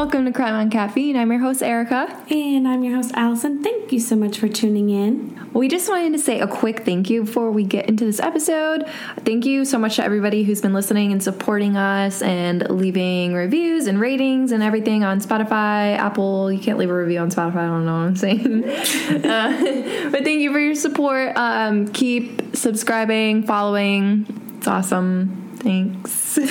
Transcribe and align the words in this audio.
Welcome 0.00 0.24
to 0.24 0.32
Crime 0.32 0.54
on 0.54 0.70
Caffeine. 0.70 1.14
I'm 1.14 1.30
your 1.30 1.42
host, 1.42 1.62
Erika. 1.62 2.24
And 2.30 2.66
I'm 2.66 2.82
your 2.82 2.96
host, 2.96 3.10
Allison. 3.16 3.62
Thank 3.62 3.92
you 3.92 4.00
so 4.00 4.16
much 4.16 4.38
for 4.38 4.48
tuning 4.48 4.88
in. 4.88 5.38
We 5.52 5.68
just 5.68 5.90
wanted 5.90 6.14
to 6.14 6.18
say 6.18 6.40
a 6.40 6.46
quick 6.46 6.86
thank 6.86 7.10
you 7.10 7.24
before 7.24 7.50
we 7.50 7.64
get 7.64 7.86
into 7.86 8.06
this 8.06 8.18
episode. 8.18 8.88
Thank 9.26 9.44
you 9.44 9.66
so 9.66 9.78
much 9.78 9.96
to 9.96 10.02
everybody 10.02 10.42
who's 10.42 10.62
been 10.62 10.72
listening 10.72 11.12
and 11.12 11.22
supporting 11.22 11.76
us 11.76 12.22
and 12.22 12.66
leaving 12.70 13.34
reviews 13.34 13.88
and 13.88 14.00
ratings 14.00 14.52
and 14.52 14.62
everything 14.62 15.04
on 15.04 15.20
Spotify, 15.20 15.98
Apple. 15.98 16.50
You 16.50 16.60
can't 16.60 16.78
leave 16.78 16.88
a 16.88 16.96
review 16.96 17.18
on 17.18 17.30
Spotify, 17.30 17.56
I 17.56 17.66
don't 17.66 17.84
know 17.84 17.92
what 17.92 18.06
I'm 18.06 18.16
saying. 18.16 18.64
uh, 19.26 20.08
but 20.12 20.24
thank 20.24 20.40
you 20.40 20.50
for 20.50 20.60
your 20.60 20.76
support. 20.76 21.36
Um, 21.36 21.88
keep 21.88 22.56
subscribing, 22.56 23.42
following. 23.42 24.24
It's 24.56 24.66
awesome. 24.66 25.56
Thanks. 25.56 26.38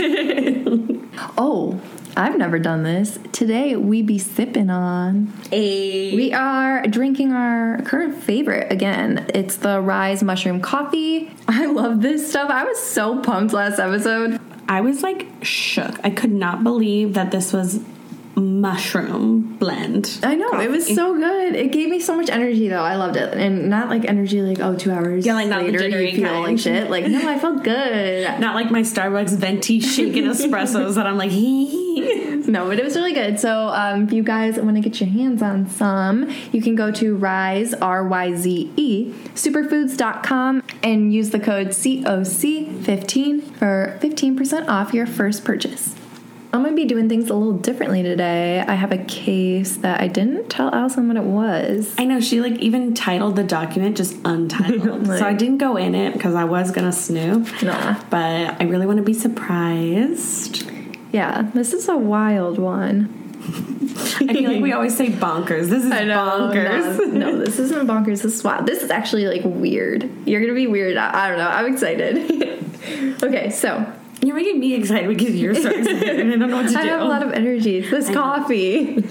oh, 1.36 1.82
I've 2.20 2.38
never 2.38 2.60
done 2.60 2.84
this. 2.84 3.18
Today 3.32 3.78
we 3.78 4.02
be 4.02 4.18
sipping 4.18 4.70
on. 4.70 5.34
A 5.54 6.14
We 6.14 6.34
are 6.34 6.86
drinking 6.86 7.32
our 7.32 7.82
current 7.84 8.22
favorite 8.22 8.74
again. 8.74 9.26
It's 9.34 9.56
the 9.56 9.78
Ryze 9.78 10.22
Mushroom 10.22 10.60
Coffee. 10.60 11.32
I 11.48 11.68
love 11.68 12.02
this 12.02 12.30
stuff. 12.30 12.50
I 12.50 12.66
was 12.66 12.78
so 12.78 13.22
pumped 13.22 13.54
last 13.54 13.80
episode. 13.80 14.38
I 14.68 14.82
was 14.82 15.02
like 15.02 15.28
shook. 15.44 15.98
I 16.04 16.10
could 16.10 16.34
not 16.34 16.62
believe 16.62 17.14
that 17.14 17.32
this 17.32 17.54
was 17.54 17.80
mushroom 18.40 19.58
blend. 19.58 20.20
I 20.24 20.36
know 20.36 20.60
it 20.60 20.70
was 20.70 20.88
so 20.94 21.16
good. 21.16 21.56
It 21.56 21.72
gave 21.72 21.90
me 21.90 22.00
so 22.00 22.16
much 22.16 22.30
energy 22.30 22.68
though. 22.68 22.82
I 22.84 22.96
loved 22.96 23.16
it, 23.18 23.34
and 23.34 23.70
not 23.70 23.90
like 23.90 24.06
energy 24.06 24.42
like 24.42 24.60
oh 24.60 24.76
two 24.76 24.92
hours 24.92 25.26
Yeah, 25.26 25.34
like 25.36 25.48
not 25.48 25.60
the 25.60 25.66
later 25.68 25.80
jittery 25.80 26.12
you 26.12 26.18
feel 26.18 26.30
kind. 26.30 26.44
like 26.44 26.60
shit. 26.60 26.90
Like 26.90 27.08
no, 27.08 27.28
I 27.30 27.38
felt 27.40 27.64
good. 27.64 28.40
not 28.40 28.56
like 28.56 28.72
my 28.72 28.82
Starbucks 28.82 29.36
venti 29.38 29.80
shaken 29.80 30.24
espressos 30.32 30.96
that 30.96 31.06
I'm 31.08 31.18
like 31.18 31.32
hee. 31.32 32.44
No, 32.48 32.68
but 32.68 32.80
it 32.80 32.86
was 32.86 32.96
really 32.96 33.14
good. 33.14 33.40
So, 33.40 33.68
um, 33.68 34.04
if 34.06 34.14
you 34.14 34.24
guys 34.24 34.58
want 34.60 34.76
to 34.76 34.82
get 34.82 35.00
your 35.00 35.10
hands 35.10 35.42
on 35.44 35.68
some, 35.70 36.30
you 36.52 36.62
can 36.62 36.74
go 36.76 36.90
to 36.92 37.16
Ryze, 37.18 37.74
R 37.80 38.08
Y 38.08 38.36
Z 38.36 38.72
E, 38.76 39.14
superfoods.com 39.36 40.64
and 40.82 41.14
use 41.14 41.30
the 41.32 41.40
code 41.40 41.68
COC15 41.70 43.56
for 43.58 43.98
15% 44.02 44.68
off 44.68 44.94
your 44.94 45.06
first 45.06 45.44
purchase. 45.44 45.96
I'm 46.52 46.64
to 46.66 46.76
be 46.76 46.86
doing 46.86 47.08
things 47.08 47.30
a 47.30 47.36
little 47.36 47.54
differently 47.58 48.02
today. 48.02 48.60
I 48.60 48.74
have 48.74 48.92
a 48.92 48.98
case 48.98 49.78
that 49.78 50.02
I 50.02 50.08
didn't 50.08 50.50
tell 50.50 50.74
Allison 50.74 51.08
what 51.08 51.18
it 51.18 51.24
was. 51.24 51.94
I 51.98 52.06
know 52.06 52.20
she 52.20 52.42
like 52.42 52.54
even 52.54 52.96
titled 52.96 53.36
the 53.36 53.44
document 53.44 53.98
just 53.98 54.16
untitled. 54.26 55.08
Like- 55.08 55.20
so 55.20 55.26
I 55.26 55.34
didn't 55.34 55.60
go 55.60 55.78
in 55.78 55.94
it 55.96 56.14
because 56.14 56.34
I 56.36 56.46
was 56.46 56.72
gonna 56.72 56.92
snoop. 56.92 57.48
Nah. 57.62 58.02
But 58.10 58.60
I 58.62 58.64
really 58.64 58.86
want 58.88 58.98
to 58.98 59.04
be 59.04 59.14
surprised. 59.14 60.70
Yeah, 61.12 61.50
this 61.54 61.74
is 61.74 61.88
a 61.88 61.98
wild 61.98 62.58
one. 62.58 63.16
I 63.42 64.34
feel 64.34 64.52
like 64.52 64.62
we 64.62 64.74
always 64.74 64.96
say 64.98 65.10
bonkers. 65.10 65.70
This 65.70 65.84
is 65.86 65.92
bonkers. 65.92 67.14
No, 67.14 67.32
no, 67.32 67.38
this 67.38 67.58
isn't 67.60 67.88
bonkers. 67.88 68.22
This 68.24 68.36
is 68.36 68.44
wild. 68.44 68.66
This 68.66 68.84
is 68.84 68.90
actually 68.92 69.28
like 69.28 69.42
weird. 69.44 70.10
You're 70.28 70.42
gonna 70.42 70.54
be 70.54 70.68
weird. 70.68 70.98
I, 70.98 71.26
I 71.26 71.30
don't 71.30 71.38
know. 71.38 71.48
I'm 71.48 71.72
excited. 71.72 73.24
okay, 73.24 73.50
so 73.52 73.92
You're 74.22 74.36
making 74.36 74.60
me 74.60 74.74
excited 74.76 75.08
because 75.08 75.36
you're 75.36 75.56
so 75.56 75.70
excited 75.76 76.20
and 76.20 76.34
I 76.34 76.38
don't 76.38 76.50
know 76.50 76.58
what 76.58 76.68
to 76.68 76.74
do. 76.74 76.78
I 76.78 76.86
have 76.86 77.02
a 77.02 77.06
lot 77.06 77.24
of 77.24 77.32
energy. 77.32 77.82
This 77.82 78.10
I 78.10 78.14
coffee. 78.14 78.96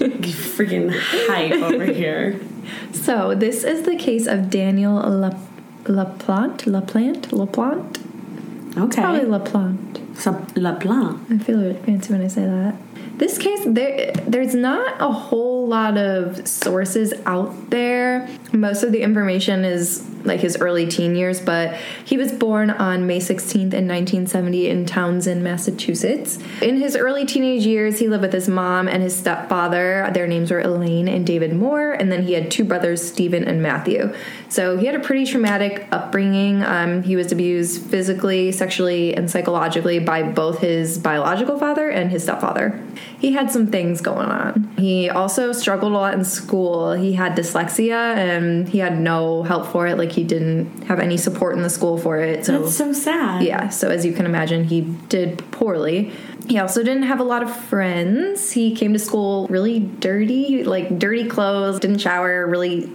freaking 0.55 0.91
hype 1.27 1.53
over 1.53 1.85
here. 1.85 2.39
so 2.93 3.33
this 3.33 3.63
is 3.63 3.83
the 3.83 3.95
case 3.95 4.27
of 4.27 4.49
Daniel 4.49 4.95
La 4.95 5.31
Laplante. 5.85 6.65
Laplante. 6.65 7.29
Laplante. 7.31 8.77
Okay. 8.77 9.01
Probably 9.01 9.21
Laplante. 9.21 9.98
La 10.25 10.73
Blanc. 10.73 11.19
I 11.29 11.37
feel 11.37 11.73
fancy 11.75 12.13
when 12.13 12.21
I 12.23 12.27
say 12.27 12.45
that. 12.45 12.75
This 13.17 13.37
case, 13.37 13.61
there, 13.65 14.13
there's 14.13 14.55
not 14.55 15.01
a 15.01 15.11
whole 15.11 15.67
lot 15.67 15.97
of 15.97 16.47
sources 16.47 17.13
out 17.25 17.69
there. 17.69 18.29
Most 18.53 18.83
of 18.83 18.93
the 18.93 19.01
information 19.01 19.65
is 19.65 20.09
like 20.23 20.39
his 20.39 20.57
early 20.57 20.87
teen 20.87 21.15
years, 21.15 21.41
but 21.41 21.75
he 22.05 22.17
was 22.17 22.31
born 22.31 22.69
on 22.69 23.07
May 23.07 23.19
16th 23.19 23.73
in 23.73 23.87
1970 23.87 24.69
in 24.69 24.85
Townsend, 24.85 25.43
Massachusetts. 25.43 26.39
In 26.61 26.77
his 26.77 26.95
early 26.95 27.25
teenage 27.25 27.65
years, 27.65 27.99
he 27.99 28.07
lived 28.07 28.23
with 28.23 28.33
his 28.33 28.47
mom 28.47 28.87
and 28.87 29.03
his 29.03 29.15
stepfather. 29.15 30.09
Their 30.13 30.27
names 30.27 30.51
were 30.51 30.59
Elaine 30.59 31.07
and 31.07 31.25
David 31.25 31.53
Moore, 31.53 31.91
and 31.91 32.11
then 32.11 32.23
he 32.23 32.33
had 32.33 32.51
two 32.51 32.63
brothers, 32.63 33.05
Stephen 33.05 33.43
and 33.43 33.61
Matthew. 33.61 34.13
So 34.49 34.77
he 34.77 34.85
had 34.85 34.95
a 34.95 34.99
pretty 34.99 35.25
traumatic 35.25 35.87
upbringing. 35.91 36.63
Um, 36.63 37.03
he 37.03 37.15
was 37.15 37.31
abused 37.31 37.83
physically, 37.83 38.51
sexually, 38.51 39.13
and 39.13 39.29
psychologically 39.29 39.99
by 40.09 40.23
both 40.23 40.57
his 40.57 40.97
biological 40.97 41.59
father 41.59 41.87
and 41.87 42.09
his 42.09 42.23
stepfather. 42.23 42.83
He 43.19 43.33
had 43.33 43.51
some 43.51 43.67
things 43.67 44.01
going 44.01 44.25
on. 44.25 44.73
He 44.75 45.07
also 45.07 45.51
struggled 45.51 45.91
a 45.91 45.95
lot 45.95 46.15
in 46.15 46.25
school. 46.25 46.93
He 46.93 47.13
had 47.13 47.35
dyslexia 47.35 48.15
and 48.15 48.67
he 48.67 48.79
had 48.79 48.99
no 48.99 49.43
help 49.43 49.67
for 49.67 49.85
it. 49.85 49.99
Like 49.99 50.11
he 50.11 50.23
didn't 50.23 50.85
have 50.85 50.99
any 50.99 51.15
support 51.15 51.55
in 51.55 51.61
the 51.61 51.69
school 51.69 51.99
for 51.99 52.17
it. 52.17 52.43
So 52.43 52.57
That's 52.63 52.75
so 52.75 52.91
sad. 52.91 53.43
yeah, 53.43 53.69
so 53.69 53.91
as 53.91 54.03
you 54.03 54.11
can 54.11 54.25
imagine, 54.25 54.63
he 54.63 54.81
did 54.81 55.37
poorly. 55.51 56.11
He 56.47 56.57
also 56.57 56.81
didn't 56.81 57.03
have 57.03 57.19
a 57.19 57.23
lot 57.23 57.43
of 57.43 57.55
friends. 57.55 58.51
He 58.51 58.75
came 58.75 58.93
to 58.93 58.99
school 58.99 59.45
really 59.47 59.79
dirty, 59.79 60.63
like 60.63 60.97
dirty 60.97 61.27
clothes, 61.29 61.79
didn't 61.79 61.99
shower, 61.99 62.47
really 62.47 62.89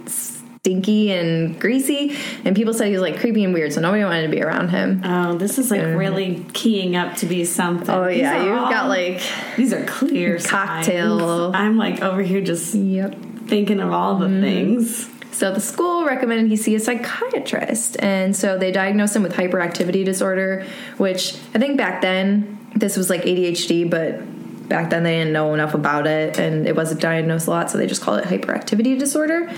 stinky 0.65 1.11
and 1.11 1.59
greasy. 1.59 2.17
And 2.43 2.55
people 2.55 2.73
said 2.73 2.87
he 2.87 2.93
was 2.93 3.01
like 3.01 3.19
creepy 3.19 3.43
and 3.43 3.53
weird, 3.53 3.71
so 3.71 3.81
nobody 3.81 4.03
wanted 4.03 4.23
to 4.23 4.29
be 4.29 4.41
around 4.41 4.69
him. 4.69 5.01
Oh, 5.05 5.37
this 5.37 5.59
is 5.59 5.69
like 5.69 5.81
really 5.81 6.43
keying 6.53 6.95
up 6.95 7.15
to 7.17 7.27
be 7.27 7.45
something. 7.45 7.89
Oh, 7.93 8.07
These 8.07 8.17
yeah, 8.17 8.43
you've 8.43 8.57
all- 8.57 8.71
got 8.71 8.89
like, 8.89 9.21
these 9.57 9.71
are 9.73 9.85
clear 9.85 10.39
Cocktail. 10.39 11.19
signs. 11.19 11.55
I'm 11.55 11.77
like 11.77 12.01
over 12.01 12.23
here 12.23 12.41
just 12.41 12.73
yep. 12.73 13.15
thinking 13.45 13.79
of 13.79 13.91
all 13.91 14.17
the 14.17 14.25
mm-hmm. 14.25 14.41
things. 14.41 15.09
So 15.31 15.53
the 15.53 15.59
school 15.59 16.05
recommended 16.05 16.47
he 16.47 16.55
see 16.55 16.73
a 16.73 16.79
psychiatrist, 16.79 17.97
and 17.99 18.35
so 18.35 18.57
they 18.57 18.71
diagnosed 18.71 19.15
him 19.15 19.21
with 19.21 19.33
hyperactivity 19.33 20.03
disorder, 20.03 20.65
which 20.97 21.35
I 21.53 21.59
think 21.59 21.77
back 21.77 22.01
then 22.01 22.57
this 22.75 22.97
was 22.97 23.11
like 23.11 23.21
ADHD, 23.23 23.87
but 23.87 24.21
back 24.67 24.89
then 24.89 25.03
they 25.03 25.17
didn't 25.19 25.33
know 25.33 25.53
enough 25.53 25.75
about 25.75 26.07
it, 26.07 26.39
and 26.39 26.65
it 26.65 26.75
wasn't 26.75 27.01
diagnosed 27.01 27.45
a 27.45 27.51
lot, 27.51 27.69
so 27.69 27.77
they 27.77 27.85
just 27.85 28.01
called 28.01 28.19
it 28.19 28.25
hyperactivity 28.25 28.97
disorder. 28.97 29.51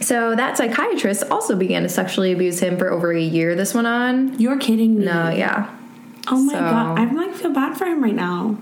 So 0.00 0.34
that 0.34 0.56
psychiatrist 0.56 1.24
also 1.30 1.54
began 1.56 1.82
to 1.82 1.88
sexually 1.88 2.32
abuse 2.32 2.60
him 2.60 2.78
for 2.78 2.90
over 2.90 3.12
a 3.12 3.20
year. 3.20 3.54
This 3.54 3.74
went 3.74 3.86
on. 3.86 4.38
You're 4.40 4.58
kidding 4.58 4.98
me. 4.98 5.04
No, 5.04 5.28
yeah, 5.30 5.68
Oh 6.28 6.40
my 6.42 6.52
So- 6.54 6.58
god, 6.60 6.98
I'm 6.98 7.14
like 7.16 7.34
feel 7.34 7.52
bad 7.52 7.76
for 7.76 7.84
him 7.86 8.02
right 8.02 8.14
now. 8.14 8.56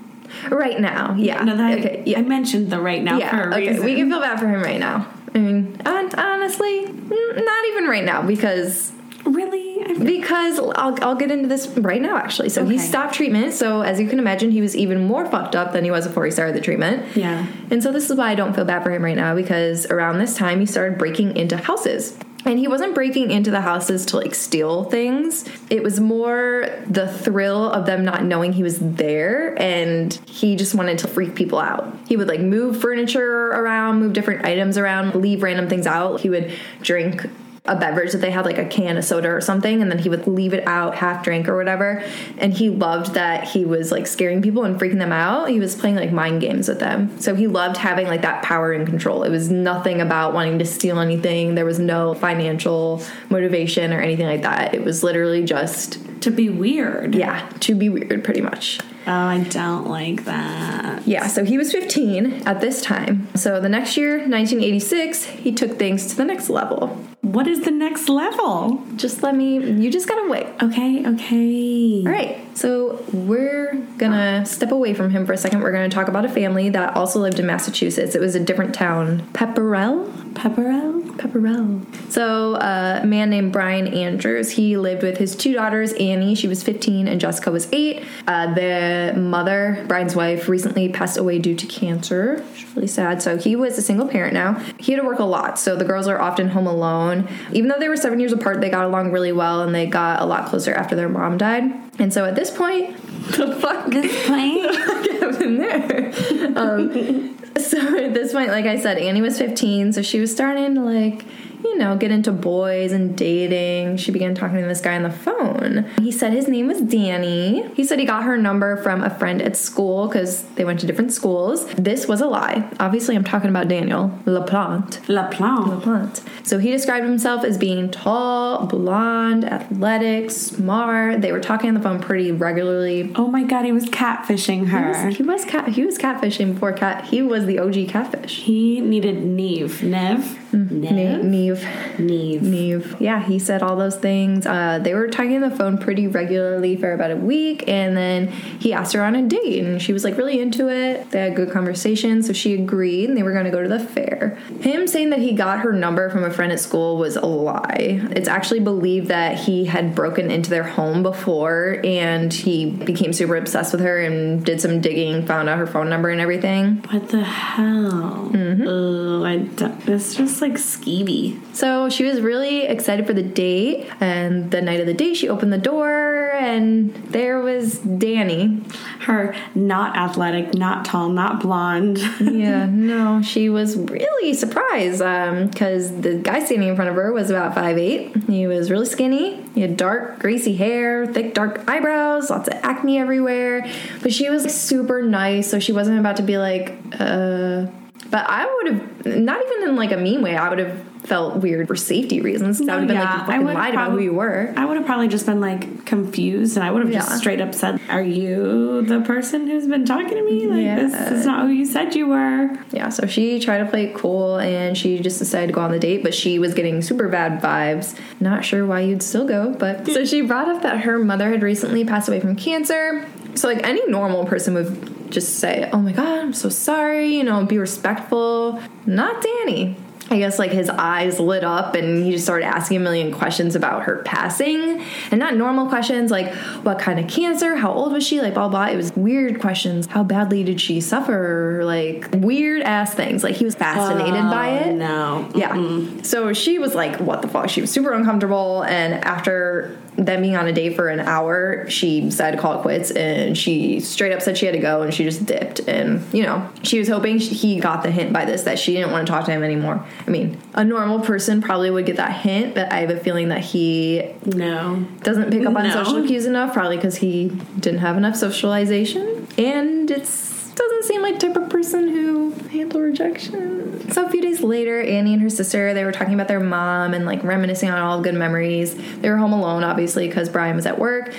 right 0.50 0.78
now, 0.80 1.14
yeah. 1.16 1.42
No, 1.44 1.56
that 1.56 1.78
okay, 1.78 2.00
I 2.00 2.02
yeah, 2.06 2.20
mentioned 2.22 2.70
the 2.70 2.80
right 2.80 3.02
now 3.02 3.18
yeah. 3.18 3.30
for 3.30 3.50
a 3.50 3.54
Okay, 3.54 3.68
reason. 3.68 3.84
we 3.84 3.94
can 3.96 4.10
feel 4.10 4.20
bad 4.20 4.38
for 4.38 4.46
him 4.48 4.62
right 4.62 4.78
now. 4.80 5.06
I 5.34 5.38
mean, 5.38 5.80
honestly, 5.86 6.84
not 6.84 7.64
even 7.68 7.84
right 7.86 8.04
now 8.04 8.22
because 8.22 8.92
really. 9.24 9.67
Because 10.04 10.58
I'll, 10.58 10.96
I'll 11.02 11.14
get 11.14 11.30
into 11.30 11.48
this 11.48 11.68
right 11.68 12.00
now, 12.00 12.16
actually. 12.16 12.48
So 12.48 12.64
he 12.64 12.78
stopped 12.78 13.14
treatment. 13.14 13.54
So, 13.54 13.82
as 13.82 14.00
you 14.00 14.08
can 14.08 14.18
imagine, 14.18 14.50
he 14.50 14.60
was 14.60 14.76
even 14.76 15.06
more 15.06 15.26
fucked 15.26 15.56
up 15.56 15.72
than 15.72 15.84
he 15.84 15.90
was 15.90 16.06
before 16.06 16.24
he 16.24 16.30
started 16.30 16.54
the 16.54 16.60
treatment. 16.60 17.16
Yeah. 17.16 17.46
And 17.70 17.82
so, 17.82 17.92
this 17.92 18.10
is 18.10 18.16
why 18.16 18.30
I 18.30 18.34
don't 18.34 18.54
feel 18.54 18.64
bad 18.64 18.82
for 18.82 18.90
him 18.90 19.04
right 19.04 19.16
now 19.16 19.34
because 19.34 19.86
around 19.86 20.18
this 20.18 20.36
time, 20.36 20.60
he 20.60 20.66
started 20.66 20.98
breaking 20.98 21.36
into 21.36 21.56
houses. 21.56 22.16
And 22.44 22.58
he 22.58 22.68
wasn't 22.68 22.94
breaking 22.94 23.30
into 23.30 23.50
the 23.50 23.60
houses 23.60 24.06
to 24.06 24.16
like 24.16 24.34
steal 24.34 24.84
things. 24.84 25.44
It 25.70 25.82
was 25.82 26.00
more 26.00 26.68
the 26.86 27.08
thrill 27.08 27.70
of 27.70 27.84
them 27.84 28.04
not 28.04 28.24
knowing 28.24 28.52
he 28.52 28.62
was 28.62 28.78
there 28.78 29.60
and 29.60 30.14
he 30.26 30.56
just 30.56 30.74
wanted 30.74 30.98
to 30.98 31.08
freak 31.08 31.34
people 31.34 31.58
out. 31.58 31.94
He 32.06 32.16
would 32.16 32.28
like 32.28 32.40
move 32.40 32.80
furniture 32.80 33.48
around, 33.48 34.00
move 34.00 34.12
different 34.12 34.44
items 34.44 34.78
around, 34.78 35.14
leave 35.16 35.42
random 35.42 35.68
things 35.68 35.86
out. 35.86 36.20
He 36.20 36.30
would 36.30 36.52
drink 36.80 37.28
a 37.68 37.76
beverage 37.76 38.12
that 38.12 38.18
they 38.18 38.30
had 38.30 38.44
like 38.44 38.58
a 38.58 38.64
can 38.64 38.96
of 38.96 39.04
soda 39.04 39.28
or 39.28 39.40
something 39.40 39.80
and 39.82 39.90
then 39.90 39.98
he 39.98 40.08
would 40.08 40.26
leave 40.26 40.52
it 40.52 40.66
out 40.66 40.94
half 40.94 41.22
drink 41.22 41.48
or 41.48 41.56
whatever 41.56 42.02
and 42.38 42.54
he 42.54 42.70
loved 42.70 43.14
that 43.14 43.44
he 43.44 43.64
was 43.64 43.92
like 43.92 44.06
scaring 44.06 44.42
people 44.42 44.64
and 44.64 44.80
freaking 44.80 44.98
them 44.98 45.12
out 45.12 45.48
he 45.48 45.60
was 45.60 45.74
playing 45.76 45.96
like 45.96 46.12
mind 46.12 46.40
games 46.40 46.68
with 46.68 46.80
them 46.80 47.18
so 47.20 47.34
he 47.34 47.46
loved 47.46 47.76
having 47.76 48.06
like 48.06 48.22
that 48.22 48.42
power 48.42 48.72
and 48.72 48.86
control 48.86 49.22
it 49.22 49.30
was 49.30 49.50
nothing 49.50 50.00
about 50.00 50.32
wanting 50.32 50.58
to 50.58 50.64
steal 50.64 50.98
anything 50.98 51.54
there 51.54 51.64
was 51.64 51.78
no 51.78 52.14
financial 52.14 53.02
motivation 53.28 53.92
or 53.92 54.00
anything 54.00 54.26
like 54.26 54.42
that 54.42 54.74
it 54.74 54.82
was 54.82 55.02
literally 55.02 55.44
just 55.44 55.98
to 56.22 56.30
be 56.30 56.48
weird. 56.48 57.14
yeah 57.14 57.48
to 57.60 57.74
be 57.74 57.88
weird 57.88 58.24
pretty 58.24 58.40
much 58.40 58.80
Oh, 59.06 59.12
I 59.12 59.42
don't 59.44 59.88
like 59.88 60.26
that. 60.26 61.08
yeah, 61.08 61.28
so 61.28 61.42
he 61.42 61.56
was 61.56 61.72
15 61.72 62.46
at 62.46 62.60
this 62.60 62.82
time. 62.82 63.26
So 63.34 63.58
the 63.58 63.68
next 63.70 63.96
year, 63.96 64.18
1986, 64.18 65.24
he 65.24 65.50
took 65.50 65.78
things 65.78 66.08
to 66.08 66.16
the 66.16 66.26
next 66.26 66.50
level. 66.50 66.94
What 67.20 67.48
is 67.48 67.62
the 67.62 67.70
next 67.70 68.08
level? 68.08 68.82
Just 68.96 69.22
let 69.22 69.34
me, 69.34 69.56
you 69.56 69.90
just 69.90 70.08
gotta 70.08 70.28
wait. 70.28 70.46
Okay, 70.62 71.04
okay. 71.06 71.98
All 72.06 72.12
right. 72.12 72.38
So 72.56 73.04
we're 73.12 73.74
gonna 73.98 74.44
step 74.46 74.72
away 74.72 74.94
from 74.94 75.10
him 75.10 75.26
for 75.26 75.32
a 75.32 75.36
second. 75.36 75.60
We're 75.60 75.72
gonna 75.72 75.88
talk 75.88 76.08
about 76.08 76.24
a 76.24 76.28
family 76.28 76.70
that 76.70 76.96
also 76.96 77.20
lived 77.20 77.38
in 77.38 77.46
Massachusetts. 77.46 78.14
It 78.14 78.20
was 78.20 78.34
a 78.34 78.40
different 78.40 78.74
town, 78.74 79.28
Pepperell. 79.32 80.10
Pepperell? 80.34 81.02
Pepperell. 81.18 81.84
So 82.12 82.54
uh, 82.54 83.00
a 83.02 83.06
man 83.06 83.30
named 83.30 83.52
Brian 83.52 83.88
Andrews. 83.88 84.50
He 84.52 84.76
lived 84.76 85.02
with 85.02 85.18
his 85.18 85.34
two 85.34 85.52
daughters, 85.52 85.92
Annie. 85.94 86.34
She 86.34 86.48
was 86.48 86.62
15, 86.62 87.08
and 87.08 87.20
Jessica 87.20 87.50
was 87.50 87.68
eight. 87.72 88.04
Uh, 88.26 88.54
the 88.54 89.14
mother, 89.16 89.84
Brian's 89.88 90.14
wife, 90.14 90.48
recently 90.48 90.88
passed 90.88 91.16
away 91.16 91.38
due 91.38 91.56
to 91.56 91.66
cancer. 91.66 92.44
It's 92.52 92.76
really 92.76 92.88
sad. 92.88 93.22
So 93.22 93.36
he 93.36 93.56
was 93.56 93.78
a 93.78 93.82
single 93.82 94.06
parent 94.06 94.34
now. 94.34 94.54
He 94.78 94.92
had 94.92 95.00
to 95.00 95.06
work 95.06 95.18
a 95.18 95.24
lot, 95.24 95.58
so 95.58 95.76
the 95.76 95.84
girls 95.84 96.06
are 96.06 96.20
often 96.20 96.48
home 96.48 96.66
alone. 96.66 97.07
Even 97.52 97.68
though 97.68 97.78
they 97.78 97.88
were 97.88 97.96
seven 97.96 98.20
years 98.20 98.32
apart, 98.32 98.60
they 98.60 98.70
got 98.70 98.84
along 98.84 99.12
really 99.12 99.32
well, 99.32 99.62
and 99.62 99.74
they 99.74 99.86
got 99.86 100.20
a 100.20 100.24
lot 100.24 100.48
closer 100.48 100.72
after 100.74 100.94
their 100.94 101.08
mom 101.08 101.38
died. 101.38 101.62
And 101.98 102.12
so 102.12 102.24
at 102.24 102.34
this 102.34 102.50
point, 102.50 102.96
the 103.36 103.56
fuck 103.60 103.90
This 103.90 104.26
plane? 104.26 104.64
happened 105.38 105.60
there? 105.60 106.12
Um, 106.56 107.38
so 107.58 108.04
at 108.04 108.14
this 108.14 108.32
point, 108.32 108.48
like 108.48 108.66
I 108.66 108.78
said, 108.78 108.98
Annie 108.98 109.22
was 109.22 109.38
15, 109.38 109.92
so 109.92 110.02
she 110.02 110.20
was 110.20 110.32
starting 110.32 110.74
to 110.74 110.80
like, 110.80 111.24
you 111.68 111.78
know, 111.78 111.96
get 111.96 112.10
into 112.10 112.32
boys 112.32 112.92
and 112.92 113.16
dating. 113.16 113.96
She 113.98 114.10
began 114.10 114.34
talking 114.34 114.58
to 114.60 114.66
this 114.66 114.80
guy 114.80 114.96
on 114.96 115.02
the 115.02 115.10
phone. 115.10 115.86
He 116.00 116.10
said 116.10 116.32
his 116.32 116.48
name 116.48 116.66
was 116.66 116.80
Danny. 116.80 117.68
He 117.74 117.84
said 117.84 117.98
he 117.98 118.04
got 118.04 118.24
her 118.24 118.36
number 118.36 118.76
from 118.82 119.02
a 119.02 119.10
friend 119.10 119.40
at 119.42 119.56
school 119.56 120.08
because 120.08 120.42
they 120.56 120.64
went 120.64 120.80
to 120.80 120.86
different 120.86 121.12
schools. 121.12 121.66
This 121.74 122.08
was 122.08 122.20
a 122.20 122.26
lie. 122.26 122.68
Obviously, 122.80 123.16
I'm 123.16 123.24
talking 123.24 123.50
about 123.50 123.68
Daniel 123.68 124.08
Laplante. 124.24 125.08
La 125.08 125.28
Plante. 125.28 125.70
Laplante. 125.80 126.22
So 126.46 126.58
he 126.58 126.70
described 126.70 127.04
himself 127.06 127.44
as 127.44 127.58
being 127.58 127.90
tall, 127.90 128.66
blonde, 128.66 129.44
athletic, 129.44 130.30
smart. 130.30 131.20
They 131.20 131.32
were 131.32 131.40
talking 131.40 131.68
on 131.68 131.74
the 131.74 131.80
phone 131.80 132.00
pretty 132.00 132.32
regularly. 132.32 133.12
Oh 133.14 133.28
my 133.28 133.44
god, 133.44 133.64
he 133.64 133.72
was 133.72 133.84
catfishing 133.86 134.60
He 134.60 134.66
her. 134.66 135.06
was, 135.06 135.16
he 135.16 135.22
was 135.22 135.44
cat. 135.44 135.68
He 135.68 135.84
was 135.84 135.98
catfishing 135.98 136.54
before 136.54 136.72
cat. 136.72 137.04
He 137.06 137.22
was 137.22 137.46
the 137.46 137.58
OG 137.58 137.88
catfish. 137.88 138.40
He 138.42 138.80
needed 138.80 139.22
Neve. 139.22 139.82
Nev? 139.82 140.47
Ne- 140.52 140.90
Nev? 140.90 141.24
Neve. 141.24 141.98
Neve. 141.98 142.42
Neve. 142.42 142.96
Yeah, 143.00 143.22
he 143.22 143.38
said 143.38 143.62
all 143.62 143.76
those 143.76 143.96
things. 143.96 144.46
Uh, 144.46 144.78
they 144.78 144.94
were 144.94 145.08
talking 145.08 145.42
on 145.42 145.48
the 145.48 145.54
phone 145.54 145.78
pretty 145.78 146.06
regularly 146.06 146.76
for 146.76 146.92
about 146.92 147.10
a 147.10 147.16
week, 147.16 147.64
and 147.68 147.96
then 147.96 148.28
he 148.28 148.72
asked 148.72 148.92
her 148.94 149.02
on 149.02 149.14
a 149.14 149.22
date, 149.26 149.64
and 149.64 149.80
she 149.80 149.92
was 149.92 150.04
like 150.04 150.16
really 150.16 150.40
into 150.40 150.68
it. 150.68 151.10
They 151.10 151.20
had 151.20 151.36
good 151.36 151.50
conversation, 151.50 152.22
so 152.22 152.32
she 152.32 152.54
agreed, 152.54 153.08
and 153.08 153.16
they 153.16 153.22
were 153.22 153.32
going 153.32 153.44
to 153.44 153.50
go 153.50 153.62
to 153.62 153.68
the 153.68 153.80
fair. 153.80 154.38
Him 154.60 154.86
saying 154.86 155.10
that 155.10 155.20
he 155.20 155.32
got 155.32 155.60
her 155.60 155.72
number 155.72 156.08
from 156.10 156.24
a 156.24 156.30
friend 156.30 156.52
at 156.52 156.60
school 156.60 156.96
was 156.96 157.16
a 157.16 157.26
lie. 157.26 158.00
It's 158.12 158.28
actually 158.28 158.60
believed 158.60 159.08
that 159.08 159.38
he 159.38 159.66
had 159.66 159.94
broken 159.94 160.30
into 160.30 160.50
their 160.50 160.64
home 160.64 161.02
before, 161.02 161.80
and 161.84 162.32
he 162.32 162.70
became 162.70 163.12
super 163.12 163.36
obsessed 163.36 163.72
with 163.72 163.82
her 163.82 163.98
and 164.00 164.44
did 164.44 164.60
some 164.60 164.80
digging, 164.80 165.26
found 165.26 165.48
out 165.48 165.58
her 165.58 165.66
phone 165.66 165.88
number 165.90 166.08
and 166.08 166.20
everything. 166.20 166.76
What 166.90 167.08
the 167.08 167.22
hell? 167.22 168.30
Mm-hmm. 168.32 168.66
Ugh, 168.66 169.22
I 169.24 169.36
don't, 169.54 169.88
it's 169.88 170.14
just 170.14 170.37
like 170.40 170.54
skeevy. 170.54 171.38
So 171.54 171.88
she 171.88 172.04
was 172.04 172.20
really 172.20 172.62
excited 172.62 173.06
for 173.06 173.12
the 173.12 173.22
date, 173.22 173.88
and 174.00 174.50
the 174.50 174.60
night 174.62 174.80
of 174.80 174.86
the 174.86 174.94
date, 174.94 175.14
she 175.14 175.28
opened 175.28 175.52
the 175.52 175.58
door, 175.58 176.30
and 176.32 176.94
there 176.94 177.40
was 177.40 177.78
Danny. 177.78 178.62
Her 179.00 179.34
not 179.54 179.96
athletic, 179.96 180.54
not 180.54 180.84
tall, 180.84 181.08
not 181.08 181.40
blonde. 181.40 181.98
Yeah, 182.38 182.66
no, 182.66 183.20
she 183.22 183.48
was 183.48 183.76
really 183.76 184.32
surprised 184.32 184.98
because 184.98 186.00
the 186.00 186.14
guy 186.22 186.44
standing 186.44 186.68
in 186.68 186.76
front 186.76 186.90
of 186.90 186.94
her 186.94 187.12
was 187.12 187.30
about 187.30 187.54
5'8. 187.54 188.28
He 188.28 188.46
was 188.46 188.70
really 188.70 188.86
skinny. 188.86 189.42
He 189.54 189.62
had 189.62 189.76
dark, 189.76 190.20
greasy 190.20 190.54
hair, 190.54 191.06
thick, 191.06 191.34
dark 191.34 191.68
eyebrows, 191.68 192.30
lots 192.30 192.48
of 192.48 192.54
acne 192.62 192.98
everywhere. 192.98 193.66
But 194.02 194.12
she 194.12 194.30
was 194.30 194.44
like, 194.44 194.52
super 194.52 195.02
nice, 195.02 195.50
so 195.50 195.58
she 195.58 195.72
wasn't 195.72 195.98
about 195.98 196.16
to 196.16 196.22
be 196.22 196.38
like, 196.38 196.76
uh. 197.00 197.66
But 198.10 198.24
I 198.28 198.46
would 198.46 198.72
have, 198.72 199.06
not 199.18 199.40
even 199.44 199.68
in 199.70 199.76
like 199.76 199.92
a 199.92 199.96
mean 199.96 200.22
way, 200.22 200.36
I 200.36 200.48
would 200.48 200.58
have 200.58 200.78
felt 201.04 201.36
weird 201.36 201.66
for 201.68 201.76
safety 201.76 202.20
reasons. 202.20 202.58
'cause 202.58 202.68
I 202.68 202.74
would 202.74 202.80
have 202.80 202.88
been 202.88 202.98
like, 202.98 203.14
you 203.20 203.26
fucking 203.26 203.44
lied 203.54 203.72
about 203.74 203.92
who 203.92 203.98
you 204.00 204.12
were. 204.12 204.52
I 204.56 204.64
would 204.64 204.76
have 204.76 204.84
probably 204.84 205.08
just 205.08 205.26
been 205.26 205.40
like 205.40 205.84
confused, 205.86 206.56
and 206.56 206.64
I 206.64 206.70
would 206.70 206.82
have 206.82 206.90
Yeah. 206.92 206.98
just 207.00 207.18
straight 207.18 207.40
up 207.40 207.54
said, 207.54 207.80
"Are 207.88 208.02
you 208.02 208.82
the 208.82 209.00
person 209.00 209.46
who's 209.46 209.66
been 209.66 209.84
talking 209.86 210.08
to 210.16 210.22
me? 210.24 210.46
Like 210.46 210.90
this 210.90 211.10
is 211.12 211.26
not 211.26 211.46
who 211.46 211.52
you 211.52 211.64
said 211.64 211.94
you 211.94 212.08
were." 212.08 212.50
Yeah, 212.72 212.88
so 212.90 213.06
she 213.06 213.38
tried 213.40 213.58
to 213.58 213.64
play 213.66 213.84
it 213.84 213.94
cool 213.94 214.36
and 214.38 214.76
she 214.76 214.98
just 214.98 215.18
decided 215.18 215.46
to 215.48 215.52
go 215.52 215.60
on 215.60 215.70
the 215.70 215.78
date, 215.78 216.02
but 216.02 216.14
she 216.14 216.38
was 216.38 216.52
getting 216.54 216.82
super 216.82 217.08
bad 217.08 217.40
vibes. 217.40 217.94
Not 218.20 218.44
sure 218.44 218.66
why 218.66 218.80
you'd 218.80 219.02
still 219.02 219.24
go, 219.26 219.54
but 219.58 219.86
so 219.86 220.04
she 220.04 220.20
brought 220.22 220.48
up 220.48 220.62
that 220.62 220.80
her 220.80 220.98
mother 220.98 221.30
had 221.30 221.42
recently 221.42 221.84
passed 221.84 222.08
away 222.08 222.20
from 222.20 222.34
cancer. 222.36 223.04
So 223.38 223.48
like 223.48 223.64
any 223.66 223.86
normal 223.86 224.24
person 224.26 224.54
would 224.54 225.10
just 225.10 225.38
say, 225.38 225.68
"Oh 225.72 225.78
my 225.78 225.92
god, 225.92 226.18
I'm 226.18 226.32
so 226.32 226.48
sorry," 226.48 227.16
you 227.16 227.24
know, 227.24 227.44
be 227.44 227.58
respectful. 227.58 228.60
Not 228.86 229.22
Danny. 229.22 229.76
I 230.10 230.18
guess 230.18 230.38
like 230.38 230.52
his 230.52 230.70
eyes 230.70 231.20
lit 231.20 231.44
up 231.44 231.74
and 231.74 232.04
he 232.04 232.12
just 232.12 232.24
started 232.24 232.46
asking 232.46 232.78
a 232.78 232.80
million 232.80 233.12
questions 233.12 233.54
about 233.54 233.82
her 233.82 234.02
passing. 234.04 234.82
And 235.10 235.20
not 235.20 235.36
normal 235.36 235.68
questions 235.68 236.10
like 236.10 236.32
what 236.64 236.78
kind 236.78 236.98
of 236.98 237.08
cancer, 237.08 237.56
how 237.56 237.72
old 237.72 237.92
was 237.92 238.06
she, 238.06 238.20
like 238.20 238.34
blah 238.34 238.48
blah. 238.48 238.66
It 238.68 238.76
was 238.76 238.94
weird 238.96 239.40
questions. 239.40 239.86
How 239.86 240.02
badly 240.02 240.44
did 240.44 240.60
she 240.60 240.80
suffer? 240.80 241.60
Like 241.62 242.08
weird 242.14 242.62
ass 242.62 242.94
things. 242.94 243.22
Like 243.22 243.34
he 243.34 243.44
was 243.44 243.54
fascinated 243.54 244.14
oh, 244.14 244.30
by 244.30 244.48
it. 244.50 244.68
Oh, 244.68 244.76
No. 244.76 245.30
Yeah. 245.34 246.02
So 246.02 246.32
she 246.32 246.58
was 246.58 246.74
like, 246.74 246.98
what 247.00 247.22
the 247.22 247.28
fuck? 247.28 247.50
She 247.50 247.60
was 247.60 247.70
super 247.70 247.92
uncomfortable. 247.92 248.62
And 248.64 248.94
after 249.04 249.76
them 249.98 250.22
being 250.22 250.36
on 250.36 250.46
a 250.46 250.52
date 250.52 250.76
for 250.76 250.88
an 250.88 251.00
hour, 251.00 251.68
she 251.68 252.00
decided 252.00 252.36
to 252.36 252.42
call 252.42 252.58
it 252.58 252.62
quits 252.62 252.92
and 252.92 253.36
she 253.36 253.80
straight 253.80 254.12
up 254.12 254.22
said 254.22 254.38
she 254.38 254.46
had 254.46 254.52
to 254.52 254.60
go 254.60 254.82
and 254.82 254.94
she 254.94 255.02
just 255.02 255.26
dipped. 255.26 255.58
And, 255.66 256.02
you 256.14 256.22
know, 256.22 256.48
she 256.62 256.78
was 256.78 256.88
hoping 256.88 257.18
she- 257.18 257.34
he 257.34 257.58
got 257.60 257.82
the 257.82 257.90
hint 257.90 258.12
by 258.12 258.24
this 258.24 258.42
that 258.42 258.58
she 258.60 258.74
didn't 258.74 258.92
want 258.92 259.06
to 259.06 259.12
talk 259.12 259.24
to 259.24 259.32
him 259.32 259.42
anymore. 259.42 259.84
I 260.06 260.10
mean, 260.10 260.36
a 260.54 260.64
normal 260.64 261.00
person 261.00 261.42
probably 261.42 261.70
would 261.70 261.84
get 261.84 261.96
that 261.96 262.12
hint, 262.12 262.54
but 262.54 262.72
I 262.72 262.78
have 262.80 262.90
a 262.90 262.96
feeling 262.96 263.28
that 263.30 263.40
he 263.40 264.04
No. 264.24 264.84
doesn't 265.02 265.30
pick 265.32 265.44
up 265.44 265.56
on 265.56 265.64
No. 265.64 265.70
social 265.70 266.04
cues 266.06 266.26
enough, 266.26 266.52
probably 266.54 266.76
because 266.76 266.96
he 266.96 267.32
didn't 267.58 267.80
have 267.80 267.96
enough 267.96 268.14
socialization. 268.14 269.26
And 269.36 269.90
it's 269.90 270.27
doesn't 270.58 270.84
seem 270.84 271.02
like 271.02 271.18
type 271.18 271.36
of 271.36 271.48
person 271.48 271.88
who 271.88 272.32
handle 272.50 272.80
rejection. 272.80 273.90
So 273.92 274.04
a 274.04 274.10
few 274.10 274.20
days 274.20 274.42
later, 274.42 274.80
Annie 274.80 275.14
and 275.14 275.22
her 275.22 275.30
sister 275.30 275.74
they 275.74 275.84
were 275.84 275.92
talking 275.92 276.14
about 276.14 276.28
their 276.28 276.40
mom 276.40 276.94
and 276.94 277.06
like 277.06 277.22
reminiscing 277.24 277.70
on 277.70 277.78
all 277.78 277.98
the 277.98 278.04
good 278.04 278.18
memories. 278.18 278.74
They 279.00 279.10
were 279.10 279.16
home 279.16 279.32
alone, 279.32 279.64
obviously, 279.64 280.08
because 280.08 280.28
Brian 280.28 280.56
was 280.56 280.66
at 280.66 280.78
work. 280.78 281.14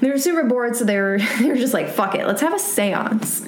They 0.00 0.10
were 0.10 0.18
super 0.18 0.44
bored, 0.44 0.76
so 0.76 0.84
they 0.84 0.98
were 0.98 1.18
they 1.40 1.48
were 1.48 1.56
just 1.56 1.74
like, 1.74 1.88
"Fuck 1.88 2.14
it, 2.14 2.26
let's 2.26 2.40
have 2.40 2.52
a 2.52 2.56
séance." 2.56 3.46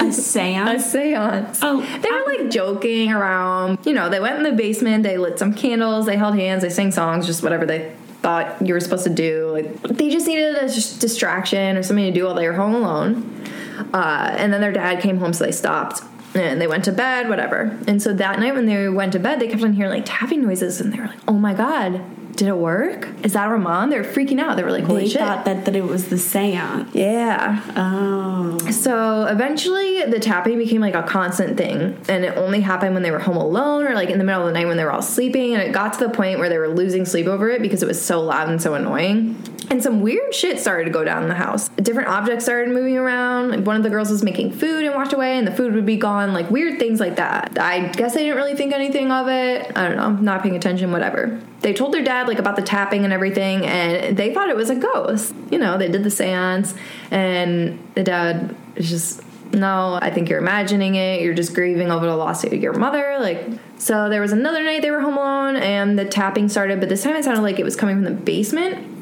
A 0.00 0.12
seance? 0.12 0.84
A 0.84 0.88
seance? 0.88 1.60
Oh, 1.62 1.80
they 1.80 2.10
were 2.10 2.24
like 2.26 2.50
joking 2.50 3.12
around. 3.12 3.78
You 3.86 3.92
know, 3.92 4.08
they 4.08 4.20
went 4.20 4.36
in 4.36 4.42
the 4.42 4.52
basement, 4.52 5.04
they 5.04 5.18
lit 5.18 5.38
some 5.38 5.54
candles, 5.54 6.06
they 6.06 6.16
held 6.16 6.34
hands, 6.34 6.62
they 6.62 6.68
sang 6.68 6.90
songs, 6.90 7.26
just 7.26 7.42
whatever 7.44 7.64
they 7.64 7.94
thought 8.20 8.60
you 8.66 8.74
were 8.74 8.80
supposed 8.80 9.04
to 9.04 9.10
do. 9.10 9.50
Like 9.52 9.82
they 9.82 10.10
just 10.10 10.26
needed 10.26 10.56
a 10.56 10.66
distraction 10.66 11.76
or 11.76 11.82
something 11.82 12.04
to 12.04 12.12
do 12.12 12.24
while 12.24 12.34
they 12.34 12.46
were 12.46 12.54
home 12.54 12.74
alone. 12.74 13.44
Uh, 13.92 14.34
and 14.38 14.52
then 14.52 14.60
their 14.60 14.72
dad 14.72 15.00
came 15.00 15.18
home, 15.18 15.32
so 15.32 15.44
they 15.44 15.52
stopped 15.52 16.02
and 16.34 16.60
they 16.60 16.66
went 16.66 16.84
to 16.84 16.92
bed, 16.92 17.28
whatever. 17.28 17.76
And 17.86 18.02
so 18.02 18.12
that 18.12 18.38
night 18.38 18.54
when 18.54 18.66
they 18.66 18.88
went 18.88 19.12
to 19.12 19.18
bed, 19.18 19.40
they 19.40 19.48
kept 19.48 19.62
on 19.62 19.72
hearing 19.72 19.90
like 19.92 20.04
tapping 20.06 20.42
noises, 20.42 20.80
and 20.80 20.92
they 20.92 20.98
were 21.00 21.06
like, 21.06 21.20
"Oh 21.26 21.32
my 21.34 21.54
god." 21.54 22.00
Did 22.36 22.46
it 22.46 22.56
work? 22.56 23.08
Is 23.24 23.32
that 23.32 23.46
Ramon? 23.46 23.90
They 23.90 23.98
were 23.98 24.04
freaking 24.04 24.38
out. 24.38 24.56
They 24.56 24.62
were 24.62 24.70
like, 24.70 24.84
"Holy 24.84 25.02
they 25.04 25.08
shit!" 25.08 25.18
thought 25.20 25.44
that, 25.46 25.64
that 25.64 25.74
it 25.74 25.82
was 25.82 26.08
the 26.08 26.18
seance. 26.18 26.94
yeah, 26.94 27.60
Oh. 27.76 28.56
so 28.70 29.24
eventually 29.24 30.04
the 30.04 30.20
tapping 30.20 30.56
became 30.56 30.80
like 30.80 30.94
a 30.94 31.02
constant 31.02 31.56
thing 31.56 31.96
and 32.08 32.24
it 32.24 32.36
only 32.36 32.60
happened 32.60 32.94
when 32.94 33.02
they 33.02 33.10
were 33.10 33.18
home 33.18 33.36
alone 33.36 33.86
or 33.88 33.94
like 33.94 34.10
in 34.10 34.18
the 34.18 34.24
middle 34.24 34.42
of 34.42 34.46
the 34.46 34.52
night 34.52 34.68
when 34.68 34.76
they 34.76 34.84
were 34.84 34.92
all 34.92 35.02
sleeping 35.02 35.52
and 35.54 35.62
it 35.62 35.72
got 35.72 35.94
to 35.94 35.98
the 36.06 36.10
point 36.10 36.38
where 36.38 36.48
they 36.48 36.58
were 36.58 36.68
losing 36.68 37.04
sleep 37.04 37.26
over 37.26 37.48
it 37.50 37.60
because 37.60 37.82
it 37.82 37.86
was 37.86 38.00
so 38.00 38.20
loud 38.22 38.48
and 38.48 38.62
so 38.62 38.74
annoying. 38.74 39.34
And 39.70 39.82
some 39.82 40.00
weird 40.00 40.34
shit 40.34 40.58
started 40.58 40.84
to 40.84 40.90
go 40.90 41.04
down 41.04 41.22
in 41.22 41.28
the 41.28 41.34
house. 41.34 41.68
Different 41.68 42.08
objects 42.08 42.44
started 42.44 42.72
moving 42.72 42.96
around. 42.96 43.50
Like 43.50 43.66
one 43.66 43.76
of 43.76 43.82
the 43.82 43.90
girls 43.90 44.10
was 44.10 44.22
making 44.22 44.52
food 44.52 44.84
and 44.84 44.94
walked 44.94 45.12
away 45.12 45.36
and 45.36 45.46
the 45.46 45.52
food 45.52 45.74
would 45.74 45.84
be 45.84 45.96
gone. 45.96 46.32
Like 46.32 46.50
weird 46.50 46.78
things 46.78 47.00
like 47.00 47.16
that. 47.16 47.58
I 47.58 47.88
guess 47.88 48.16
I 48.16 48.20
didn't 48.20 48.36
really 48.36 48.54
think 48.54 48.72
anything 48.72 49.12
of 49.12 49.28
it. 49.28 49.70
I 49.76 49.88
don't 49.88 49.96
know, 49.96 50.10
not 50.10 50.42
paying 50.42 50.56
attention, 50.56 50.90
whatever. 50.90 51.40
They 51.60 51.74
told 51.74 51.92
their 51.92 52.04
dad 52.04 52.28
like 52.28 52.38
about 52.38 52.56
the 52.56 52.62
tapping 52.62 53.04
and 53.04 53.12
everything 53.12 53.66
and 53.66 54.16
they 54.16 54.32
thought 54.32 54.48
it 54.48 54.56
was 54.56 54.70
a 54.70 54.76
ghost. 54.76 55.34
You 55.50 55.58
know, 55.58 55.76
they 55.76 55.88
did 55.88 56.02
the 56.02 56.10
seance 56.10 56.74
and 57.10 57.78
the 57.94 58.04
dad 58.04 58.56
is 58.76 58.88
just 58.88 59.22
no, 59.52 59.98
I 60.00 60.10
think 60.10 60.28
you're 60.28 60.38
imagining 60.38 60.94
it. 60.94 61.22
You're 61.22 61.34
just 61.34 61.54
grieving 61.54 61.90
over 61.90 62.06
the 62.06 62.16
loss 62.16 62.44
of 62.44 62.52
your 62.52 62.74
mother. 62.74 63.16
Like, 63.18 63.46
so 63.78 64.08
there 64.08 64.20
was 64.20 64.32
another 64.32 64.62
night 64.62 64.82
they 64.82 64.90
were 64.90 65.00
home 65.00 65.16
alone 65.16 65.56
and 65.56 65.98
the 65.98 66.04
tapping 66.04 66.48
started, 66.48 66.80
but 66.80 66.88
this 66.88 67.02
time 67.02 67.16
it 67.16 67.24
sounded 67.24 67.42
like 67.42 67.58
it 67.58 67.64
was 67.64 67.76
coming 67.76 67.96
from 67.96 68.04
the 68.04 68.10
basement. 68.10 68.97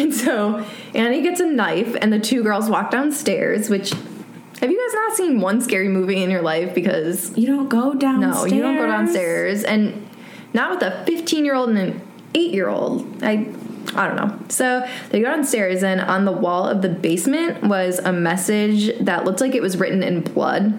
And 0.00 0.14
so 0.14 0.64
Annie 0.94 1.20
gets 1.22 1.40
a 1.40 1.46
knife, 1.46 1.94
and 2.00 2.10
the 2.12 2.18
two 2.18 2.42
girls 2.42 2.70
walk 2.70 2.90
downstairs. 2.90 3.68
Which 3.68 3.90
have 3.90 4.70
you 4.70 4.78
guys 4.88 4.94
not 4.94 5.16
seen 5.16 5.40
one 5.40 5.60
scary 5.60 5.88
movie 5.88 6.22
in 6.22 6.30
your 6.30 6.42
life? 6.42 6.74
Because 6.74 7.36
You 7.36 7.46
don't 7.46 7.68
go 7.68 7.92
downstairs. 7.94 8.50
no, 8.50 8.56
you 8.56 8.62
don't 8.62 8.76
go 8.76 8.86
downstairs, 8.86 9.62
and 9.62 10.08
not 10.54 10.70
with 10.70 10.82
a 10.82 11.04
15 11.04 11.44
year 11.44 11.54
old 11.54 11.68
and 11.68 11.78
an 11.78 12.00
eight 12.34 12.52
year 12.52 12.68
old. 12.68 13.22
I 13.22 13.46
I 13.94 14.06
don't 14.06 14.16
know. 14.16 14.38
So 14.48 14.86
they 15.10 15.20
go 15.20 15.26
downstairs, 15.26 15.82
and 15.82 16.00
on 16.00 16.24
the 16.24 16.32
wall 16.32 16.66
of 16.66 16.80
the 16.80 16.88
basement 16.88 17.62
was 17.64 17.98
a 17.98 18.12
message 18.12 18.96
that 19.00 19.24
looked 19.24 19.40
like 19.40 19.54
it 19.54 19.62
was 19.62 19.76
written 19.76 20.02
in 20.02 20.22
blood. 20.22 20.78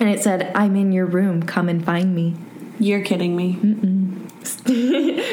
And 0.00 0.08
it 0.10 0.22
said, 0.22 0.50
I'm 0.54 0.74
in 0.76 0.90
your 0.92 1.06
room. 1.06 1.44
Come 1.44 1.68
and 1.68 1.84
find 1.84 2.14
me. 2.14 2.34
You're 2.80 3.02
kidding 3.02 3.36
me. 3.36 3.52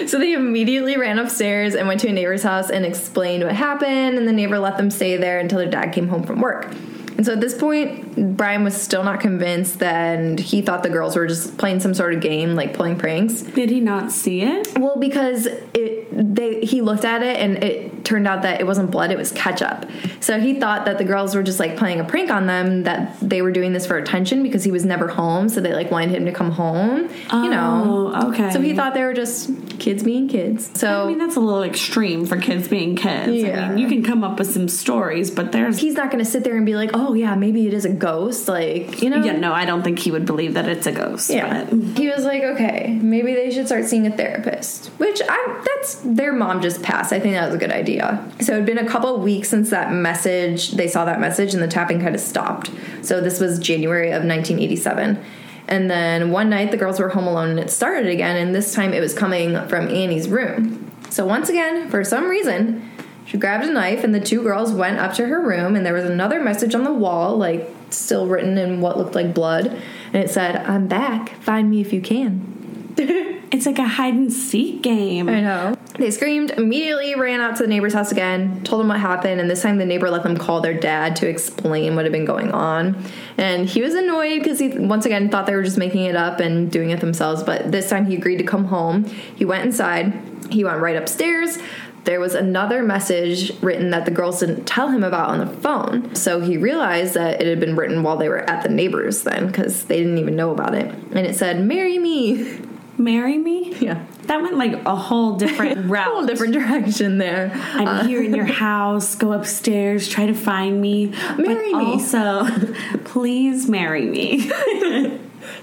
So 0.08 0.20
they 0.20 0.34
immediately 0.34 0.98
ran 0.98 1.20
upstairs 1.20 1.76
and 1.76 1.88
went 1.88 2.00
to 2.02 2.08
a 2.08 2.12
neighbor's 2.12 2.44
house 2.44 2.70
and 2.70 2.86
explained 2.86 3.44
what 3.44 3.54
happened. 3.54 4.18
And 4.18 4.28
the 4.28 4.32
neighbor 4.32 4.60
let 4.60 4.78
them 4.78 4.92
stay 4.92 5.18
there 5.18 5.40
until 5.40 5.60
their 5.60 5.70
dad 5.70 5.94
came 5.94 6.08
home 6.08 6.24
from 6.24 6.42
work. 6.42 6.74
And 7.18 7.26
so 7.26 7.34
at 7.34 7.42
this 7.42 7.56
point, 7.56 8.36
Brian 8.36 8.64
was 8.64 8.80
still 8.80 9.04
not 9.04 9.20
convinced, 9.20 9.78
that 9.78 10.40
he 10.40 10.64
thought 10.64 10.82
the 10.82 10.90
girls 10.90 11.16
were 11.16 11.28
just 11.28 11.56
playing 11.58 11.80
some 11.80 11.94
sort 11.94 12.16
of 12.16 12.22
game, 12.22 12.56
like 12.56 12.74
pulling 12.74 12.98
pranks. 12.98 13.44
Did 13.44 13.70
he 13.70 13.80
not 13.80 14.12
see 14.12 14.42
it? 14.42 14.76
Well, 14.80 14.98
because 14.98 15.46
it 15.46 16.11
they 16.12 16.62
he 16.62 16.82
looked 16.82 17.06
at 17.06 17.24
it 17.24 17.38
and 17.38 17.64
it 17.64 18.04
turned 18.06 18.28
out 18.28 18.42
that 18.42 18.60
it 18.60 18.66
wasn't 18.68 18.92
blood, 18.92 19.12
it 19.12 19.18
was 19.18 19.32
ketchup. 19.32 19.86
So 20.20 20.40
he 20.40 20.60
thought 20.60 20.86
that 20.86 20.98
the 20.98 21.04
girls 21.04 21.36
were 21.36 21.44
just 21.44 21.60
like 21.60 21.78
playing 21.78 22.00
a 22.00 22.04
prank 22.04 22.30
on 22.32 22.48
them, 22.48 22.84
that 22.84 23.18
they 23.22 23.42
were 23.42 23.52
doing 23.52 23.74
this 23.74 23.86
for 23.86 23.98
attention 23.98 24.44
because 24.44 24.64
he 24.64 24.72
was 24.72 24.86
never 24.86 25.08
home, 25.08 25.50
so 25.50 25.62
they 25.62 25.74
like 25.74 25.92
wanted 25.92 26.12
him 26.12 26.26
to 26.26 26.32
come 26.32 26.52
home. 26.52 27.10
Oh, 27.32 27.44
you 27.44 27.50
know. 27.50 28.12
Oh, 28.16 28.30
okay. 28.32 28.52
So 28.52 28.62
he 28.62 28.76
thought 28.76 28.94
they 28.94 29.04
were 29.04 29.14
just 29.14 29.50
kids 29.80 30.04
being 30.04 30.28
kids. 30.28 30.70
So 30.80 31.04
I 31.06 31.08
mean, 31.08 31.18
that's 31.18 31.36
a 31.36 31.40
little 31.40 31.64
extreme 31.64 32.26
for 32.26 32.38
kids 32.38 32.68
being 32.68 32.96
kids. 32.96 33.34
Yeah. 33.34 33.66
I 33.66 33.70
mean, 33.70 33.78
you 33.78 33.88
can 33.88 34.04
come 34.04 34.24
up 34.24 34.40
with 34.40 34.52
some 34.52 34.68
stories, 34.68 35.32
but 35.32 35.52
there's. 35.52 35.78
he's 35.80 35.94
not 35.96 36.12
going 36.12 36.24
to 36.24 36.30
sit 36.30 36.44
there 36.44 36.56
and 36.58 36.66
be 36.66 36.76
like, 36.76 36.92
"Oh 36.94 37.14
yeah, 37.14 37.36
maybe 37.36 37.68
it 37.68 37.74
is 37.74 37.86
a 37.86 37.90
ghost." 37.94 38.48
Like, 38.48 39.02
you 39.02 39.10
know? 39.10 39.24
Yeah, 39.24 39.34
no, 39.38 39.54
I 39.54 39.66
don't 39.66 39.84
think 39.84 40.00
he 40.00 40.12
would 40.12 40.26
believe 40.26 40.54
that 40.56 40.68
it's 40.68 40.88
a 40.88 40.92
ghost. 40.92 41.30
Yeah. 41.30 41.66
but- 41.66 41.98
He 41.98 42.10
was 42.10 42.24
like, 42.26 42.44
okay, 42.44 42.98
maybe 43.02 43.34
they 43.34 43.52
should 43.52 43.68
start 43.68 43.86
seeing 43.86 44.08
a 44.08 44.16
therapist. 44.16 44.88
Which 44.98 45.22
I 45.28 45.62
that's 45.76 46.01
their 46.04 46.34
mom 46.34 46.62
just 46.62 46.82
passed. 46.82 47.14
I 47.14 47.20
think 47.20 47.36
that 47.36 47.46
was 47.46 47.56
a 47.56 47.58
good 47.58 47.72
idea. 47.72 48.28
So 48.42 48.54
it'd 48.54 48.66
been 48.66 48.78
a 48.78 48.88
couple 48.88 49.18
weeks 49.20 49.50
since 49.50 49.70
that 49.70 49.92
message, 49.94 50.72
they 50.72 50.88
saw 50.88 51.06
that 51.06 51.20
message 51.20 51.54
and 51.54 51.62
the 51.62 51.68
tapping 51.68 52.02
kind 52.02 52.16
of 52.16 52.22
stopped. 52.22 52.72
So 53.02 53.22
this 53.22 53.40
was 53.40 53.60
January 53.60 54.08
of 54.08 54.24
1987. 54.24 55.24
And 55.68 55.90
then 55.90 56.32
one 56.32 56.50
night 56.50 56.72
the 56.72 56.78
girls 56.78 57.00
were 57.00 57.10
home 57.10 57.28
alone 57.28 57.50
and 57.50 57.60
it 57.60 57.70
started 57.70 58.08
again 58.08 58.36
and 58.36 58.54
this 58.54 58.74
time 58.74 58.94
it 58.94 59.00
was 59.00 59.14
coming 59.14 59.54
from 59.68 59.88
Annie's 59.88 60.28
room. 60.28 60.92
So 61.10 61.26
once 61.26 61.50
again, 61.50 61.90
for 61.90 62.04
some 62.04 62.28
reason, 62.28 62.90
she 63.26 63.38
grabbed 63.38 63.66
a 63.66 63.72
knife 63.72 64.04
and 64.04 64.14
the 64.14 64.20
two 64.20 64.44
girls 64.44 64.74
went 64.74 65.00
up 65.00 65.14
to 65.14 65.28
her 65.28 65.42
room 65.42 65.76
and 65.76 65.86
there 65.86 65.94
was 65.94 66.06
another 66.06 66.42
message 66.42 66.76
on 66.76 66.84
the 66.84 66.94
wall 66.94 67.38
like 67.38 67.70
still 67.90 68.28
written 68.28 68.58
in 68.58 68.82
what 68.82 68.98
looked 68.98 69.16
like 69.16 69.34
blood 69.34 69.68
and 69.68 70.16
it 70.24 70.30
said, 70.30 70.58
"I'm 70.58 70.88
back. 70.88 71.36
Find 71.42 71.70
me 71.70 71.80
if 71.80 71.94
you 71.94 72.02
can." 72.02 72.61
It's 73.52 73.66
like 73.66 73.80
a 73.80 73.88
hide 73.88 74.14
and 74.14 74.32
seek 74.32 74.82
game. 74.82 75.28
I 75.28 75.42
know. 75.42 75.76
They 75.98 76.10
screamed, 76.10 76.52
immediately 76.52 77.16
ran 77.16 77.42
out 77.42 77.58
to 77.58 77.64
the 77.64 77.68
neighbor's 77.68 77.94
house 77.94 78.10
again, 78.10 78.64
told 78.64 78.80
them 78.80 78.88
what 78.88 79.00
happened, 79.02 79.42
and 79.42 79.50
this 79.50 79.62
time 79.62 79.78
the 79.78 79.86
neighbor 79.86 80.10
let 80.10 80.24
them 80.24 80.38
call 80.38 80.62
their 80.62 80.74
dad 80.74 81.18
to 81.18 81.28
explain 81.28 81.98
what 81.98 82.06
had 82.06 82.14
been 82.14 82.24
going 82.24 82.52
on. 82.52 83.04
And 83.38 83.68
he 83.68 83.82
was 83.82 83.94
annoyed 83.94 84.40
because 84.40 84.58
he 84.58 84.70
once 84.70 85.06
again 85.06 85.30
thought 85.30 85.48
they 85.48 85.56
were 85.56 85.64
just 85.64 85.78
making 85.78 86.06
it 86.06 86.16
up 86.16 86.40
and 86.40 86.72
doing 86.72 86.92
it 86.92 87.02
themselves, 87.02 87.44
but 87.44 87.74
this 87.74 87.90
time 87.90 88.06
he 88.06 88.16
agreed 88.16 88.38
to 88.38 88.46
come 88.46 88.66
home. 88.66 89.04
He 89.04 89.44
went 89.44 89.66
inside, 89.66 90.14
he 90.50 90.64
went 90.64 90.80
right 90.80 90.96
upstairs. 90.96 91.58
There 92.06 92.20
was 92.20 92.34
another 92.34 92.82
message 92.82 93.52
written 93.62 93.92
that 93.92 94.06
the 94.06 94.12
girls 94.12 94.40
didn't 94.40 94.66
tell 94.66 94.90
him 94.90 95.04
about 95.04 95.30
on 95.30 95.40
the 95.40 95.54
phone. 95.58 96.16
So 96.16 96.40
he 96.40 96.58
realized 96.58 97.14
that 97.14 97.42
it 97.42 97.48
had 97.48 97.60
been 97.60 97.76
written 97.76 98.02
while 98.02 98.18
they 98.18 98.30
were 98.30 98.50
at 98.50 98.64
the 98.64 98.70
neighbors 98.70 99.24
then 99.24 99.48
because 99.48 99.86
they 99.86 99.98
didn't 99.98 100.18
even 100.18 100.36
know 100.36 100.52
about 100.52 100.74
it. 100.74 100.86
And 100.86 101.28
it 101.28 101.36
said, 101.36 101.60
Marry 101.60 102.00
me. 102.00 102.60
Marry 102.98 103.38
me? 103.38 103.76
Yeah. 103.80 104.06
That 104.24 104.42
went 104.42 104.58
like 104.58 104.74
a 104.86 104.96
whole 104.96 105.38
different 105.38 105.86
route. 105.90 106.08
whole 106.08 106.26
different 106.26 106.54
direction 106.54 107.18
there. 107.18 107.52
I'm 107.54 107.88
uh, 107.88 108.04
here 108.06 108.22
in 108.22 108.34
your 108.36 108.46
house. 108.68 109.16
Go 109.16 109.34
upstairs. 109.34 110.08
Try 110.08 110.28
to 110.28 110.34
find 110.34 110.82
me. 110.82 111.08
Marry 111.38 111.74
me. 111.74 111.86
Also, 111.86 112.46
please 113.06 113.68
marry 113.68 114.06
me. 114.06 114.52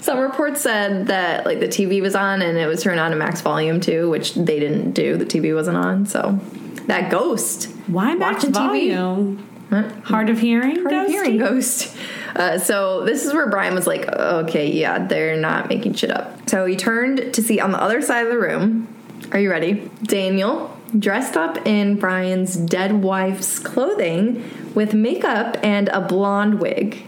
Some 0.01 0.19
reports 0.19 0.61
said 0.61 1.07
that 1.07 1.45
like 1.45 1.59
the 1.59 1.67
TV 1.67 2.01
was 2.01 2.15
on 2.15 2.41
and 2.41 2.57
it 2.57 2.67
was 2.67 2.83
turned 2.83 2.99
on 2.99 3.11
to 3.11 3.17
max 3.17 3.41
volume 3.41 3.79
too, 3.79 4.09
which 4.09 4.33
they 4.35 4.59
didn't 4.59 4.91
do. 4.91 5.17
The 5.17 5.25
TV 5.25 5.53
wasn't 5.55 5.77
on, 5.77 6.05
so 6.05 6.39
that 6.87 7.09
ghost. 7.11 7.65
Why 7.87 8.15
max 8.15 8.43
TV? 8.45 8.53
volume? 8.53 9.45
Huh? 9.69 9.83
Hard 10.03 10.29
of 10.29 10.39
hearing. 10.39 10.81
Hard 10.83 10.93
of 10.93 11.07
hearing 11.07 11.37
ghost. 11.37 11.95
Uh, 12.35 12.57
so 12.59 13.03
this 13.05 13.25
is 13.25 13.33
where 13.33 13.49
Brian 13.49 13.73
was 13.75 13.87
like, 13.87 14.07
okay, 14.07 14.71
yeah, 14.71 15.05
they're 15.05 15.37
not 15.37 15.69
making 15.69 15.93
shit 15.93 16.11
up. 16.11 16.49
So 16.49 16.65
he 16.65 16.75
turned 16.75 17.33
to 17.33 17.41
see 17.41 17.59
on 17.59 17.71
the 17.71 17.81
other 17.81 18.01
side 18.01 18.25
of 18.25 18.31
the 18.31 18.39
room. 18.39 18.87
Are 19.31 19.39
you 19.39 19.49
ready? 19.49 19.89
Daniel 20.03 20.75
dressed 20.97 21.37
up 21.37 21.67
in 21.67 21.97
Brian's 21.99 22.55
dead 22.55 23.03
wife's 23.03 23.59
clothing 23.59 24.43
with 24.73 24.93
makeup 24.93 25.57
and 25.63 25.87
a 25.89 26.01
blonde 26.01 26.59
wig. 26.59 27.03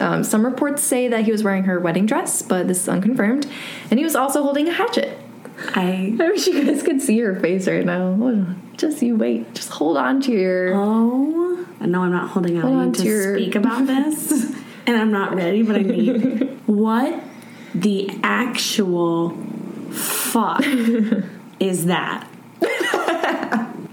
Um, 0.00 0.24
some 0.24 0.44
reports 0.44 0.82
say 0.82 1.08
that 1.08 1.24
he 1.24 1.32
was 1.32 1.42
wearing 1.42 1.64
her 1.64 1.78
wedding 1.80 2.06
dress, 2.06 2.42
but 2.42 2.68
this 2.68 2.80
is 2.82 2.88
unconfirmed. 2.88 3.46
And 3.90 3.98
he 3.98 4.04
was 4.04 4.14
also 4.16 4.42
holding 4.42 4.68
a 4.68 4.72
hatchet. 4.72 5.18
I. 5.74 6.14
I 6.20 6.28
wish 6.28 6.46
you 6.46 6.64
guys 6.64 6.82
could 6.82 7.00
see 7.00 7.18
her 7.20 7.38
face 7.40 7.66
right 7.66 7.84
now. 7.84 8.54
Just 8.76 9.02
you 9.02 9.16
wait. 9.16 9.54
Just 9.54 9.70
hold 9.70 9.96
on 9.96 10.20
to 10.22 10.32
your. 10.32 10.74
Oh, 10.74 11.66
no, 11.80 12.02
I'm 12.02 12.10
not 12.12 12.28
holding 12.30 12.58
out. 12.58 12.64
Hold 12.64 12.76
I 12.76 12.80
on 12.80 12.86
need 12.88 12.94
to 12.96 13.02
to 13.02 13.08
your- 13.08 13.36
speak 13.38 13.54
about 13.54 13.86
this, 13.86 14.54
and 14.88 14.96
I'm 14.96 15.10
not 15.10 15.34
ready, 15.34 15.62
but 15.62 15.76
I 15.76 15.82
need. 15.82 16.60
what 16.66 17.22
the 17.74 18.10
actual 18.22 19.30
fuck 19.90 20.64
is 21.60 21.86
that? 21.86 22.28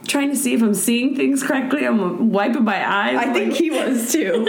Trying 0.08 0.30
to 0.30 0.36
see 0.36 0.54
if 0.54 0.62
I'm 0.62 0.76
seeing 0.76 1.16
things 1.16 1.42
correctly. 1.42 1.86
I'm 1.86 2.30
wiping 2.32 2.64
my 2.64 2.88
eyes. 2.88 3.18
I 3.18 3.34
think 3.34 3.56
he 3.56 3.72
was 3.72 4.12
too. 4.12 4.46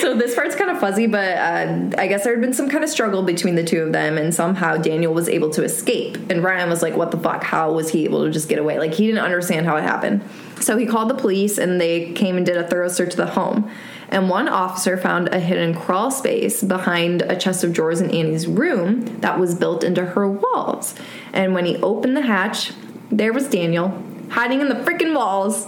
so 0.00 0.16
this 0.16 0.34
part's 0.34 0.56
kind 0.56 0.68
of 0.68 0.80
fuzzy, 0.80 1.06
but 1.06 1.38
uh, 1.38 1.90
I 1.96 2.08
guess 2.08 2.24
there 2.24 2.32
had 2.32 2.40
been 2.42 2.54
some 2.54 2.68
kind 2.68 2.82
of 2.82 2.90
struggle 2.90 3.22
between 3.22 3.54
the 3.54 3.62
two 3.62 3.82
of 3.82 3.92
them, 3.92 4.18
and 4.18 4.34
somehow 4.34 4.76
Daniel 4.76 5.14
was 5.14 5.28
able 5.28 5.50
to 5.50 5.62
escape. 5.62 6.16
And 6.28 6.42
Ryan 6.42 6.68
was 6.68 6.82
like, 6.82 6.96
"What 6.96 7.12
the 7.12 7.18
fuck? 7.18 7.44
How 7.44 7.70
was 7.70 7.90
he 7.90 8.04
able 8.04 8.24
to 8.24 8.32
just 8.32 8.48
get 8.48 8.58
away? 8.58 8.80
Like 8.80 8.94
he 8.94 9.06
didn't 9.06 9.22
understand 9.22 9.64
how 9.64 9.76
it 9.76 9.82
happened." 9.82 10.28
So 10.60 10.76
he 10.76 10.86
called 10.86 11.08
the 11.08 11.14
police, 11.14 11.56
and 11.56 11.80
they 11.80 12.12
came 12.12 12.36
and 12.36 12.44
did 12.44 12.56
a 12.56 12.66
thorough 12.66 12.88
search 12.88 13.10
of 13.10 13.18
the 13.18 13.26
home. 13.26 13.70
And 14.14 14.30
one 14.30 14.46
officer 14.46 14.96
found 14.96 15.34
a 15.34 15.40
hidden 15.40 15.74
crawl 15.74 16.08
space 16.12 16.62
behind 16.62 17.22
a 17.22 17.34
chest 17.34 17.64
of 17.64 17.72
drawers 17.72 18.00
in 18.00 18.12
Annie's 18.12 18.46
room 18.46 19.04
that 19.22 19.40
was 19.40 19.56
built 19.56 19.82
into 19.82 20.04
her 20.04 20.28
walls. 20.28 20.94
And 21.32 21.52
when 21.52 21.64
he 21.64 21.78
opened 21.78 22.16
the 22.16 22.22
hatch, 22.22 22.70
there 23.10 23.32
was 23.32 23.48
Daniel 23.48 24.00
hiding 24.30 24.60
in 24.60 24.68
the 24.68 24.76
freaking 24.76 25.16
walls. 25.16 25.66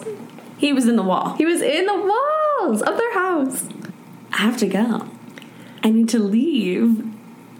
he 0.58 0.72
was 0.72 0.86
in 0.86 0.94
the 0.94 1.02
wall. 1.02 1.34
He 1.34 1.44
was 1.44 1.60
in 1.60 1.86
the 1.86 2.12
walls 2.60 2.82
of 2.82 2.96
their 2.96 3.14
house. 3.14 3.68
I 4.32 4.42
have 4.42 4.56
to 4.58 4.68
go. 4.68 5.08
I 5.82 5.90
need 5.90 6.08
to 6.10 6.20
leave. 6.20 7.04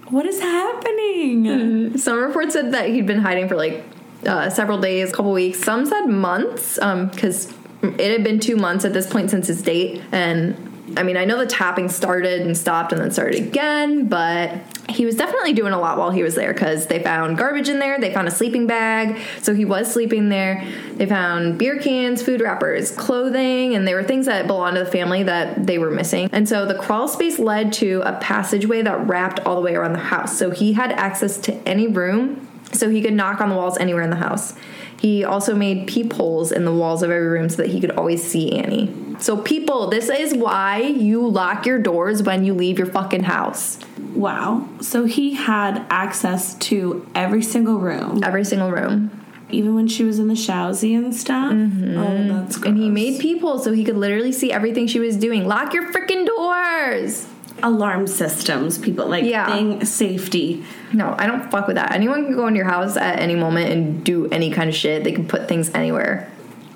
What 0.08 0.24
is 0.24 0.40
happening? 0.40 1.98
Some 1.98 2.20
reports 2.20 2.52
said 2.52 2.72
that 2.74 2.90
he'd 2.90 3.08
been 3.08 3.22
hiding 3.22 3.48
for 3.48 3.56
like 3.56 3.84
uh, 4.24 4.50
several 4.50 4.80
days, 4.80 5.10
a 5.10 5.12
couple 5.12 5.32
weeks. 5.32 5.58
Some 5.58 5.84
said 5.84 6.06
months, 6.06 6.76
because 6.76 7.52
it 7.82 8.12
had 8.12 8.22
been 8.22 8.38
two 8.38 8.54
months 8.54 8.84
at 8.84 8.92
this 8.92 9.08
point 9.08 9.30
since 9.30 9.48
his 9.48 9.62
date. 9.62 10.00
And 10.12 10.65
I 10.96 11.02
mean, 11.02 11.16
I 11.16 11.24
know 11.24 11.38
the 11.38 11.46
tapping 11.46 11.88
started 11.88 12.42
and 12.42 12.56
stopped 12.56 12.92
and 12.92 13.00
then 13.00 13.10
started 13.10 13.40
again, 13.40 14.06
but 14.06 14.52
he 14.88 15.04
was 15.04 15.16
definitely 15.16 15.52
doing 15.52 15.72
a 15.72 15.80
lot 15.80 15.98
while 15.98 16.10
he 16.10 16.22
was 16.22 16.36
there 16.36 16.52
because 16.52 16.86
they 16.86 17.02
found 17.02 17.36
garbage 17.36 17.68
in 17.68 17.80
there. 17.80 17.98
They 18.00 18.14
found 18.14 18.28
a 18.28 18.30
sleeping 18.30 18.66
bag, 18.66 19.18
so 19.42 19.52
he 19.54 19.64
was 19.64 19.92
sleeping 19.92 20.28
there. 20.28 20.64
They 20.94 21.06
found 21.06 21.58
beer 21.58 21.78
cans, 21.78 22.22
food 22.22 22.40
wrappers, 22.40 22.92
clothing, 22.92 23.74
and 23.74 23.86
there 23.86 23.96
were 23.96 24.04
things 24.04 24.26
that 24.26 24.46
belonged 24.46 24.76
to 24.76 24.84
the 24.84 24.90
family 24.90 25.24
that 25.24 25.66
they 25.66 25.78
were 25.78 25.90
missing. 25.90 26.28
And 26.32 26.48
so 26.48 26.66
the 26.66 26.76
crawl 26.76 27.08
space 27.08 27.38
led 27.38 27.72
to 27.74 28.02
a 28.04 28.12
passageway 28.20 28.82
that 28.82 29.08
wrapped 29.08 29.40
all 29.40 29.56
the 29.56 29.62
way 29.62 29.74
around 29.74 29.92
the 29.92 29.98
house. 29.98 30.38
So 30.38 30.50
he 30.50 30.74
had 30.74 30.92
access 30.92 31.36
to 31.38 31.54
any 31.68 31.88
room, 31.88 32.46
so 32.72 32.90
he 32.90 33.02
could 33.02 33.14
knock 33.14 33.40
on 33.40 33.48
the 33.48 33.56
walls 33.56 33.76
anywhere 33.78 34.02
in 34.02 34.10
the 34.10 34.16
house. 34.16 34.54
He 34.98 35.24
also 35.24 35.54
made 35.54 35.86
peepholes 35.86 36.50
in 36.52 36.64
the 36.64 36.72
walls 36.72 37.02
of 37.02 37.10
every 37.10 37.28
room 37.28 37.48
so 37.48 37.56
that 37.58 37.68
he 37.68 37.80
could 37.80 37.92
always 37.92 38.22
see 38.24 38.52
Annie. 38.58 38.94
So, 39.18 39.36
people, 39.38 39.88
this 39.88 40.08
is 40.10 40.34
why 40.34 40.78
you 40.80 41.26
lock 41.26 41.64
your 41.66 41.78
doors 41.78 42.22
when 42.22 42.44
you 42.44 42.52
leave 42.54 42.78
your 42.78 42.86
fucking 42.88 43.24
house. 43.24 43.78
Wow. 44.14 44.68
So 44.80 45.04
he 45.04 45.34
had 45.34 45.84
access 45.90 46.54
to 46.54 47.06
every 47.14 47.42
single 47.42 47.78
room, 47.78 48.22
Every 48.24 48.44
single 48.44 48.70
room. 48.70 49.10
even 49.50 49.74
when 49.74 49.86
she 49.88 50.04
was 50.04 50.18
in 50.18 50.28
the 50.28 50.34
showsy 50.34 50.96
and 50.96 51.14
stuff. 51.14 51.52
Mm-hmm. 51.52 51.98
Oh, 51.98 52.42
that's 52.42 52.56
gross. 52.56 52.68
And 52.68 52.78
he 52.78 52.88
made 52.90 53.20
peepholes 53.20 53.64
so 53.64 53.72
he 53.72 53.84
could 53.84 53.96
literally 53.96 54.32
see 54.32 54.50
everything 54.52 54.86
she 54.86 54.98
was 55.00 55.16
doing. 55.16 55.46
Lock 55.46 55.72
your 55.74 55.90
freaking 55.92 56.26
doors! 56.26 57.26
Alarm 57.62 58.06
systems, 58.06 58.78
people 58.78 59.08
like 59.08 59.25
Yeah. 59.25 59.46
thing 59.46 59.84
safety. 59.84 60.62
No, 60.92 61.14
I 61.18 61.26
don't 61.26 61.50
fuck 61.50 61.66
with 61.66 61.76
that. 61.76 61.92
Anyone 61.92 62.26
can 62.26 62.36
go 62.36 62.46
in 62.46 62.54
your 62.54 62.66
house 62.66 62.96
at 62.96 63.18
any 63.20 63.34
moment 63.34 63.70
and 63.72 64.04
do 64.04 64.28
any 64.30 64.50
kind 64.50 64.68
of 64.68 64.75
shit. 64.76 65.04
They 65.04 65.12
can 65.12 65.26
put 65.26 65.48
things 65.48 65.70
anywhere. 65.75 66.28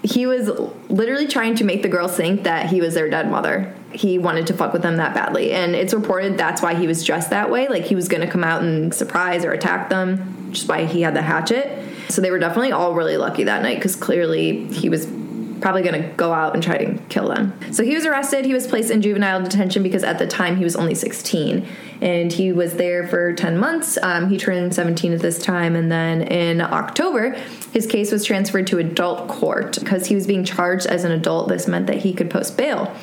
He 0.02 0.26
was 0.26 0.50
literally 0.88 1.26
trying 1.26 1.56
to 1.56 1.64
make 1.64 1.82
the 1.82 1.88
girls 1.88 2.16
think 2.16 2.44
that 2.44 2.66
he 2.66 2.80
was 2.80 2.94
their 2.94 3.10
dead 3.10 3.30
mother. 3.30 3.74
He 3.92 4.18
wanted 4.18 4.46
to 4.46 4.54
fuck 4.54 4.72
with 4.72 4.80
them 4.82 4.96
that 4.96 5.14
badly. 5.14 5.52
And 5.52 5.74
it's 5.74 5.92
reported 5.92 6.38
that's 6.38 6.62
why 6.62 6.74
he 6.74 6.86
was 6.86 7.04
dressed 7.04 7.30
that 7.30 7.50
way. 7.50 7.68
Like 7.68 7.84
he 7.84 7.94
was 7.94 8.08
gonna 8.08 8.26
come 8.30 8.42
out 8.44 8.62
and 8.62 8.94
surprise 8.94 9.44
or 9.44 9.52
attack 9.52 9.90
them, 9.90 10.46
which 10.48 10.60
is 10.62 10.66
why 10.68 10.86
he 10.86 11.02
had 11.02 11.14
the 11.14 11.22
hatchet. 11.22 11.84
So 12.08 12.22
they 12.22 12.30
were 12.30 12.38
definitely 12.38 12.72
all 12.72 12.94
really 12.94 13.18
lucky 13.18 13.44
that 13.44 13.62
night 13.62 13.76
because 13.76 13.94
clearly 13.96 14.64
he 14.72 14.88
was 14.88 15.06
probably 15.60 15.82
going 15.82 16.02
to 16.02 16.08
go 16.16 16.32
out 16.32 16.54
and 16.54 16.62
try 16.62 16.78
to 16.78 16.98
kill 17.08 17.28
them. 17.28 17.58
So 17.72 17.84
he 17.84 17.94
was 17.94 18.06
arrested. 18.06 18.44
He 18.44 18.54
was 18.54 18.66
placed 18.66 18.90
in 18.90 19.02
juvenile 19.02 19.42
detention 19.42 19.82
because 19.82 20.02
at 20.02 20.18
the 20.18 20.26
time 20.26 20.56
he 20.56 20.64
was 20.64 20.76
only 20.76 20.94
16. 20.94 21.66
And 22.00 22.32
he 22.32 22.52
was 22.52 22.74
there 22.74 23.06
for 23.06 23.32
10 23.32 23.58
months. 23.58 23.98
Um, 24.02 24.30
he 24.30 24.38
turned 24.38 24.74
17 24.74 25.12
at 25.12 25.20
this 25.20 25.38
time. 25.38 25.76
And 25.76 25.92
then 25.92 26.22
in 26.22 26.60
October, 26.60 27.32
his 27.72 27.86
case 27.86 28.10
was 28.10 28.24
transferred 28.24 28.66
to 28.68 28.78
adult 28.78 29.28
court 29.28 29.78
because 29.78 30.06
he 30.06 30.14
was 30.14 30.26
being 30.26 30.44
charged 30.44 30.86
as 30.86 31.04
an 31.04 31.12
adult. 31.12 31.48
This 31.48 31.68
meant 31.68 31.86
that 31.88 31.98
he 31.98 32.14
could 32.14 32.30
post 32.30 32.56
bail 32.56 32.94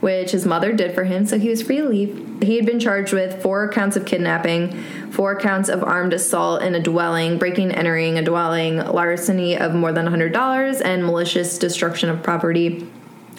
which 0.00 0.32
his 0.32 0.46
mother 0.46 0.72
did 0.72 0.94
for 0.94 1.04
him, 1.04 1.26
so 1.26 1.38
he 1.38 1.48
was 1.48 1.62
free 1.62 1.78
to 1.78 1.88
leave. 1.88 2.42
He 2.42 2.56
had 2.56 2.66
been 2.66 2.80
charged 2.80 3.12
with 3.12 3.42
four 3.42 3.70
counts 3.70 3.96
of 3.96 4.04
kidnapping, 4.04 4.82
four 5.10 5.38
counts 5.38 5.68
of 5.68 5.82
armed 5.82 6.12
assault 6.12 6.62
in 6.62 6.74
a 6.74 6.80
dwelling, 6.80 7.38
breaking 7.38 7.70
and 7.70 7.78
entering 7.78 8.18
a 8.18 8.22
dwelling, 8.22 8.78
larceny 8.78 9.56
of 9.56 9.74
more 9.74 9.92
than 9.92 10.06
$100, 10.06 10.82
and 10.84 11.04
malicious 11.04 11.58
destruction 11.58 12.10
of 12.10 12.22
property. 12.22 12.86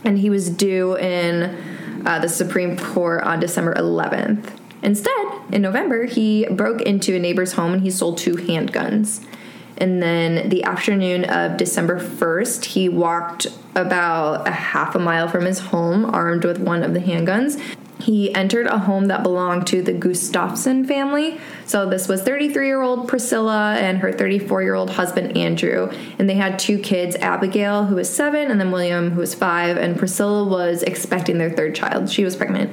And 0.03 0.17
he 0.17 0.29
was 0.29 0.49
due 0.49 0.97
in 0.97 2.05
uh, 2.05 2.19
the 2.19 2.29
Supreme 2.29 2.77
Court 2.77 3.23
on 3.23 3.39
December 3.39 3.73
11th. 3.75 4.57
Instead, 4.81 5.27
in 5.51 5.61
November, 5.61 6.05
he 6.05 6.45
broke 6.49 6.81
into 6.81 7.15
a 7.15 7.19
neighbor's 7.19 7.53
home 7.53 7.73
and 7.73 7.81
he 7.81 7.91
sold 7.91 8.17
two 8.17 8.35
handguns. 8.35 9.25
And 9.77 10.01
then 10.01 10.49
the 10.49 10.63
afternoon 10.63 11.25
of 11.25 11.57
December 11.57 11.99
1st, 11.99 12.65
he 12.65 12.89
walked 12.89 13.47
about 13.75 14.47
a 14.47 14.51
half 14.51 14.95
a 14.95 14.99
mile 14.99 15.27
from 15.27 15.45
his 15.45 15.59
home 15.59 16.05
armed 16.05 16.45
with 16.45 16.59
one 16.59 16.83
of 16.83 16.93
the 16.93 16.99
handguns. 16.99 17.61
He 17.99 18.33
entered 18.33 18.67
a 18.67 18.77
home 18.77 19.05
that 19.05 19.23
belonged 19.23 19.67
to 19.67 19.81
the 19.81 19.91
Gustafson 19.91 20.85
family. 20.85 21.39
So 21.65 21.89
this 21.89 22.07
was 22.07 22.21
33-year-old 22.21 23.07
Priscilla 23.07 23.75
and 23.75 23.97
her 23.99 24.13
34-year-old 24.13 24.91
husband 24.91 25.35
Andrew, 25.35 25.91
and 26.17 26.29
they 26.29 26.35
had 26.35 26.59
two 26.59 26.77
kids, 26.79 27.15
Abigail 27.15 27.85
who 27.85 27.95
was 27.95 28.13
7 28.13 28.51
and 28.51 28.59
then 28.59 28.71
William 28.71 29.11
who 29.11 29.19
was 29.19 29.33
5, 29.33 29.77
and 29.77 29.97
Priscilla 29.97 30.43
was 30.43 30.83
expecting 30.83 31.37
their 31.37 31.49
third 31.51 31.75
child. 31.75 32.09
She 32.09 32.23
was 32.23 32.35
pregnant. 32.35 32.71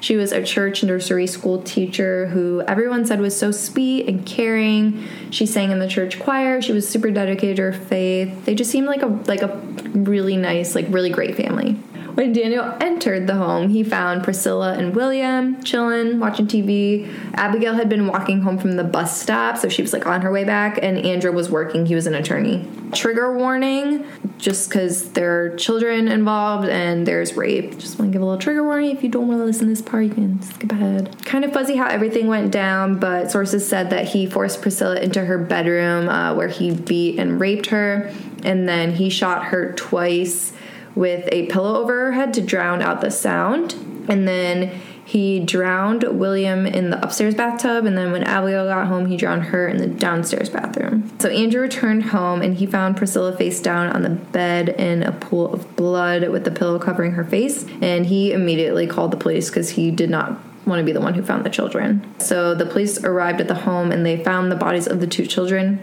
She 0.00 0.16
was 0.16 0.32
a 0.32 0.42
church 0.42 0.82
nursery 0.82 1.26
school 1.26 1.62
teacher 1.62 2.26
who 2.26 2.62
everyone 2.62 3.04
said 3.04 3.20
was 3.20 3.38
so 3.38 3.50
sweet 3.50 4.08
and 4.08 4.24
caring. 4.24 5.06
She 5.30 5.46
sang 5.46 5.70
in 5.70 5.78
the 5.78 5.88
church 5.88 6.18
choir. 6.18 6.62
She 6.62 6.72
was 6.72 6.88
super 6.88 7.10
dedicated 7.10 7.56
to 7.56 7.62
her 7.62 7.72
faith. 7.72 8.46
They 8.46 8.54
just 8.54 8.70
seemed 8.70 8.86
like 8.86 9.02
a 9.02 9.06
like 9.06 9.42
a 9.42 9.56
really 9.92 10.36
nice, 10.36 10.74
like 10.74 10.86
really 10.88 11.10
great 11.10 11.36
family. 11.36 11.78
When 12.14 12.32
Daniel 12.32 12.76
entered 12.80 13.26
the 13.26 13.34
home, 13.34 13.68
he 13.68 13.84
found 13.84 14.24
Priscilla 14.24 14.74
and 14.74 14.94
William 14.94 15.62
chilling, 15.62 16.18
watching 16.18 16.46
TV. 16.46 17.08
Abigail 17.34 17.74
had 17.74 17.88
been 17.88 18.06
walking 18.06 18.40
home 18.40 18.58
from 18.58 18.76
the 18.76 18.84
bus 18.84 19.20
stop, 19.20 19.56
so 19.56 19.68
she 19.68 19.82
was 19.82 19.92
like 19.92 20.06
on 20.06 20.22
her 20.22 20.32
way 20.32 20.44
back, 20.44 20.78
and 20.82 20.98
Andrew 20.98 21.32
was 21.32 21.50
working. 21.50 21.86
He 21.86 21.94
was 21.94 22.06
an 22.06 22.14
attorney. 22.14 22.68
Trigger 22.92 23.36
warning, 23.36 24.04
just 24.38 24.68
because 24.68 25.12
there 25.12 25.44
are 25.44 25.56
children 25.56 26.08
involved 26.08 26.68
and 26.68 27.06
there's 27.06 27.34
rape. 27.34 27.78
Just 27.78 27.98
want 27.98 28.10
to 28.10 28.12
give 28.12 28.22
a 28.22 28.24
little 28.24 28.40
trigger 28.40 28.64
warning. 28.64 28.90
If 28.96 29.02
you 29.02 29.08
don't 29.08 29.28
want 29.28 29.40
to 29.40 29.44
listen 29.44 29.66
to 29.66 29.72
this 29.72 29.82
part, 29.82 30.04
you 30.04 30.10
can 30.10 30.42
skip 30.42 30.72
ahead. 30.72 31.24
Kind 31.24 31.44
of 31.44 31.52
fuzzy 31.52 31.76
how 31.76 31.86
everything 31.86 32.26
went 32.26 32.50
down, 32.50 32.98
but 32.98 33.30
sources 33.30 33.66
said 33.66 33.90
that 33.90 34.08
he 34.08 34.26
forced 34.26 34.62
Priscilla 34.62 34.96
into 34.96 35.24
her 35.24 35.38
bedroom 35.38 36.08
uh, 36.08 36.34
where 36.34 36.48
he 36.48 36.72
beat 36.72 37.18
and 37.18 37.40
raped 37.40 37.66
her, 37.66 38.12
and 38.42 38.68
then 38.68 38.92
he 38.92 39.10
shot 39.10 39.46
her 39.46 39.72
twice 39.74 40.52
with 40.94 41.28
a 41.32 41.46
pillow 41.46 41.80
over 41.80 42.06
her 42.06 42.12
head 42.12 42.34
to 42.34 42.40
drown 42.40 42.82
out 42.82 43.00
the 43.00 43.10
sound. 43.10 43.74
And 44.08 44.26
then 44.26 44.80
he 45.10 45.40
drowned 45.40 46.04
William 46.04 46.66
in 46.66 46.90
the 46.90 47.02
upstairs 47.02 47.34
bathtub, 47.34 47.84
and 47.84 47.98
then 47.98 48.12
when 48.12 48.22
Abigail 48.22 48.66
got 48.66 48.86
home, 48.86 49.06
he 49.06 49.16
drowned 49.16 49.42
her 49.46 49.66
in 49.66 49.78
the 49.78 49.88
downstairs 49.88 50.48
bathroom. 50.48 51.10
So 51.18 51.28
Andrew 51.28 51.60
returned 51.60 52.04
home 52.04 52.42
and 52.42 52.54
he 52.54 52.64
found 52.64 52.96
Priscilla 52.96 53.36
face 53.36 53.60
down 53.60 53.88
on 53.88 54.02
the 54.02 54.10
bed 54.10 54.68
in 54.68 55.02
a 55.02 55.10
pool 55.10 55.52
of 55.52 55.74
blood 55.74 56.28
with 56.28 56.44
the 56.44 56.52
pillow 56.52 56.78
covering 56.78 57.12
her 57.12 57.24
face. 57.24 57.66
And 57.80 58.06
he 58.06 58.32
immediately 58.32 58.86
called 58.86 59.10
the 59.10 59.16
police 59.16 59.50
because 59.50 59.70
he 59.70 59.90
did 59.90 60.10
not 60.10 60.38
want 60.64 60.78
to 60.78 60.84
be 60.84 60.92
the 60.92 61.00
one 61.00 61.14
who 61.14 61.24
found 61.24 61.44
the 61.44 61.50
children. 61.50 62.06
So 62.18 62.54
the 62.54 62.66
police 62.66 63.02
arrived 63.02 63.40
at 63.40 63.48
the 63.48 63.54
home 63.54 63.90
and 63.90 64.06
they 64.06 64.22
found 64.22 64.52
the 64.52 64.56
bodies 64.56 64.86
of 64.86 65.00
the 65.00 65.08
two 65.08 65.26
children. 65.26 65.80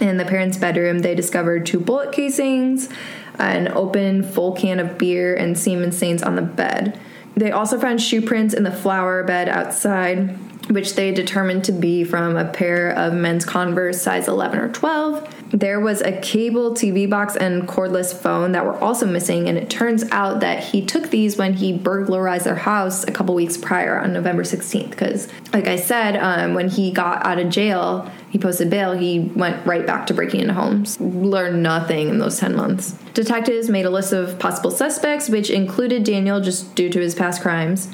In 0.00 0.16
the 0.16 0.24
parents' 0.24 0.56
bedroom, 0.56 1.00
they 1.00 1.14
discovered 1.14 1.66
two 1.66 1.80
bullet 1.80 2.12
casings, 2.12 2.88
an 3.38 3.68
open 3.68 4.22
full 4.22 4.52
can 4.52 4.80
of 4.80 4.98
beer, 4.98 5.34
and 5.34 5.58
semen 5.58 5.92
stains 5.92 6.22
on 6.22 6.36
the 6.36 6.42
bed. 6.42 6.98
They 7.36 7.52
also 7.52 7.78
found 7.78 8.02
shoe 8.02 8.20
prints 8.20 8.52
in 8.52 8.64
the 8.64 8.72
flower 8.72 9.22
bed 9.22 9.48
outside, 9.48 10.36
which 10.70 10.94
they 10.94 11.12
determined 11.12 11.64
to 11.64 11.72
be 11.72 12.04
from 12.04 12.36
a 12.36 12.44
pair 12.44 12.90
of 12.90 13.14
men's 13.14 13.44
Converse 13.44 14.00
size 14.00 14.28
11 14.28 14.58
or 14.58 14.68
12. 14.70 15.34
There 15.50 15.80
was 15.80 16.02
a 16.02 16.12
cable 16.20 16.72
TV 16.72 17.08
box 17.08 17.34
and 17.34 17.66
cordless 17.66 18.14
phone 18.14 18.52
that 18.52 18.66
were 18.66 18.76
also 18.76 19.06
missing, 19.06 19.48
and 19.48 19.56
it 19.56 19.70
turns 19.70 20.04
out 20.10 20.40
that 20.40 20.62
he 20.62 20.84
took 20.84 21.08
these 21.08 21.38
when 21.38 21.54
he 21.54 21.72
burglarized 21.72 22.44
their 22.44 22.54
house 22.54 23.04
a 23.04 23.10
couple 23.10 23.34
weeks 23.34 23.56
prior 23.56 23.98
on 23.98 24.12
November 24.12 24.42
16th. 24.42 24.90
Because, 24.90 25.28
like 25.54 25.66
I 25.66 25.76
said, 25.76 26.16
um, 26.16 26.54
when 26.54 26.68
he 26.68 26.92
got 26.92 27.24
out 27.24 27.38
of 27.38 27.48
jail, 27.48 28.10
he 28.28 28.38
posted 28.38 28.68
bail, 28.68 28.92
he 28.92 29.20
went 29.20 29.64
right 29.66 29.86
back 29.86 30.06
to 30.08 30.14
breaking 30.14 30.40
into 30.40 30.52
homes. 30.52 31.00
Learned 31.00 31.62
nothing 31.62 32.10
in 32.10 32.18
those 32.18 32.38
10 32.38 32.54
months. 32.54 32.92
Detectives 33.14 33.70
made 33.70 33.86
a 33.86 33.90
list 33.90 34.12
of 34.12 34.38
possible 34.38 34.70
suspects, 34.70 35.30
which 35.30 35.48
included 35.48 36.04
Daniel 36.04 36.40
just 36.40 36.74
due 36.74 36.90
to 36.90 37.00
his 37.00 37.14
past 37.14 37.40
crimes. 37.40 37.88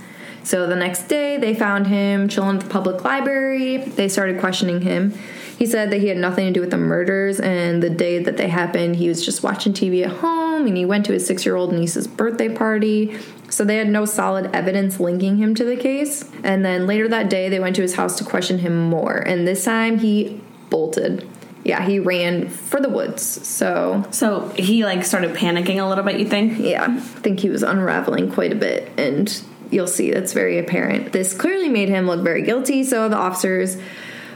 So 0.45 0.67
the 0.67 0.77
next 0.77 1.09
day, 1.09 1.37
they 1.39 1.55
found 1.55 1.87
him 1.87 2.29
chilling 2.29 2.57
at 2.57 2.63
the 2.63 2.69
public 2.71 3.03
library. 3.03 3.79
They 3.79 4.09
started 4.09 4.39
questioning 4.39 4.83
him. 4.83 5.15
He 5.59 5.67
said 5.67 5.91
that 5.91 6.01
he 6.01 6.09
had 6.09 6.17
nothing 6.19 6.47
to 6.47 6.53
do 6.53 6.61
with 6.61 6.71
the 6.71 6.77
murders, 6.77 7.41
and 7.41 7.83
the 7.83 7.89
day 7.91 8.23
that 8.23 8.37
they 8.37 8.49
happened, 8.49 8.97
he 8.97 9.09
was 9.09 9.25
just 9.25 9.43
watching 9.43 9.73
TV 9.73 10.05
at 10.05 10.11
home 10.11 10.67
and 10.67 10.77
he 10.77 10.85
went 10.85 11.07
to 11.07 11.13
his 11.13 11.27
six 11.27 11.45
year 11.47 11.57
old 11.57 11.73
niece's 11.73 12.07
birthday 12.07 12.49
party. 12.55 13.17
So 13.51 13.65
they 13.65 13.77
had 13.77 13.89
no 13.89 14.05
solid 14.05 14.51
evidence 14.55 14.99
linking 14.99 15.37
him 15.37 15.55
to 15.55 15.65
the 15.65 15.77
case. 15.77 16.29
And 16.43 16.65
then 16.65 16.87
later 16.87 17.07
that 17.09 17.31
day, 17.31 17.49
they 17.49 17.61
went 17.61 17.77
to 17.77 17.83
his 17.83 17.95
house 17.95 18.19
to 18.19 18.25
question 18.25 18.59
him 18.59 18.89
more, 18.91 19.17
and 19.17 19.47
this 19.47 19.65
time 19.65 19.99
he 19.99 20.41
bolted. 20.71 21.29
Yeah, 21.63 21.83
he 21.87 21.99
ran 21.99 22.51
for 22.51 22.79
the 22.79 22.91
woods. 22.91 23.23
So, 23.23 24.05
So 24.11 24.49
he 24.51 24.85
like 24.85 25.03
started 25.05 25.35
panicking 25.35 25.83
a 25.83 25.89
little 25.89 26.05
bit, 26.05 26.19
you 26.19 26.27
think? 26.27 26.59
yeah, 26.59 26.85
I 26.91 27.01
think 27.01 27.41
he 27.41 27.49
was 27.49 27.63
unraveling 27.63 28.31
quite 28.33 28.53
a 28.53 28.57
bit, 28.57 28.91
and 28.99 29.43
you'll 29.71 29.87
see 29.87 30.11
that's 30.11 30.33
very 30.33 30.59
apparent. 30.59 31.13
This 31.13 31.35
clearly 31.35 31.69
made 31.69 31.89
him 31.89 32.07
look 32.07 32.23
very 32.23 32.43
guilty, 32.43 32.85
so 32.85 33.09
the 33.09 33.17
officers 33.17 33.77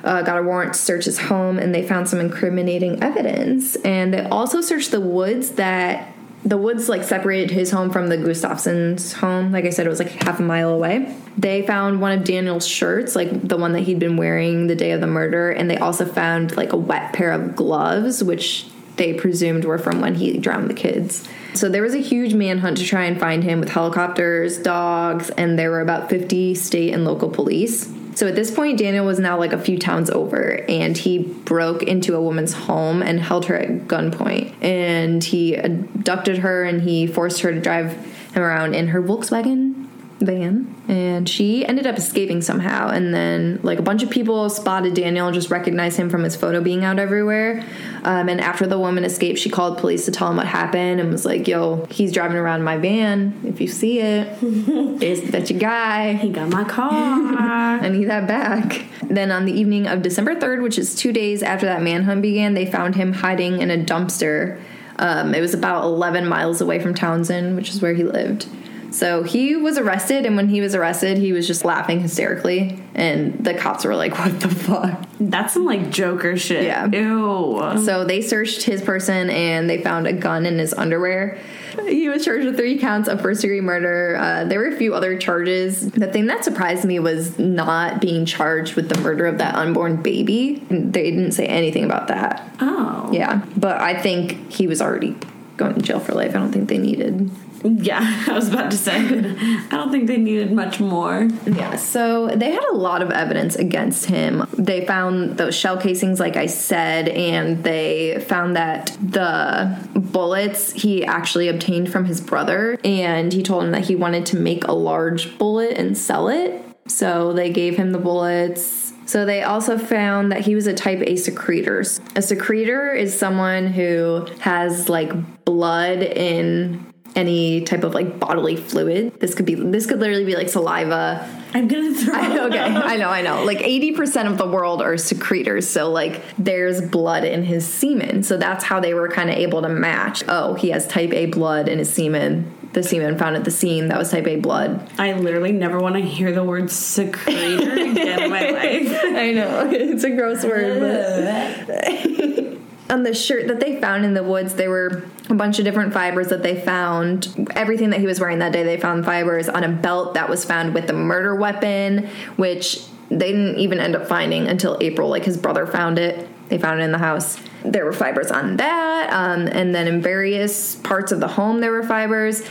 uh, 0.05 0.23
got 0.23 0.38
a 0.38 0.43
warrant 0.43 0.75
to 0.75 0.79
search 0.79 1.05
his 1.05 1.19
home 1.19 1.59
and 1.59 1.75
they 1.75 1.87
found 1.87 2.09
some 2.09 2.21
incriminating 2.21 3.03
evidence. 3.03 3.77
And 3.77 4.14
they 4.14 4.25
also 4.25 4.61
searched 4.61 4.91
the 4.91 5.01
woods 5.01 5.53
that 5.53 6.12
the 6.45 6.57
woods 6.57 6.88
like 6.88 7.03
separated 7.03 7.51
his 7.51 7.71
home 7.71 7.91
from 7.91 8.09
the 8.09 8.17
Gustafson's 8.17 9.12
home. 9.12 9.51
Like 9.51 9.64
I 9.64 9.71
said, 9.71 9.87
it 9.87 9.91
was 9.91 9.99
like 9.99 10.11
half 10.23 10.38
a 10.38 10.43
mile 10.43 10.71
away. 10.71 11.14
They 11.37 11.67
found 11.67 12.01
one 12.01 12.17
of 12.17 12.25
Daniel's 12.25 12.67
shirts, 12.67 13.17
like 13.17 13.47
the 13.47 13.57
one 13.57 13.73
that 13.73 13.81
he'd 13.81 13.99
been 13.99 14.17
wearing 14.17 14.69
the 14.69 14.77
day 14.77 14.93
of 14.93 15.01
the 15.01 15.07
murder, 15.07 15.51
and 15.51 15.69
they 15.69 15.79
also 15.79 16.07
found 16.07 16.57
like 16.57 16.73
a 16.73 16.77
wet 16.77 17.12
pair 17.12 17.33
of 17.33 17.57
gloves, 17.57 18.23
which 18.23 18.67
they 18.99 19.15
presumed 19.15 19.65
were 19.65 19.79
from 19.79 20.01
when 20.01 20.15
he 20.15 20.37
drowned 20.39 20.69
the 20.69 20.75
kids. 20.75 21.27
So 21.55 21.69
there 21.69 21.83
was 21.83 21.95
a 21.95 22.01
huge 22.01 22.35
manhunt 22.35 22.79
to 22.79 22.85
try 22.85 23.05
and 23.05 23.19
find 23.19 23.43
him 23.43 23.61
with 23.61 23.71
helicopters, 23.71 24.59
dogs, 24.59 25.31
and 25.31 25.59
there 25.59 25.71
were 25.71 25.81
about 25.81 26.11
50 26.11 26.55
state 26.55 26.93
and 26.93 27.05
local 27.05 27.31
police. 27.31 27.93
So 28.15 28.27
at 28.27 28.35
this 28.35 28.51
point, 28.51 28.79
Daniel 28.79 29.07
was 29.07 29.19
now 29.19 29.39
like 29.39 29.53
a 29.53 29.59
few 29.59 29.79
towns 29.79 30.11
over, 30.11 30.65
and 30.69 30.97
he 30.97 31.19
broke 31.19 31.83
into 31.85 32.17
a 32.17 32.23
woman's 32.23 32.53
home 32.53 33.03
and 33.03 33.21
held 33.21 33.47
her 33.47 33.57
at 33.57 33.87
gunpoint. 33.87 34.55
And 34.63 35.23
he 35.23 35.55
abducted 35.55 36.39
her 36.39 36.65
and 36.65 36.83
he 36.83 37.07
forced 37.07 37.43
her 37.43 37.53
to 37.53 37.61
drive 37.61 37.93
him 38.33 38.43
around 38.43 38.75
in 38.75 38.89
her 38.89 39.01
Volkswagen 39.01 39.88
van 40.21 40.75
and 40.89 41.29
she 41.29 41.65
ended 41.67 41.87
up 41.87 41.97
escaping 41.97 42.43
somehow 42.43 42.89
and 42.89 43.15
then 43.15 43.61
like 43.63 43.79
a 43.79 43.83
bunch 43.83 44.03
of 44.03 44.11
people 44.11 44.51
spotted 44.51 44.95
daniel 44.95 45.31
just 45.31 45.51
recognized 45.51 45.97
him 45.97 46.11
from 46.11 46.25
his 46.25 46.35
photo 46.35 46.61
being 46.61 46.85
out 46.85 46.99
everywhere 46.99 47.65
um, 48.05 48.29
and 48.29 48.41
after 48.41 48.67
the 48.67 48.79
woman 48.79 49.05
escaped 49.05 49.39
she 49.39 49.49
called 49.49 49.79
police 49.79 50.05
to 50.05 50.11
tell 50.11 50.29
him 50.29 50.37
what 50.37 50.47
happened 50.47 51.01
and 51.01 51.11
was 51.11 51.25
like 51.25 51.47
yo 51.47 51.87
he's 51.91 52.13
driving 52.13 52.37
around 52.37 52.63
my 52.63 52.77
van 52.77 53.39
if 53.45 53.61
you 53.61 53.69
see 53.69 54.01
it, 54.01 54.29
it 54.43 55.03
is 55.03 55.31
that 55.31 55.51
your 55.51 55.59
guy 55.59 56.15
He 56.15 56.31
got 56.31 56.49
my 56.49 56.65
car. 56.65 56.91
I 56.91 57.89
need 57.89 58.05
that 58.05 58.27
back. 58.27 58.85
Then 59.03 59.31
on 59.31 59.45
the 59.45 59.53
evening 59.53 59.87
of 59.87 60.03
December 60.03 60.37
3rd, 60.37 60.63
which 60.63 60.79
is 60.79 60.95
two 60.95 61.13
days 61.13 61.43
after 61.43 61.67
that 61.67 61.83
manhunt 61.83 62.23
began, 62.23 62.55
they 62.55 62.67
found 62.67 62.97
him 62.97 63.13
hiding 63.13 63.61
in 63.61 63.71
a 63.71 63.79
dumpster. 63.79 64.61
Um, 64.99 65.35
it 65.35 65.41
was 65.41 65.55
about 65.55 65.85
11 65.85 66.27
miles 66.27 66.61
away 66.61 66.81
from 66.81 66.95
Townsend, 66.95 67.57
which 67.57 67.71
is 67.71 67.81
where 67.81 67.95
he 67.95 68.05
lived. 68.05 68.47
So 68.90 69.22
he 69.22 69.57
was 69.57 69.79
arrested, 69.79 70.24
and 70.27 70.37
when 70.37 70.48
he 70.48 70.61
was 70.61 70.74
arrested, 70.74 71.18
he 71.18 71.33
was 71.33 71.46
just 71.46 71.64
laughing 71.64 72.01
hysterically, 72.01 72.83
and 72.94 73.44
the 73.44 73.55
cops 73.55 73.85
were 73.85 73.94
like, 73.94 74.18
"What 74.18 74.40
the 74.40 74.48
fuck?" 74.48 75.05
That's 75.20 75.55
some 75.55 75.64
like 75.64 75.90
Joker 75.90 76.37
shit. 76.37 76.64
Yeah. 76.64 76.87
Ew. 76.87 77.85
So 77.85 78.05
they 78.05 78.22
searched 78.22 78.62
his 78.62 78.83
person, 78.83 79.31
and 79.31 79.68
they 79.68 79.83
found 79.83 80.07
a 80.07 80.12
gun 80.12 80.46
in 80.46 80.59
his 80.59 80.72
underwear. 80.72 81.38
He 81.87 82.09
was 82.09 82.24
charged 82.24 82.44
with 82.44 82.57
three 82.57 82.79
counts 82.79 83.09
of 83.09 83.20
first 83.20 83.42
degree 83.42 83.61
murder. 83.61 84.16
Uh, 84.18 84.44
there 84.44 84.59
were 84.59 84.68
a 84.68 84.77
few 84.77 84.94
other 84.94 85.16
charges. 85.18 85.90
The 85.90 86.09
thing 86.09 86.27
that 86.27 86.44
surprised 86.44 86.85
me 86.85 86.98
was 86.98 87.38
not 87.38 88.01
being 88.01 88.27
charged 88.27 88.74
with 88.74 88.88
the 88.88 89.01
murder 89.01 89.27
of 89.27 89.38
that 89.38 89.55
unborn 89.55 90.03
baby. 90.03 90.62
They 90.70 91.11
didn't 91.11 91.33
say 91.33 91.46
anything 91.46 91.85
about 91.85 92.09
that. 92.09 92.42
Oh. 92.61 93.11
Yeah, 93.12 93.44
but 93.57 93.81
I 93.81 94.01
think 94.01 94.51
he 94.51 94.66
was 94.66 94.83
already 94.83 95.16
going 95.59 95.75
to 95.75 95.83
jail 95.83 96.01
for 96.01 96.12
life. 96.12 96.31
I 96.31 96.38
don't 96.38 96.53
think 96.53 96.68
they 96.68 96.79
needed. 96.79 97.31
Yeah, 97.62 98.25
I 98.29 98.33
was 98.33 98.49
about 98.49 98.71
to 98.71 98.77
say. 98.77 98.97
I 98.97 99.68
don't 99.71 99.90
think 99.90 100.07
they 100.07 100.16
needed 100.16 100.53
much 100.53 100.81
more. 100.81 101.29
Yeah, 101.47 101.77
so 101.77 102.29
they 102.29 102.53
had 102.53 102.64
a 102.71 102.75
lot 102.75 103.03
of 103.03 103.11
evidence 103.11 103.57
against 103.57 104.07
him. 104.07 104.47
They 104.57 104.87
found 104.87 105.37
those 105.37 105.55
shell 105.55 105.77
casings, 105.77 106.21
like 106.21 106.37
I 106.37 106.47
said, 106.47 107.09
and 107.09 107.62
they 107.64 108.25
found 108.29 108.57
that 108.57 108.97
the 109.01 109.77
bullets 109.94 110.73
he 110.73 111.05
actually 111.05 111.49
obtained 111.49 111.90
from 111.90 112.05
his 112.05 112.21
brother, 112.21 112.79
and 112.85 113.33
he 113.33 113.42
told 113.42 113.64
him 113.64 113.73
that 113.73 113.87
he 113.87 113.97
wanted 113.97 114.27
to 114.27 114.37
make 114.37 114.64
a 114.64 114.73
large 114.73 115.37
bullet 115.38 115.77
and 115.77 115.99
sell 115.99 116.29
it. 116.29 116.64
So 116.87 117.33
they 117.33 117.51
gave 117.51 117.77
him 117.77 117.92
the 117.92 117.99
bullets. 117.99 118.88
So 119.09 119.25
they 119.25 119.42
also 119.42 119.79
found 119.79 120.33
that 120.33 120.42
he 120.42 120.55
was 120.55 120.66
a 120.66 120.75
type 120.75 121.01
A 121.01 121.16
secretor. 121.16 121.83
A 122.14 122.21
secretor 122.21 122.92
is 122.92 123.18
someone 123.18 123.68
who 123.68 124.27
has 124.40 124.90
like 124.90 125.44
blood 125.47 126.03
in 126.03 126.92
any 127.16 127.62
type 127.62 127.85
of 127.85 127.94
like 127.94 128.21
bodily 128.21 128.57
fluid. 128.57 129.18
This 129.18 129.35
could 129.35 129.47
be 129.47 129.55
this 129.55 129.87
could 129.87 129.99
literally 129.99 130.27
be 130.27 130.37
like 130.37 130.51
saliva. 130.51 131.27
I'm 131.55 131.68
gonna 131.68 131.94
throw. 131.99 132.14
I, 132.14 132.38
okay, 132.49 132.59
I 132.59 132.97
know, 132.99 133.09
I 133.09 133.23
know. 133.23 133.44
Like 133.44 133.61
80% 133.61 134.31
of 134.31 134.37
the 134.37 134.47
world 134.47 134.83
are 134.83 134.99
secretors, 134.99 135.66
so 135.66 135.90
like 135.90 136.23
there's 136.37 136.83
blood 136.83 137.25
in 137.25 137.44
his 137.44 137.66
semen. 137.66 138.23
So 138.23 138.37
that's 138.37 138.62
how 138.62 138.79
they 138.79 138.92
were 138.92 139.09
kind 139.09 139.31
of 139.31 139.37
able 139.37 139.62
to 139.62 139.71
match. 139.71 140.23
Oh, 140.29 140.53
he 140.53 140.68
has 140.68 140.87
type 140.87 141.14
A 141.14 141.27
blood 141.27 141.66
in 141.66 141.79
his 141.79 141.90
semen. 141.90 142.55
The 142.73 142.83
semen 142.83 143.19
found 143.19 143.37
at 143.37 143.45
the 143.45 143.51
scene 143.51 143.89
that 143.89 143.99
was 143.99 144.11
type 144.11 144.27
A 144.27 144.37
blood. 144.37 144.91
I 144.99 145.15
literally 145.15 145.53
never 145.53 145.81
want 145.81 145.95
to 145.95 146.03
hear 146.03 146.33
the 146.33 146.45
word 146.45 146.71
secretor 146.71 147.73
again 147.73 148.23
in 148.23 148.31
my 148.31 148.51
life. 148.51 149.01
I 149.05 149.33
know. 149.33 149.71
It's 149.71 150.05
a 150.05 150.11
gross 150.11 150.45
word, 150.45 151.67
but 151.67 152.59
on 152.91 153.03
the 153.03 153.15
shirt 153.15 153.49
that 153.49 153.61
they 153.61 153.81
found 153.81 154.05
in 154.05 154.15
the 154.15 154.23
woods, 154.23 154.55
there 154.55 154.71
were 154.71 155.05
a 155.29 155.35
bunch 155.35 155.59
of 155.59 155.65
different 155.65 155.93
fibers 155.93 156.29
that 156.29 156.43
they 156.43 156.61
found. 156.61 157.49
Everything 157.55 157.91
that 157.91 158.01
he 158.01 158.07
was 158.07 158.21
wearing 158.21 158.39
that 158.41 158.53
day, 158.53 158.63
they 158.63 158.79
found 158.79 159.05
fibers 159.05 159.49
on 159.49 159.65
a 159.65 159.69
belt 159.69 160.15
that 160.15 160.29
was 160.29 160.45
found 160.45 160.75
with 160.75 160.87
the 160.87 160.93
murder 160.93 161.35
weapon, 161.35 162.09
which 162.37 162.85
they 163.11 163.33
didn't 163.33 163.59
even 163.59 163.81
end 163.81 163.97
up 163.97 164.07
finding 164.07 164.47
until 164.47 164.77
April. 164.81 165.09
Like 165.09 165.25
his 165.25 165.37
brother 165.37 165.67
found 165.67 165.99
it. 165.99 166.29
They 166.49 166.59
found 166.59 166.81
it 166.81 166.85
in 166.85 166.93
the 166.93 166.99
house. 166.99 167.39
There 167.65 167.85
were 167.85 167.93
fibers 167.93 168.31
on 168.31 168.57
that, 168.57 169.11
um, 169.13 169.47
and 169.49 169.75
then 169.75 169.87
in 169.87 170.01
various 170.01 170.77
parts 170.77 171.13
of 171.13 171.21
the 171.21 171.29
home 171.29 171.61
there 171.61 171.73
were 171.73 171.83
fibers. 171.83 172.43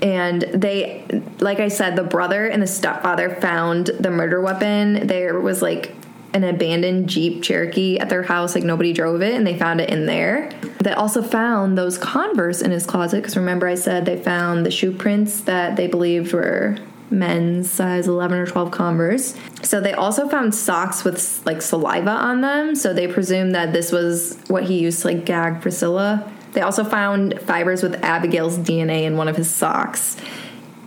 And 0.00 0.42
they, 0.42 1.04
like 1.38 1.60
I 1.60 1.68
said, 1.68 1.94
the 1.94 2.02
brother 2.02 2.46
and 2.46 2.62
the 2.62 2.66
stepfather 2.66 3.30
found 3.36 3.86
the 3.86 4.10
murder 4.10 4.40
weapon. 4.40 5.06
There 5.06 5.38
was 5.38 5.62
like 5.62 5.94
an 6.34 6.44
abandoned 6.44 7.08
Jeep 7.08 7.42
Cherokee 7.42 7.98
at 7.98 8.08
their 8.08 8.22
house, 8.22 8.54
like 8.54 8.64
nobody 8.64 8.92
drove 8.92 9.22
it, 9.22 9.34
and 9.34 9.46
they 9.46 9.58
found 9.58 9.80
it 9.80 9.90
in 9.90 10.06
there. 10.06 10.50
They 10.80 10.92
also 10.92 11.22
found 11.22 11.76
those 11.76 11.98
Converse 11.98 12.62
in 12.62 12.70
his 12.70 12.86
closet 12.86 13.18
because 13.18 13.36
remember 13.36 13.68
I 13.68 13.74
said 13.74 14.06
they 14.06 14.20
found 14.20 14.64
the 14.64 14.70
shoe 14.70 14.92
prints 14.92 15.42
that 15.42 15.76
they 15.76 15.86
believed 15.86 16.32
were 16.32 16.78
men's 17.12 17.70
size 17.70 18.08
11 18.08 18.38
or 18.38 18.46
12 18.46 18.70
Converse. 18.70 19.34
So 19.62 19.80
they 19.80 19.92
also 19.92 20.28
found 20.28 20.54
socks 20.54 21.04
with 21.04 21.44
like 21.46 21.62
saliva 21.62 22.10
on 22.10 22.40
them, 22.40 22.74
so 22.74 22.92
they 22.92 23.06
presumed 23.06 23.54
that 23.54 23.72
this 23.72 23.92
was 23.92 24.38
what 24.48 24.64
he 24.64 24.78
used 24.78 25.02
to 25.02 25.08
like 25.08 25.24
gag 25.24 25.60
Priscilla. 25.60 26.30
They 26.52 26.60
also 26.60 26.84
found 26.84 27.40
fibers 27.40 27.82
with 27.82 28.02
Abigail's 28.04 28.58
DNA 28.58 29.02
in 29.02 29.16
one 29.16 29.28
of 29.28 29.36
his 29.36 29.50
socks 29.50 30.16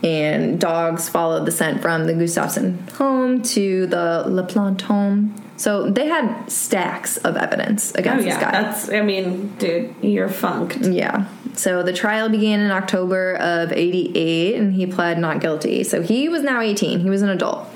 and 0.04 0.60
dogs 0.60 1.10
followed 1.10 1.46
the 1.46 1.52
scent 1.52 1.82
from 1.82 2.06
the 2.06 2.14
Gustafson 2.14 2.78
home 2.94 3.42
to 3.42 3.88
the 3.88 4.24
LaPlante 4.28 4.82
home. 4.82 5.36
So 5.58 5.90
they 5.90 6.08
had 6.08 6.48
stacks 6.50 7.18
of 7.18 7.38
evidence 7.38 7.94
Oh 7.96 8.00
against 8.00 8.26
yeah, 8.26 8.34
this 8.36 8.44
guy. 8.44 8.52
that's. 8.52 8.90
I 8.90 9.02
mean, 9.02 9.56
dude, 9.58 9.96
you're 10.02 10.30
funked. 10.30 10.78
Yeah. 10.78 11.26
So 11.56 11.84
the 11.84 11.94
trial 11.94 12.30
began 12.30 12.60
in 12.60 12.72
October 12.72 13.36
of 13.36 13.72
88 13.72 14.56
and 14.56 14.74
he 14.74 14.86
pled 14.86 15.18
not 15.18 15.40
guilty. 15.40 15.84
So 15.84 16.02
he 16.02 16.30
was 16.30 16.44
now 16.44 16.62
18. 16.62 17.00
He 17.00 17.10
was 17.10 17.22
an 17.22 17.30
adult. 17.30 17.68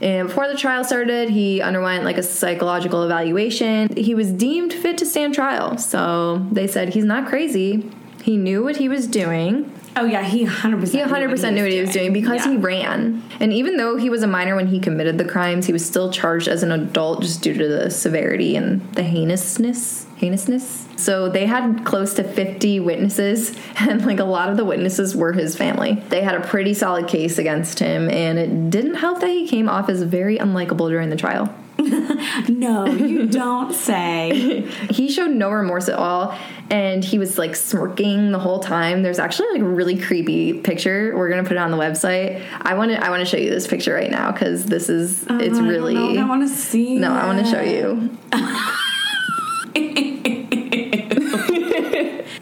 And 0.00 0.26
before 0.26 0.48
the 0.48 0.56
trial 0.56 0.82
started, 0.82 1.30
he 1.30 1.62
underwent 1.62 2.04
like 2.04 2.18
a 2.18 2.24
psychological 2.24 3.04
evaluation. 3.04 3.94
He 3.96 4.16
was 4.16 4.32
deemed 4.32 4.72
fit 4.72 4.98
to 4.98 5.06
stand 5.06 5.34
trial. 5.34 5.78
So 5.78 6.38
they 6.50 6.66
said 6.66 6.94
he's 6.94 7.04
not 7.04 7.28
crazy. 7.28 7.88
He 8.22 8.36
knew 8.36 8.64
what 8.64 8.78
he 8.78 8.88
was 8.88 9.06
doing. 9.06 9.72
Oh 9.94 10.04
yeah, 10.04 10.24
he 10.24 10.44
100. 10.44 10.80
percent 10.80 11.08
He 11.08 11.14
100% 11.14 11.52
knew 11.52 11.62
what 11.62 11.70
he 11.70 11.80
was 11.80 11.90
doing 11.90 12.12
because 12.12 12.44
he 12.44 12.56
ran. 12.56 13.22
And 13.38 13.52
even 13.52 13.76
though 13.76 13.96
he 13.96 14.10
was 14.10 14.22
a 14.22 14.26
minor 14.26 14.56
when 14.56 14.66
he 14.66 14.80
committed 14.80 15.18
the 15.18 15.24
crimes, 15.24 15.66
he 15.66 15.72
was 15.72 15.84
still 15.84 16.10
charged 16.10 16.48
as 16.48 16.62
an 16.62 16.72
adult 16.72 17.22
just 17.22 17.42
due 17.42 17.54
to 17.54 17.68
the 17.68 17.90
severity 17.90 18.56
and 18.56 18.80
the 18.94 19.04
heinousness. 19.04 20.06
Heinousness. 20.22 20.86
So 20.96 21.28
they 21.28 21.46
had 21.46 21.84
close 21.84 22.14
to 22.14 22.24
50 22.24 22.78
witnesses, 22.80 23.56
and 23.78 24.04
like 24.06 24.20
a 24.20 24.24
lot 24.24 24.50
of 24.50 24.56
the 24.56 24.64
witnesses 24.64 25.16
were 25.16 25.32
his 25.32 25.56
family. 25.56 25.94
They 26.08 26.22
had 26.22 26.36
a 26.36 26.40
pretty 26.40 26.74
solid 26.74 27.08
case 27.08 27.38
against 27.38 27.80
him, 27.80 28.08
and 28.08 28.38
it 28.38 28.70
didn't 28.70 28.94
help 28.94 29.20
that 29.20 29.30
he 29.30 29.48
came 29.48 29.68
off 29.68 29.88
as 29.88 30.02
very 30.02 30.38
unlikable 30.38 30.88
during 30.88 31.10
the 31.10 31.16
trial. 31.16 31.52
No, 32.48 32.86
you 32.86 33.26
don't 33.28 33.74
say. 33.74 34.62
he 34.90 35.10
showed 35.10 35.32
no 35.32 35.50
remorse 35.50 35.88
at 35.88 35.96
all 35.98 36.36
and 36.70 37.04
he 37.04 37.18
was 37.18 37.36
like 37.36 37.54
smirking 37.56 38.30
the 38.32 38.38
whole 38.38 38.60
time 38.60 39.02
there's 39.02 39.18
actually 39.18 39.48
like 39.52 39.60
a 39.62 39.64
really 39.68 39.98
creepy 39.98 40.54
picture 40.54 41.12
we're 41.16 41.28
gonna 41.28 41.42
put 41.42 41.52
it 41.52 41.58
on 41.58 41.70
the 41.70 41.76
website 41.76 42.42
i 42.62 42.74
want 42.74 42.90
to 42.90 43.04
i 43.04 43.10
want 43.10 43.20
to 43.20 43.26
show 43.26 43.36
you 43.36 43.50
this 43.50 43.66
picture 43.66 43.92
right 43.92 44.10
now 44.10 44.30
because 44.32 44.64
this 44.66 44.88
is 44.88 45.24
oh, 45.28 45.38
it's 45.38 45.58
I 45.58 45.66
really 45.68 46.18
I 46.18 46.24
want 46.24 46.42
to 46.42 46.54
see. 46.54 46.96
no 46.96 47.12
i 47.12 47.26
want 47.26 47.44
to 47.44 47.50
show 47.50 47.60
you 47.60 48.16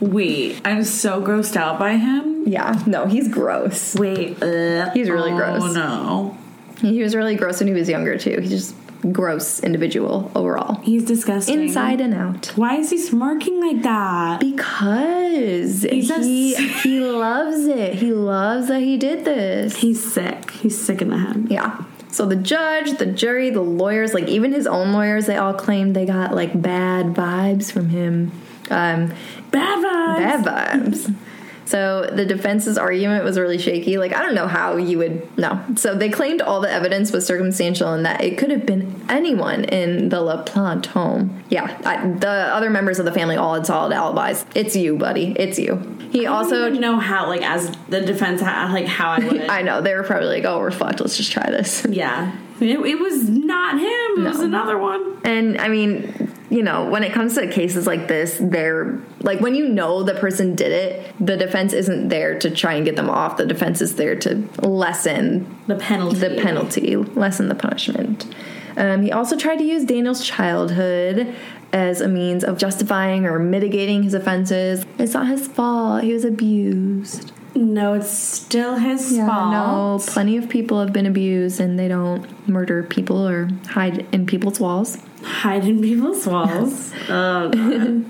Wait, 0.01 0.61
I'm 0.65 0.83
so 0.85 1.21
grossed 1.23 1.57
out 1.57 1.79
by 1.79 1.97
him. 1.97 2.45
yeah 2.49 2.83
no 2.87 3.07
he's 3.07 3.29
gross 3.29 3.95
Wait, 3.95 4.43
uh, 4.43 4.91
He's 4.93 5.11
really 5.11 5.33
oh, 5.33 5.37
gross. 5.37 5.75
no, 5.75 6.39
he 6.81 7.03
was 7.03 7.15
really 7.15 7.37
gross 7.37 7.61
when 7.61 7.69
he 7.69 7.75
was 7.75 7.89
younger 7.89 8.17
too 8.19 8.39
he's 8.41 8.51
just 8.51 8.75
gross 9.13 9.61
individual 9.61 10.31
overall 10.35 10.75
he's 10.83 11.05
disgusting. 11.07 11.61
inside 11.63 12.01
and 12.01 12.13
out 12.15 12.47
Why 12.57 12.77
is 12.77 12.91
he 12.91 12.99
smirking 12.99 13.61
like 13.61 13.83
that? 13.83 14.41
because 14.41 15.83
He's 15.83 16.15
he 16.15 16.55
s- 16.55 16.83
he 16.83 17.01
loves 17.01 17.67
it 17.67 17.95
he 17.95 18.13
loves 18.13 18.69
that 18.69 18.81
he 18.81 18.97
did 18.97 19.25
this 19.25 19.77
He's 19.77 20.13
sick. 20.13 20.51
He's 20.51 20.79
sick 20.81 21.01
in 21.03 21.09
the 21.11 21.17
head. 21.19 21.47
Yeah. 21.51 21.83
So 22.11 22.27
the 22.27 22.37
judge, 22.37 22.99
the 22.99 23.07
jury, 23.07 23.51
the 23.51 23.61
lawyers, 23.63 24.13
like 24.13 24.29
even 24.29 24.53
his 24.53 24.67
own 24.67 24.93
lawyers, 24.93 25.27
they 25.27 25.37
all 25.37 25.55
claimed 25.55 25.95
they 25.97 26.05
got 26.07 26.35
like 26.35 26.61
bad 26.61 27.07
vibes 27.15 27.71
from 27.73 27.89
him. 27.91 28.33
Um, 28.71 29.13
Bad 29.51 29.79
vibes. 29.85 30.45
bad 30.45 30.45
vibes. 30.45 31.15
So 31.67 32.11
the 32.13 32.25
defense's 32.27 32.77
argument 32.77 33.23
was 33.23 33.39
really 33.39 33.59
shaky. 33.59 33.97
Like 33.97 34.13
I 34.13 34.23
don't 34.23 34.35
know 34.35 34.49
how 34.49 34.77
you 34.77 34.99
would 34.99 35.39
know. 35.39 35.61
So 35.77 35.95
they 35.95 36.09
claimed 36.09 36.43
all 36.43 36.61
the 36.61 36.71
evidence 36.71 37.13
was 37.13 37.25
circumstantial 37.27 37.93
and 37.93 38.05
that 38.05 38.23
it 38.25 38.39
could 38.39 38.51
have 38.51 38.67
been 38.67 39.01
anyone 39.09 39.65
in 39.65 40.09
the 40.09 40.17
LaPlante 40.17 40.87
home. 40.87 41.45
Yeah, 41.49 41.81
I, 41.85 42.09
the 42.19 42.29
other 42.29 42.71
members 42.71 42.99
of 42.99 43.05
the 43.05 43.13
family 43.13 43.37
all 43.37 43.55
had 43.55 43.67
solid 43.67 43.93
alibis. 43.93 44.45
It's 44.57 44.75
you, 44.75 44.97
buddy. 44.97 45.33
It's 45.39 45.61
you. 45.61 45.77
He 46.11 46.27
I 46.27 46.33
also 46.33 46.71
know 46.71 46.99
how, 46.99 47.29
like, 47.29 47.43
as 47.43 47.71
the 47.89 48.01
defense, 48.01 48.41
ha- 48.41 48.69
like 48.73 48.87
how 48.87 49.11
I 49.11 49.19
would. 49.25 49.43
I 49.43 49.63
know 49.63 49.81
they 49.81 49.95
were 49.95 50.03
probably 50.03 50.27
like, 50.27 50.45
"Oh, 50.45 50.59
we're 50.59 50.73
fucked. 50.73 50.99
Let's 51.01 51.17
just 51.17 51.31
try 51.31 51.49
this." 51.51 51.87
yeah, 51.89 52.37
it, 52.61 52.81
it 52.81 52.99
was 52.99 53.29
not 53.29 53.75
him. 53.79 54.27
It 54.27 54.29
was 54.29 54.41
another 54.41 54.77
one. 54.77 55.19
And 55.23 55.61
I 55.61 55.69
mean, 55.69 56.30
you 56.51 56.63
know, 56.65 56.89
when 56.91 57.05
it 57.05 57.13
comes 57.13 57.35
to 57.37 57.47
cases 57.47 57.87
like 57.87 58.09
this, 58.09 58.37
they're 58.41 58.99
like 59.21 59.41
when 59.41 59.55
you 59.55 59.69
know 59.69 60.03
the 60.03 60.15
person 60.15 60.55
did 60.57 60.73
it, 60.73 61.15
the 61.25 61.37
defense 61.37 61.73
isn't 61.73 62.09
there 62.09 62.39
to 62.41 62.51
try 62.51 62.75
and 62.75 62.85
get 62.85 62.97
them 62.97 63.09
off. 63.09 63.37
The 63.37 63.47
defense 63.47 63.81
is 63.81 63.95
there 63.97 64.17
to 64.17 64.43
lessen 64.63 65.47
The 65.69 65.77
penalty. 65.77 66.17
the 66.19 66.41
penalty, 66.43 66.97
lessen 66.97 67.49
the 67.49 67.55
punishment. 67.55 68.27
Um, 68.77 69.03
he 69.03 69.13
also 69.13 69.37
tried 69.37 69.57
to 69.59 69.65
use 69.65 69.85
Daniel's 69.85 70.25
childhood 70.27 71.35
as 71.73 72.01
a 72.01 72.09
means 72.09 72.43
of 72.45 72.59
justifying 72.59 73.27
or 73.27 73.39
mitigating 73.39 74.03
his 74.03 74.15
offenses. 74.15 74.85
It's 74.99 75.15
not 75.15 75.29
his 75.29 75.47
fault. 75.47 76.03
He 76.03 76.13
was 76.13 76.25
abused. 76.25 77.33
No, 77.55 77.95
it's 77.95 78.09
still 78.11 78.77
his 78.77 79.17
Yeah, 79.17 79.27
fault. 79.27 79.53
no, 79.53 80.13
plenty 80.13 80.37
of 80.37 80.49
people 80.49 80.81
have 80.81 80.93
been 80.93 81.07
abused 81.07 81.61
and 81.61 81.79
they 81.79 81.89
don't 81.89 82.49
murder 82.49 82.83
people 82.85 83.27
or 83.27 83.49
hide 83.69 84.07
in 84.13 84.25
people's 84.27 84.59
walls. 84.61 84.99
Hide 85.23 85.65
in 85.65 85.81
people's 85.81 86.27
walls. 86.27 86.93
oh. 87.09 88.05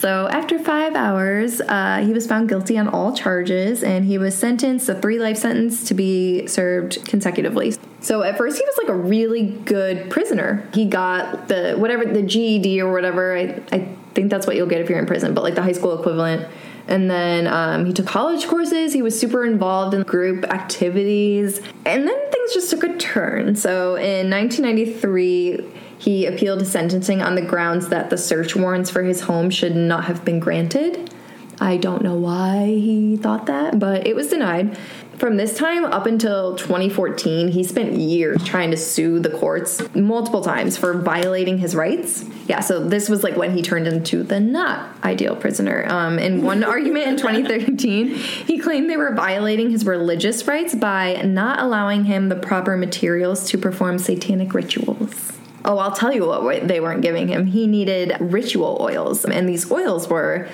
So 0.00 0.28
after 0.28 0.58
five 0.58 0.94
hours, 0.94 1.60
uh, 1.60 2.02
he 2.02 2.14
was 2.14 2.26
found 2.26 2.48
guilty 2.48 2.78
on 2.78 2.88
all 2.88 3.14
charges, 3.14 3.82
and 3.82 4.06
he 4.06 4.16
was 4.16 4.34
sentenced 4.34 4.88
a 4.88 4.94
three 4.94 5.18
life 5.18 5.36
sentence 5.36 5.84
to 5.88 5.94
be 5.94 6.46
served 6.46 7.04
consecutively. 7.04 7.74
So 8.00 8.22
at 8.22 8.38
first, 8.38 8.56
he 8.56 8.64
was 8.64 8.78
like 8.78 8.88
a 8.88 8.94
really 8.94 9.48
good 9.66 10.08
prisoner. 10.10 10.66
He 10.72 10.86
got 10.86 11.48
the 11.48 11.74
whatever 11.76 12.06
the 12.06 12.22
GED 12.22 12.80
or 12.80 12.90
whatever. 12.90 13.36
I 13.36 13.60
I 13.72 13.94
think 14.14 14.30
that's 14.30 14.46
what 14.46 14.56
you'll 14.56 14.68
get 14.68 14.80
if 14.80 14.88
you're 14.88 14.98
in 14.98 15.04
prison, 15.04 15.34
but 15.34 15.44
like 15.44 15.54
the 15.54 15.62
high 15.62 15.72
school 15.72 15.98
equivalent. 15.98 16.48
And 16.88 17.10
then 17.10 17.46
um, 17.46 17.84
he 17.84 17.92
took 17.92 18.06
college 18.06 18.46
courses. 18.48 18.92
He 18.92 19.02
was 19.02 19.18
super 19.18 19.44
involved 19.44 19.94
in 19.94 20.02
group 20.02 20.44
activities. 20.44 21.58
And 21.84 22.08
then 22.08 22.30
things 22.30 22.54
just 22.54 22.70
took 22.70 22.82
a 22.84 22.96
turn. 22.96 23.54
So 23.54 23.96
in 23.96 24.30
1993, 24.30 25.72
he 26.00 26.24
appealed 26.24 26.60
his 26.60 26.72
sentencing 26.72 27.20
on 27.20 27.34
the 27.34 27.42
grounds 27.42 27.88
that 27.88 28.08
the 28.08 28.16
search 28.16 28.56
warrants 28.56 28.88
for 28.88 29.02
his 29.02 29.20
home 29.20 29.50
should 29.50 29.76
not 29.76 30.04
have 30.06 30.24
been 30.24 30.40
granted. 30.40 31.12
I 31.60 31.76
don't 31.76 32.02
know 32.02 32.14
why 32.14 32.64
he 32.68 33.18
thought 33.18 33.44
that, 33.46 33.78
but 33.78 34.06
it 34.06 34.16
was 34.16 34.28
denied. 34.28 34.78
From 35.18 35.36
this 35.36 35.58
time 35.58 35.84
up 35.84 36.06
until 36.06 36.56
2014, 36.56 37.48
he 37.48 37.62
spent 37.62 37.92
years 37.92 38.42
trying 38.42 38.70
to 38.70 38.78
sue 38.78 39.20
the 39.20 39.28
courts 39.28 39.82
multiple 39.94 40.40
times 40.40 40.78
for 40.78 40.94
violating 40.94 41.58
his 41.58 41.74
rights. 41.74 42.24
Yeah, 42.48 42.60
so 42.60 42.82
this 42.82 43.10
was 43.10 43.22
like 43.22 43.36
when 43.36 43.54
he 43.54 43.60
turned 43.60 43.86
into 43.86 44.22
the 44.22 44.40
not 44.40 44.96
ideal 45.04 45.36
prisoner. 45.36 45.84
Um, 45.86 46.18
in 46.18 46.42
one 46.42 46.64
argument 46.76 47.08
in 47.08 47.16
2013, 47.18 48.14
he 48.14 48.58
claimed 48.58 48.88
they 48.88 48.96
were 48.96 49.14
violating 49.14 49.68
his 49.68 49.84
religious 49.84 50.46
rights 50.46 50.74
by 50.74 51.20
not 51.20 51.60
allowing 51.60 52.04
him 52.04 52.30
the 52.30 52.36
proper 52.36 52.78
materials 52.78 53.46
to 53.50 53.58
perform 53.58 53.98
satanic 53.98 54.54
rituals. 54.54 55.39
Oh, 55.64 55.78
I'll 55.78 55.92
tell 55.92 56.12
you 56.12 56.26
what 56.26 56.66
they 56.66 56.80
weren't 56.80 57.02
giving 57.02 57.28
him. 57.28 57.46
He 57.46 57.66
needed 57.66 58.16
ritual 58.20 58.78
oils, 58.80 59.24
and 59.24 59.48
these 59.48 59.70
oils 59.70 60.08
were 60.08 60.48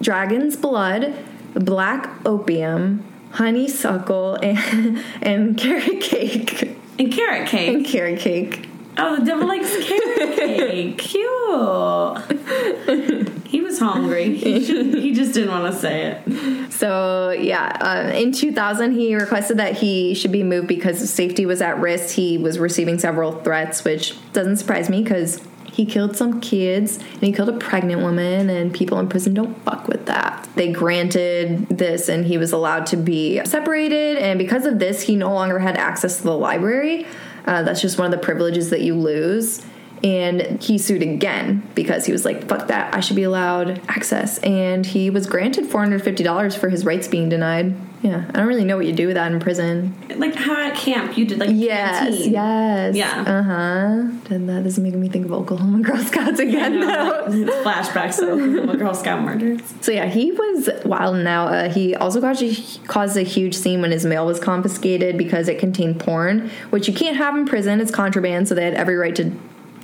dragon's 0.00 0.56
blood, 0.56 1.14
black 1.54 2.08
opium, 2.24 3.04
honeysuckle, 3.32 4.34
and, 4.42 5.02
and 5.20 5.58
carrot 5.58 6.00
cake. 6.00 6.76
And 6.98 7.12
carrot 7.12 7.48
cake. 7.48 7.74
And 7.74 7.86
carrot 7.86 8.20
cake. 8.20 8.68
Oh, 8.96 9.16
the 9.16 9.24
devil 9.24 9.46
likes 9.46 9.70
carrot 9.86 10.38
cake. 10.38 10.98
Cute. 10.98 11.28
he 13.48 13.60
was 13.60 13.78
hungry. 13.78 14.36
He, 14.36 14.64
should, 14.64 14.94
he 14.94 15.12
just 15.12 15.34
didn't 15.34 15.50
want 15.50 15.72
to 15.72 15.80
say 15.80 16.22
it. 16.26 16.72
So, 16.72 17.30
yeah, 17.30 17.76
uh, 17.80 18.12
in 18.14 18.32
2000, 18.32 18.92
he 18.92 19.14
requested 19.16 19.58
that 19.58 19.74
he 19.78 20.14
should 20.14 20.32
be 20.32 20.42
moved 20.42 20.68
because 20.68 21.10
safety 21.10 21.46
was 21.46 21.60
at 21.60 21.78
risk. 21.80 22.14
He 22.14 22.38
was 22.38 22.58
receiving 22.58 22.98
several 22.98 23.32
threats, 23.42 23.84
which 23.84 24.16
doesn't 24.32 24.56
surprise 24.56 24.88
me 24.88 25.02
because 25.02 25.40
he 25.74 25.84
killed 25.84 26.16
some 26.16 26.40
kids 26.40 26.98
and 26.98 27.22
he 27.22 27.32
killed 27.32 27.48
a 27.48 27.58
pregnant 27.58 28.02
woman, 28.02 28.48
and 28.48 28.72
people 28.72 28.98
in 29.00 29.08
prison 29.08 29.34
don't 29.34 29.60
fuck 29.64 29.88
with 29.88 30.06
that. 30.06 30.48
They 30.54 30.72
granted 30.72 31.68
this, 31.68 32.08
and 32.08 32.24
he 32.24 32.38
was 32.38 32.52
allowed 32.52 32.86
to 32.86 32.96
be 32.96 33.44
separated, 33.44 34.18
and 34.18 34.38
because 34.38 34.66
of 34.66 34.78
this, 34.78 35.02
he 35.02 35.16
no 35.16 35.32
longer 35.32 35.58
had 35.58 35.76
access 35.76 36.18
to 36.18 36.22
the 36.22 36.36
library. 36.36 37.06
Uh, 37.46 37.62
that's 37.62 37.80
just 37.80 37.98
one 37.98 38.06
of 38.06 38.10
the 38.12 38.24
privileges 38.24 38.70
that 38.70 38.80
you 38.80 38.94
lose. 38.94 39.64
And 40.04 40.62
he 40.62 40.76
sued 40.76 41.00
again 41.00 41.66
because 41.74 42.04
he 42.04 42.12
was 42.12 42.26
like, 42.26 42.46
fuck 42.46 42.68
that, 42.68 42.94
I 42.94 43.00
should 43.00 43.16
be 43.16 43.22
allowed 43.22 43.80
access. 43.88 44.38
And 44.40 44.84
he 44.84 45.08
was 45.08 45.26
granted 45.26 45.64
$450 45.64 46.58
for 46.58 46.68
his 46.68 46.84
rights 46.84 47.08
being 47.08 47.30
denied. 47.30 47.74
Yeah, 48.02 48.22
I 48.28 48.32
don't 48.32 48.46
really 48.46 48.66
know 48.66 48.76
what 48.76 48.84
you 48.84 48.92
do 48.92 49.06
with 49.06 49.14
that 49.14 49.32
in 49.32 49.40
prison. 49.40 49.94
Like 50.16 50.34
how 50.34 50.60
at 50.60 50.76
camp 50.76 51.16
you 51.16 51.24
did 51.24 51.38
like 51.38 51.48
Yes, 51.50 52.26
yes. 52.26 52.94
Yeah. 52.94 53.22
Uh 53.22 53.42
huh. 53.42 54.34
And 54.34 54.46
that 54.50 54.66
is 54.66 54.78
making 54.78 55.00
me 55.00 55.08
think 55.08 55.24
of 55.24 55.32
Oklahoma 55.32 55.80
Girl 55.82 55.96
Scouts 55.96 56.38
again 56.38 56.80
now. 56.80 57.22
Flashbacks 57.64 58.18
of 58.22 58.28
Oklahoma 58.28 58.76
Girl 58.76 58.92
Scout 58.92 59.22
murders. 59.22 59.62
So 59.80 59.90
yeah, 59.90 60.04
he 60.04 60.32
was 60.32 60.68
wild 60.84 61.16
now. 61.16 61.46
Uh, 61.46 61.70
he 61.70 61.94
also 61.94 62.20
caused 62.20 62.42
a, 62.42 62.54
caused 62.86 63.16
a 63.16 63.22
huge 63.22 63.54
scene 63.54 63.80
when 63.80 63.90
his 63.90 64.04
mail 64.04 64.26
was 64.26 64.38
confiscated 64.38 65.16
because 65.16 65.48
it 65.48 65.58
contained 65.58 65.98
porn, 65.98 66.50
which 66.68 66.86
you 66.86 66.92
can't 66.92 67.16
have 67.16 67.34
in 67.34 67.46
prison. 67.46 67.80
It's 67.80 67.90
contraband, 67.90 68.48
so 68.48 68.54
they 68.54 68.66
had 68.66 68.74
every 68.74 68.96
right 68.96 69.16
to 69.16 69.32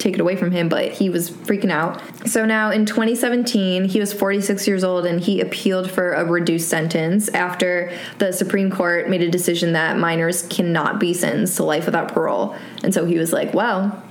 take 0.01 0.15
it 0.15 0.21
away 0.21 0.35
from 0.35 0.51
him, 0.51 0.69
but 0.69 0.91
he 0.91 1.11
was 1.11 1.31
freaking 1.31 1.71
out. 1.71 2.01
So 2.27 2.45
now 2.45 2.71
in 2.71 2.87
2017, 2.87 3.85
he 3.85 4.01
was 4.01 4.13
46 4.13 4.67
years 4.67 4.83
old 4.83 5.07
and 5.07 5.21
he 5.21 5.41
appealed 5.41 5.91
for 5.91 6.13
a 6.13 6.25
reduced 6.25 6.69
sentence 6.69 7.29
after 7.29 7.93
the 8.19 8.33
Supreme 8.33 8.71
Court 8.71 9.09
made 9.09 9.23
a 9.23 9.31
decision 9.31 9.75
that 9.75 9.99
minors 9.99 10.43
cannot 10.49 10.99
be 10.99 11.15
sentenced 11.15 11.57
to 11.59 11.65
life 11.65 11.87
without 11.87 12.13
parole. 12.13 12.57
And 12.83 12.93
so 12.93 13.05
he 13.05 13.19
was 13.19 13.33
like, 13.33 13.55
well, 13.55 14.03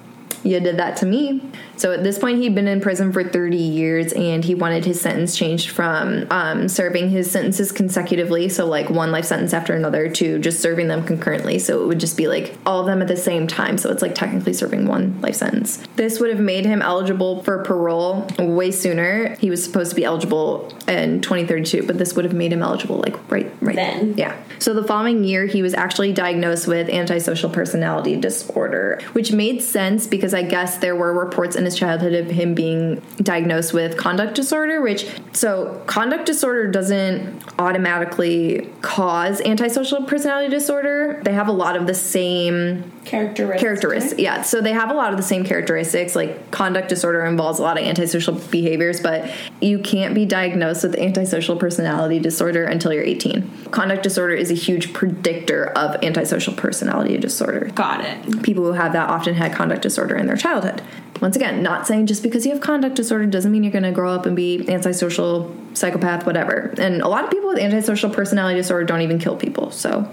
you 0.43 0.59
did 0.59 0.77
that 0.77 0.95
to 0.97 1.05
me. 1.05 1.41
So 1.79 1.93
at 1.93 2.03
this 2.03 2.19
point, 2.19 2.39
he'd 2.39 2.55
been 2.55 2.67
in 2.67 2.81
prison 2.81 3.13
for 3.13 3.23
30 3.23 3.55
years 3.55 4.11
and 4.11 4.43
he 4.43 4.53
wanted 4.53 4.83
his 4.83 4.99
sentence 4.99 5.37
changed 5.37 5.69
from 5.69 6.27
um, 6.29 6.67
serving 6.67 7.09
his 7.09 7.31
sentences 7.31 7.71
consecutively, 7.71 8.49
so 8.49 8.65
like 8.65 8.89
one 8.89 9.13
life 9.13 9.23
sentence 9.23 9.53
after 9.53 9.73
another, 9.73 10.09
to 10.09 10.39
just 10.39 10.59
serving 10.59 10.89
them 10.89 11.05
concurrently. 11.05 11.57
So 11.57 11.81
it 11.81 11.87
would 11.87 11.99
just 12.01 12.17
be 12.17 12.27
like 12.27 12.57
all 12.65 12.81
of 12.81 12.85
them 12.85 13.01
at 13.01 13.07
the 13.07 13.15
same 13.15 13.47
time. 13.47 13.77
So 13.77 13.89
it's 13.91 14.01
like 14.01 14.13
technically 14.13 14.51
serving 14.51 14.87
one 14.87 15.21
life 15.21 15.35
sentence. 15.35 15.77
This 15.95 16.19
would 16.19 16.29
have 16.31 16.41
made 16.41 16.65
him 16.65 16.81
eligible 16.81 17.43
for 17.43 17.63
parole 17.63 18.27
way 18.37 18.71
sooner. 18.71 19.37
He 19.37 19.49
was 19.49 19.63
supposed 19.63 19.91
to 19.91 19.95
be 19.95 20.03
eligible 20.03 20.73
in 20.85 21.21
2032, 21.21 21.87
but 21.87 21.97
this 21.97 22.13
would 22.13 22.25
have 22.25 22.33
made 22.33 22.51
him 22.51 22.61
eligible 22.61 22.97
like 22.97 23.31
right 23.31 23.49
right 23.61 23.77
Then. 23.77 24.15
Yeah. 24.17 24.37
So 24.59 24.73
the 24.73 24.83
following 24.83 25.23
year, 25.23 25.45
he 25.45 25.61
was 25.61 25.73
actually 25.73 26.11
diagnosed 26.11 26.67
with 26.67 26.89
antisocial 26.89 27.49
personality 27.49 28.17
disorder, 28.17 28.99
which 29.13 29.31
made 29.31 29.61
sense 29.61 30.07
because 30.07 30.33
I 30.33 30.43
guess 30.43 30.77
there 30.79 30.97
were 30.97 31.13
reports 31.13 31.55
in 31.55 31.68
his 31.69 31.77
childhood 31.79 32.13
of 32.13 32.29
him 32.31 32.53
being 32.53 33.01
diagnosed 33.21 33.73
with 33.73 33.97
conduct 33.97 34.35
disorder, 34.35 34.81
which 34.81 35.07
so 35.33 35.81
conduct 35.85 36.25
disorder 36.25 36.69
doesn't 36.69 37.43
automatically 37.59 38.69
cause 38.81 39.41
antisocial 39.41 40.03
personality 40.03 40.49
disorder. 40.49 41.21
They 41.23 41.33
have 41.33 41.47
a 41.47 41.51
lot 41.53 41.75
of 41.75 41.87
the 41.87 41.93
same 41.93 42.91
Characteristics. 43.05 43.61
characteristics. 43.61 44.19
Yeah, 44.21 44.41
so 44.43 44.61
they 44.61 44.73
have 44.73 44.91
a 44.91 44.93
lot 44.93 45.11
of 45.11 45.17
the 45.17 45.23
same 45.23 45.43
characteristics. 45.43 46.15
Like 46.15 46.51
conduct 46.51 46.89
disorder 46.89 47.25
involves 47.25 47.59
a 47.59 47.63
lot 47.63 47.77
of 47.79 47.83
antisocial 47.85 48.35
behaviors, 48.35 48.99
but 48.99 49.31
you 49.61 49.79
can't 49.79 50.13
be 50.13 50.25
diagnosed 50.25 50.83
with 50.83 50.95
antisocial 50.95 51.55
personality 51.55 52.19
disorder 52.19 52.65
until 52.65 52.93
you're 52.93 53.03
18. 53.03 53.65
Conduct 53.71 54.03
disorder 54.03 54.33
is 54.33 54.51
a 54.51 54.55
huge 54.55 54.93
predictor 54.93 55.65
of 55.77 56.03
antisocial 56.03 56.53
personality 56.53 57.17
disorder. 57.17 57.71
Got 57.75 58.01
it. 58.05 58.43
People 58.43 58.63
who 58.65 58.73
have 58.73 58.93
that 58.93 59.09
often 59.09 59.33
had 59.35 59.53
conduct 59.53 59.81
disorder 59.81 60.15
in 60.15 60.27
their 60.27 60.37
childhood. 60.37 60.81
Once 61.21 61.35
again, 61.35 61.58
not 61.63 61.87
saying 61.87 62.07
just 62.07 62.23
because 62.23 62.45
you 62.45 62.51
have 62.51 62.61
conduct 62.61 62.95
disorder 62.95 63.25
doesn't 63.25 63.51
mean 63.51 63.63
you're 63.63 63.71
going 63.71 63.83
to 63.83 63.91
grow 63.91 64.11
up 64.13 64.25
and 64.25 64.35
be 64.35 64.67
antisocial, 64.69 65.55
psychopath, 65.73 66.25
whatever. 66.25 66.73
And 66.77 67.01
a 67.01 67.07
lot 67.07 67.23
of 67.25 67.31
people 67.31 67.49
with 67.49 67.59
antisocial 67.59 68.09
personality 68.09 68.57
disorder 68.59 68.85
don't 68.85 69.01
even 69.01 69.19
kill 69.19 69.35
people. 69.35 69.71
So 69.71 70.07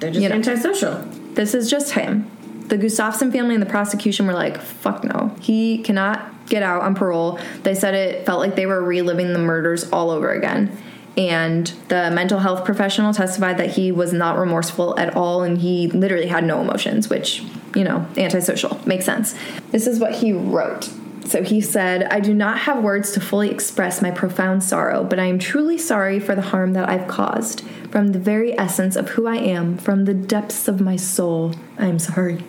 They're 0.00 0.10
just 0.10 0.22
You 0.22 0.28
know. 0.28 0.34
antisocial. 0.36 1.02
this 1.34 1.54
is 1.54 1.70
just 1.70 1.92
him. 1.92 2.30
The 2.68 2.78
Gustafson 2.78 3.30
family 3.32 3.54
and 3.54 3.62
the 3.62 3.68
prosecution 3.68 4.26
were 4.26 4.32
like, 4.32 4.58
fuck 4.60 5.04
no. 5.04 5.34
He 5.40 5.78
cannot 5.82 6.46
get 6.46 6.62
out 6.62 6.82
on 6.82 6.94
parole. 6.94 7.38
They 7.62 7.74
said 7.74 7.94
it 7.94 8.24
felt 8.26 8.40
like 8.40 8.56
they 8.56 8.66
were 8.66 8.82
reliving 8.82 9.32
the 9.32 9.38
murders 9.38 9.90
all 9.90 10.10
over 10.10 10.30
again. 10.30 10.76
And 11.16 11.66
the 11.88 12.10
mental 12.10 12.38
health 12.38 12.64
professional 12.64 13.12
testified 13.12 13.58
that 13.58 13.70
he 13.70 13.92
was 13.92 14.12
not 14.12 14.38
remorseful 14.38 14.98
at 14.98 15.14
all 15.14 15.42
and 15.42 15.58
he 15.58 15.88
literally 15.88 16.26
had 16.26 16.44
no 16.44 16.60
emotions, 16.60 17.10
which, 17.10 17.44
you 17.74 17.84
know, 17.84 18.06
antisocial. 18.16 18.80
Makes 18.86 19.04
sense. 19.04 19.34
This 19.70 19.86
is 19.86 19.98
what 19.98 20.14
he 20.14 20.32
wrote. 20.32 20.90
So 21.24 21.42
he 21.42 21.60
said, 21.60 22.04
I 22.04 22.20
do 22.20 22.34
not 22.34 22.58
have 22.60 22.82
words 22.82 23.12
to 23.12 23.20
fully 23.20 23.50
express 23.50 24.02
my 24.02 24.10
profound 24.10 24.64
sorrow, 24.64 25.04
but 25.04 25.18
I 25.18 25.26
am 25.26 25.38
truly 25.38 25.78
sorry 25.78 26.18
for 26.18 26.34
the 26.34 26.42
harm 26.42 26.72
that 26.72 26.88
I've 26.88 27.06
caused. 27.06 27.60
From 27.90 28.08
the 28.08 28.18
very 28.18 28.58
essence 28.58 28.96
of 28.96 29.10
who 29.10 29.26
I 29.26 29.36
am, 29.36 29.76
from 29.78 30.06
the 30.06 30.14
depths 30.14 30.66
of 30.66 30.80
my 30.80 30.96
soul, 30.96 31.54
I 31.78 31.86
am 31.86 31.98
sorry. 31.98 32.44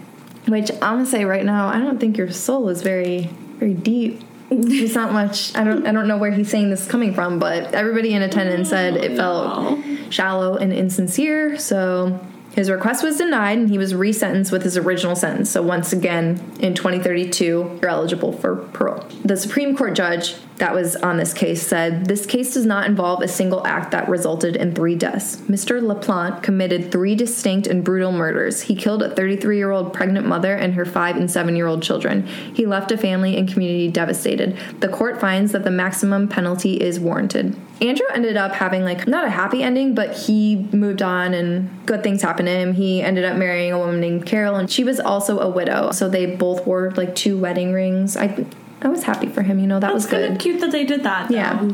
Which 0.48 0.72
I'm 0.72 0.80
gonna 0.80 1.06
say 1.06 1.24
right 1.24 1.46
now, 1.46 1.68
I 1.68 1.80
don't 1.80 2.00
think 2.00 2.18
your 2.18 2.32
soul 2.32 2.70
is 2.70 2.82
very, 2.82 3.30
very 3.58 3.74
deep. 3.74 4.22
There's 4.62 4.96
not 4.96 5.14
much. 5.14 5.56
I 5.56 5.64
don't. 5.64 5.86
I 5.86 5.92
don't 5.92 6.08
know 6.08 6.18
where 6.18 6.32
he's 6.32 6.50
saying 6.50 6.70
this 6.70 6.84
is 6.84 6.88
coming 6.88 7.14
from, 7.14 7.40
but 7.40 7.74
everybody 7.74 8.14
in 8.14 8.22
attendance 8.22 8.70
said 8.70 8.96
it 8.96 9.16
felt 9.16 9.80
shallow 10.10 10.56
and 10.58 10.72
insincere. 10.72 11.58
So 11.58 12.20
his 12.54 12.70
request 12.70 13.04
was 13.04 13.18
denied, 13.18 13.58
and 13.58 13.70
he 13.70 13.78
was 13.78 13.94
resentenced 13.94 14.52
with 14.52 14.64
his 14.64 14.78
original 14.78 15.16
sentence. 15.16 15.50
So 15.50 15.62
once 15.62 15.92
again, 15.92 16.40
in 16.60 16.76
2032, 16.76 17.80
you're 17.82 17.90
eligible 17.90 18.32
for 18.32 18.56
parole. 18.56 19.04
The 19.26 19.38
Supreme 19.38 19.76
Court 19.76 19.96
judge 19.96 20.36
that 20.58 20.74
was 20.74 20.96
on 20.98 21.18
this 21.18 21.34
case 21.34 21.66
said 21.66 22.06
this 22.06 22.26
case 22.26 22.54
does 22.54 22.66
not 22.66 22.86
involve 22.86 23.22
a 23.22 23.28
single 23.28 23.66
act 23.66 23.92
that 23.92 24.08
resulted 24.08 24.56
in 24.56 24.74
three 24.74 24.96
deaths. 24.96 25.38
Mr. 25.42 25.82
LaPlante 25.82 26.44
committed 26.44 26.92
three 26.92 27.16
distinct 27.16 27.68
and 27.68 27.84
brutal 27.84 28.12
murders. 28.12 28.62
He 28.62 28.76
killed 28.76 29.02
a 29.02 29.14
33 29.14 29.58
year 29.58 29.72
old 29.72 29.94
pregnant 29.94 30.28
mother 30.28 30.56
and 30.56 30.74
her 30.76 30.86
five 30.86 31.16
and 31.16 31.30
seven 31.30 31.56
year 31.56 31.68
old 31.68 31.82
children. 31.82 32.28
He 32.54 32.66
left 32.66 32.92
a 32.92 32.98
family 32.98 33.38
and 33.38 33.52
community 33.52 33.90
devastated. 33.90 34.58
The 34.80 34.90
court 34.90 35.20
finds 35.20 35.52
that 35.54 35.64
the 35.64 35.72
maximum 35.72 36.28
penalty 36.28 36.76
is 36.82 37.00
warranted. 37.00 37.56
Andrew 37.82 38.06
ended 38.14 38.38
up 38.38 38.54
having 38.54 38.84
like 38.84 39.08
not 39.08 39.26
a 39.26 39.30
happy 39.30 39.64
ending, 39.64 39.94
but 39.94 40.16
he 40.16 40.68
moved 40.72 41.02
on 41.02 41.34
and 41.34 41.70
good 41.86 42.04
things 42.04 42.22
happened 42.22 42.48
to 42.48 42.54
him. 42.54 42.74
He 42.74 43.02
ended 43.02 43.26
up 43.26 43.36
marrying 43.36 43.74
a 43.74 43.80
woman 43.80 44.00
named 44.00 44.26
Carol, 44.26 44.56
and 44.56 44.72
she 44.72 44.84
was 44.84 45.00
also 45.00 45.40
a 45.40 45.50
widow. 45.50 45.92
So 45.92 46.08
they 46.08 46.26
both 46.26 46.66
wore 46.66 46.92
like 46.92 47.16
two 47.16 47.38
wedding 47.38 47.74
rings. 47.74 48.16
I 48.16 48.46
I 48.84 48.90
was 48.90 49.04
happy 49.04 49.28
for 49.28 49.42
him. 49.42 49.60
You 49.60 49.68
know, 49.68 49.80
that 49.80 49.88
That's 49.94 49.94
was 49.94 50.06
good. 50.08 50.22
kind 50.28 50.34
of 50.36 50.40
cute 50.42 50.60
that 50.62 50.72
they 50.72 50.84
did 50.86 51.04
that. 51.04 51.30
Though. 51.30 51.36
Yeah. 51.36 51.70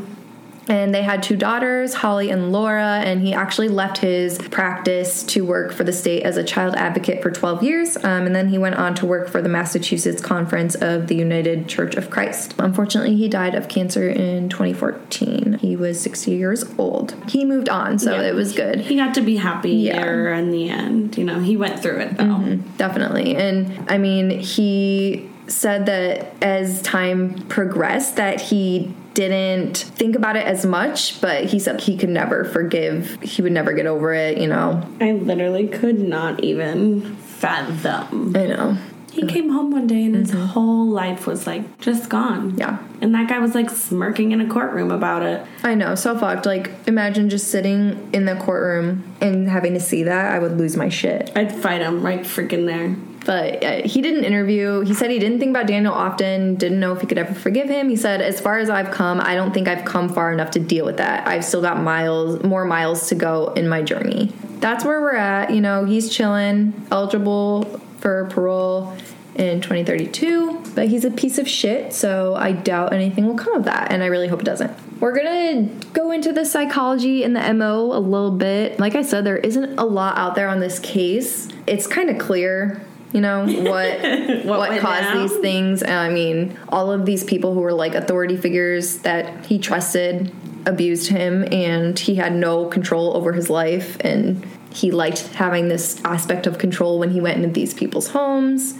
And 0.68 0.94
they 0.94 1.02
had 1.02 1.20
two 1.24 1.34
daughters, 1.34 1.94
Holly 1.94 2.30
and 2.30 2.52
Laura, 2.52 3.00
and 3.04 3.22
he 3.22 3.32
actually 3.34 3.66
left 3.68 3.98
his 3.98 4.38
practice 4.38 5.24
to 5.24 5.44
work 5.44 5.72
for 5.72 5.82
the 5.82 5.92
state 5.92 6.22
as 6.22 6.36
a 6.36 6.44
child 6.44 6.76
advocate 6.76 7.22
for 7.22 7.30
12 7.32 7.64
years. 7.64 7.96
Um, 7.96 8.26
and 8.26 8.36
then 8.36 8.50
he 8.50 8.58
went 8.58 8.76
on 8.76 8.94
to 8.96 9.06
work 9.06 9.28
for 9.28 9.42
the 9.42 9.48
Massachusetts 9.48 10.22
Conference 10.22 10.76
of 10.76 11.08
the 11.08 11.16
United 11.16 11.66
Church 11.66 11.96
of 11.96 12.08
Christ. 12.08 12.54
Unfortunately, 12.58 13.16
he 13.16 13.28
died 13.28 13.56
of 13.56 13.66
cancer 13.66 14.08
in 14.08 14.48
2014. 14.48 15.58
He 15.60 15.74
was 15.74 16.00
60 16.00 16.30
years 16.32 16.64
old. 16.78 17.16
He 17.28 17.44
moved 17.44 17.68
on, 17.68 17.98
so 17.98 18.14
Yeah. 18.14 18.28
it 18.28 18.34
was 18.36 18.52
good. 18.52 18.82
He 18.82 18.94
got 18.94 19.14
to 19.14 19.22
be 19.22 19.38
happy 19.38 19.72
Yeah. 19.72 20.00
there 20.00 20.32
in 20.34 20.52
the 20.52 20.68
end. 20.70 21.18
You 21.18 21.24
know, 21.24 21.40
he 21.40 21.56
went 21.56 21.80
through 21.82 21.98
it 21.98 22.16
though. 22.16 22.58
definitely 22.76 23.34
and 23.34 23.86
i 23.90 23.98
mean 23.98 24.30
he 24.30 25.28
said 25.50 25.86
that 25.86 26.32
as 26.42 26.80
time 26.82 27.34
progressed 27.48 28.16
that 28.16 28.40
he 28.40 28.94
didn't 29.14 29.76
think 29.76 30.14
about 30.14 30.36
it 30.36 30.46
as 30.46 30.64
much 30.64 31.20
but 31.20 31.44
he 31.46 31.58
said 31.58 31.80
he 31.80 31.96
could 31.96 32.08
never 32.08 32.44
forgive 32.44 33.20
he 33.20 33.42
would 33.42 33.50
never 33.52 33.72
get 33.72 33.84
over 33.84 34.14
it 34.14 34.38
you 34.38 34.46
know 34.46 34.86
I 35.00 35.10
literally 35.12 35.66
could 35.66 35.98
not 35.98 36.44
even 36.44 37.16
fathom. 37.16 38.36
i 38.36 38.46
know 38.46 38.78
He 39.10 39.26
came 39.26 39.50
home 39.50 39.72
one 39.72 39.88
day 39.88 40.04
and 40.04 40.14
his 40.14 40.30
whole 40.30 40.86
life 40.86 41.26
was 41.26 41.44
like 41.44 41.80
just 41.80 42.08
gone. 42.08 42.52
Mm-hmm. 42.52 42.58
Yeah. 42.60 42.78
And 43.02 43.12
that 43.16 43.28
guy 43.28 43.40
was 43.40 43.56
like 43.56 43.68
smirking 43.68 44.30
in 44.30 44.40
a 44.40 44.46
courtroom 44.48 44.92
about 44.92 45.22
it. 45.22 45.44
i 45.64 45.74
know 45.74 45.96
so 45.96 46.16
fucked 46.16 46.46
like 46.46 46.70
imagine 46.86 47.28
just 47.28 47.48
sitting 47.50 48.08
in 48.12 48.24
the 48.26 48.36
courtroom 48.36 49.02
and 49.20 49.48
having 49.48 49.74
to 49.74 49.80
see 49.80 50.04
that 50.04 50.32
i 50.32 50.38
would 50.38 50.56
lose 50.56 50.76
my 50.76 50.88
shit 50.88 51.32
I'd 51.34 51.52
fight 51.52 51.80
him 51.80 52.02
right 52.06 52.20
freaking 52.20 52.66
there. 52.66 52.94
But 53.24 53.62
uh, 53.62 53.82
he 53.84 54.00
did 54.00 54.16
an 54.16 54.24
interview. 54.24 54.80
He 54.80 54.94
said 54.94 55.10
he 55.10 55.18
didn't 55.18 55.38
think 55.38 55.50
about 55.50 55.66
Daniel 55.66 55.92
often, 55.92 56.54
didn't 56.54 56.80
know 56.80 56.92
if 56.92 57.00
he 57.00 57.06
could 57.06 57.18
ever 57.18 57.34
forgive 57.34 57.68
him. 57.68 57.88
He 57.88 57.96
said, 57.96 58.20
"As 58.20 58.40
far 58.40 58.58
as 58.58 58.70
I've 58.70 58.90
come, 58.90 59.20
I 59.20 59.34
don't 59.34 59.52
think 59.52 59.68
I've 59.68 59.84
come 59.84 60.08
far 60.08 60.32
enough 60.32 60.52
to 60.52 60.60
deal 60.60 60.84
with 60.84 60.96
that. 60.96 61.26
I've 61.26 61.44
still 61.44 61.62
got 61.62 61.82
miles, 61.82 62.42
more 62.42 62.64
miles 62.64 63.08
to 63.08 63.14
go 63.14 63.52
in 63.54 63.68
my 63.68 63.82
journey." 63.82 64.32
That's 64.60 64.84
where 64.84 65.00
we're 65.00 65.16
at. 65.16 65.52
You 65.52 65.60
know, 65.60 65.84
he's 65.84 66.10
chilling, 66.10 66.86
eligible 66.90 67.80
for 67.98 68.26
parole 68.30 68.96
in 69.34 69.60
2032, 69.60 70.62
but 70.74 70.88
he's 70.88 71.04
a 71.04 71.10
piece 71.10 71.38
of 71.38 71.48
shit, 71.48 71.92
so 71.92 72.34
I 72.34 72.52
doubt 72.52 72.92
anything 72.92 73.26
will 73.26 73.36
come 73.36 73.54
of 73.54 73.64
that, 73.64 73.92
and 73.92 74.02
I 74.02 74.06
really 74.06 74.28
hope 74.28 74.40
it 74.40 74.44
doesn't. 74.44 74.72
We're 75.00 75.14
gonna 75.16 75.62
go 75.94 76.10
into 76.10 76.32
the 76.32 76.44
psychology 76.44 77.22
and 77.22 77.34
the 77.34 77.54
MO 77.54 77.92
a 77.92 77.98
little 77.98 78.32
bit. 78.32 78.78
Like 78.78 78.94
I 78.94 79.02
said, 79.02 79.24
there 79.24 79.38
isn't 79.38 79.78
a 79.78 79.84
lot 79.84 80.18
out 80.18 80.34
there 80.34 80.48
on 80.48 80.60
this 80.60 80.78
case. 80.78 81.48
It's 81.66 81.86
kind 81.86 82.10
of 82.10 82.18
clear 82.18 82.82
you 83.12 83.20
know 83.20 83.44
what 83.46 84.44
what, 84.44 84.70
went 84.70 84.80
caused 84.80 85.02
down? 85.02 85.22
these 85.22 85.36
things 85.38 85.82
i 85.82 86.08
mean 86.08 86.56
all 86.68 86.90
of 86.90 87.06
these 87.06 87.24
people 87.24 87.54
who 87.54 87.60
were 87.60 87.72
like 87.72 87.94
authority 87.94 88.36
figures 88.36 88.98
that 88.98 89.46
he 89.46 89.58
trusted 89.58 90.32
abused 90.66 91.08
him 91.08 91.46
and 91.52 91.98
he 91.98 92.14
had 92.16 92.34
no 92.34 92.66
control 92.66 93.16
over 93.16 93.32
his 93.32 93.48
life 93.48 93.96
and 94.00 94.46
he 94.72 94.90
liked 94.90 95.22
having 95.28 95.68
this 95.68 96.00
aspect 96.04 96.46
of 96.46 96.58
control 96.58 96.98
when 96.98 97.10
he 97.10 97.20
went 97.20 97.36
into 97.38 97.48
these 97.48 97.74
people's 97.74 98.08
homes 98.08 98.78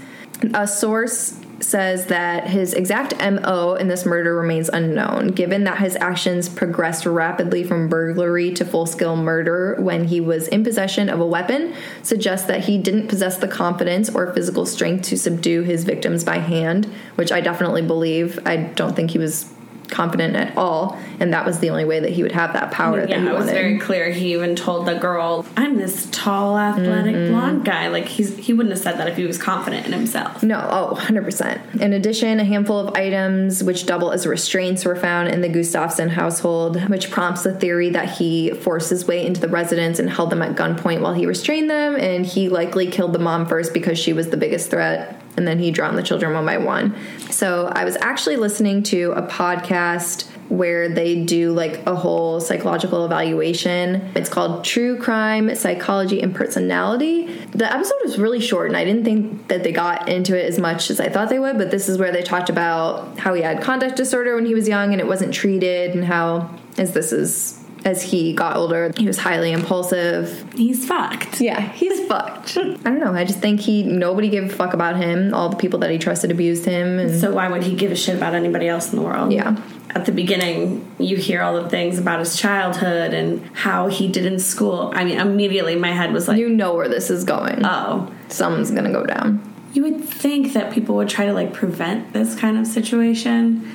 a 0.55 0.67
source 0.67 1.40
says 1.61 2.07
that 2.07 2.49
his 2.49 2.75
exact 2.75 3.15
MO 3.19 3.75
in 3.75 3.89
this 3.89 4.07
murder 4.07 4.35
remains 4.37 4.69
unknown, 4.69 5.29
given 5.29 5.65
that 5.65 5.79
his 5.79 5.97
actions 5.97 6.49
progressed 6.49 7.07
rapidly 7.07 7.65
from 7.65 7.89
burglary 7.89 8.53
to 8.55 8.65
full 8.65 8.87
scale 8.87 9.17
murder 9.17 9.77
when 9.79 10.05
he 10.05 10.21
was 10.21 10.49
in 10.49 10.65
possession 10.65 11.09
of 11.09 11.21
a 11.21 11.27
weapon, 11.27 11.75
suggests 12.03 12.47
that 12.47 12.65
he 12.65 12.79
didn't 12.79 13.09
possess 13.09 13.37
the 13.37 13.49
confidence 13.49 14.09
or 14.15 14.33
physical 14.33 14.67
strength 14.67 15.09
to 15.09 15.17
subdue 15.17 15.63
his 15.63 15.85
victims 15.85 16.25
by 16.25 16.39
hand, 16.39 16.87
which 17.17 17.33
I 17.33 17.41
definitely 17.41 17.83
believe. 17.83 18.39
I 18.47 18.57
don't 18.57 18.97
think 18.97 19.11
he 19.11 19.19
was 19.19 19.53
confident 19.91 20.37
at 20.37 20.57
all, 20.57 20.99
and 21.19 21.33
that 21.33 21.45
was 21.45 21.59
the 21.59 21.71
only 21.71 21.85
way 21.85 22.01
that 22.01 22.11
he 22.11 22.23
would 22.23 22.33
have 22.33 22.53
that 22.55 22.71
power 22.71 23.01
that 23.01 23.09
he 23.09 23.15
Yeah, 23.15 23.21
it 23.31 23.33
was 23.35 23.47
wanted. 23.47 23.53
very 23.53 23.79
clear. 23.79 24.11
He 24.11 24.33
even 24.35 24.57
told 24.57 24.87
the 24.87 24.95
girl, 24.95 25.45
"I'm 25.57 25.77
this 25.77 26.07
tall, 26.11 26.59
athletic 26.59 27.15
Mm-hmm. 27.15 27.33
blonde 27.33 27.65
guy." 27.65 27.89
Like 27.89 28.07
he's 28.07 28.37
he 28.37 28.53
wouldn't 28.53 28.75
have 28.75 28.83
said 28.83 28.99
that 28.99 29.09
if 29.09 29.17
he 29.17 29.25
was 29.25 29.39
confident 29.39 29.87
in 29.87 29.93
himself. 29.93 30.43
No, 30.43 30.67
oh, 30.71 30.95
100%. 30.97 31.81
In 31.81 31.93
addition, 31.93 32.41
a 32.41 32.45
handful 32.45 32.79
of 32.79 32.95
items 32.97 33.63
which 33.63 33.87
double 33.87 34.11
as 34.13 34.27
restraints 34.27 34.85
were 34.85 34.97
found 34.97 35.29
in 35.29 35.41
the 35.41 35.49
Gustafson 35.49 36.09
household, 36.11 36.89
which 36.89 37.11
prompts 37.11 37.43
the 37.43 37.53
theory 37.55 37.91
that 37.91 38.09
he 38.19 38.51
forced 38.51 38.91
his 38.91 39.07
way 39.07 39.27
into 39.27 39.41
the 39.41 39.49
residence 39.49 39.99
and 39.99 40.09
held 40.09 40.31
them 40.31 40.43
at 40.43 40.57
gunpoint 40.57 41.01
while 41.01 41.13
he 41.15 41.27
restrained 41.27 41.69
them, 41.71 41.97
and 41.97 42.25
he 42.27 42.49
likely 42.49 42.87
killed 42.87 43.13
the 43.13 43.19
mom 43.19 43.47
first 43.47 43.73
because 43.75 43.99
she 43.99 44.13
was 44.13 44.29
the 44.31 44.37
biggest 44.37 44.71
threat, 44.71 45.20
and 45.37 45.47
then 45.47 45.59
he 45.59 45.71
drowned 45.71 45.97
the 45.97 46.03
children 46.03 46.35
one 46.35 46.45
by 46.45 46.59
one. 46.59 46.97
So 47.31 47.67
I 47.73 47.85
was 47.85 47.97
actually 48.01 48.37
listening 48.37 48.83
to 48.85 49.13
a 49.13 49.23
podcast 49.23 50.29
where 50.51 50.89
they 50.89 51.25
do 51.25 51.53
like 51.53 51.87
a 51.87 51.95
whole 51.95 52.41
psychological 52.41 53.05
evaluation. 53.07 54.11
It's 54.17 54.29
called 54.29 54.65
True 54.65 54.99
Crime 54.99 55.55
Psychology 55.55 56.21
and 56.21 56.35
Personality. 56.35 57.27
The 57.53 57.73
episode 57.73 57.99
was 58.03 58.19
really 58.19 58.41
short, 58.41 58.67
and 58.67 58.77
I 58.77 58.85
didn't 58.85 59.05
think 59.05 59.47
that 59.47 59.63
they 59.63 59.71
got 59.71 60.09
into 60.09 60.37
it 60.37 60.47
as 60.47 60.59
much 60.59 60.91
as 60.91 60.99
I 60.99 61.09
thought 61.09 61.29
they 61.29 61.39
would. 61.39 61.57
But 61.57 61.71
this 61.71 61.89
is 61.89 61.99
where 61.99 62.11
they 62.11 62.23
talked 62.23 62.51
about 62.51 63.19
how 63.19 63.33
he 63.35 63.43
had 63.43 63.63
conduct 63.63 63.97
disorder 63.97 64.35
when 64.35 64.45
he 64.45 64.55
was 64.55 64.67
young 64.67 64.93
and 64.93 65.01
it 65.01 65.07
wasn't 65.07 65.33
treated, 65.33 65.95
and 65.95 66.05
how 66.05 66.51
as 66.77 66.95
this 66.95 67.13
is 67.13 67.60
as 67.85 68.03
he 68.03 68.33
got 68.35 68.57
older, 68.57 68.93
he 68.97 69.07
was 69.07 69.19
highly 69.19 69.53
impulsive. 69.53 70.45
He's 70.55 70.87
fucked. 70.87 71.41
Yeah, 71.41 71.61
he's 71.73 72.07
fucked. 72.07 72.57
I 72.59 72.63
don't 72.75 73.01
know. 73.01 73.13
I 73.15 73.25
just 73.25 73.41
think 73.41 73.61
he 73.61 73.83
nobody 73.83 74.29
gave 74.29 74.45
a 74.45 74.49
fuck 74.49 74.75
about 74.75 74.97
him. 74.97 75.33
All 75.35 75.49
the 75.49 75.57
people 75.57 75.79
that 75.81 75.91
he 75.91 75.99
trusted 75.99 76.31
abused 76.31 76.65
him, 76.65 76.99
and 76.99 77.19
So 77.21 77.33
why 77.33 77.49
would 77.49 77.63
he 77.63 77.75
give 77.75 77.91
a 77.91 77.97
shit 77.97 78.17
about 78.17 78.35
anybody 78.35 78.69
else 78.69 78.93
in 78.93 78.99
the 78.99 79.05
world? 79.05 79.33
yeah. 79.33 79.57
At 79.93 80.07
the 80.07 80.13
beginning, 80.13 80.89
you 81.01 81.17
hear 81.17 81.43
all 81.43 81.61
the 81.61 81.69
things 81.69 81.99
about 81.99 82.21
his 82.21 82.37
childhood 82.37 83.13
and 83.13 83.45
how 83.55 83.89
he 83.89 84.07
did 84.07 84.25
in 84.25 84.39
school. 84.39 84.93
I 84.95 85.03
mean, 85.05 85.19
immediately 85.19 85.75
my 85.75 85.91
head 85.91 86.13
was 86.13 86.29
like, 86.29 86.39
You 86.39 86.49
know 86.49 86.75
where 86.77 86.89
this 86.89 87.11
is 87.11 87.25
going. 87.25 87.63
"Oh, 87.65 88.09
someone's 88.29 88.71
gonna 88.71 88.93
go 88.93 89.05
down. 89.05 89.43
You 89.73 89.83
would 89.85 90.05
think 90.05 90.53
that 90.53 90.73
people 90.73 90.95
would 90.97 91.09
try 91.09 91.27
to 91.27 91.33
like 91.33 91.53
prevent 91.53 92.13
this 92.13 92.37
kind 92.37 92.57
of 92.57 92.67
situation. 92.69 93.69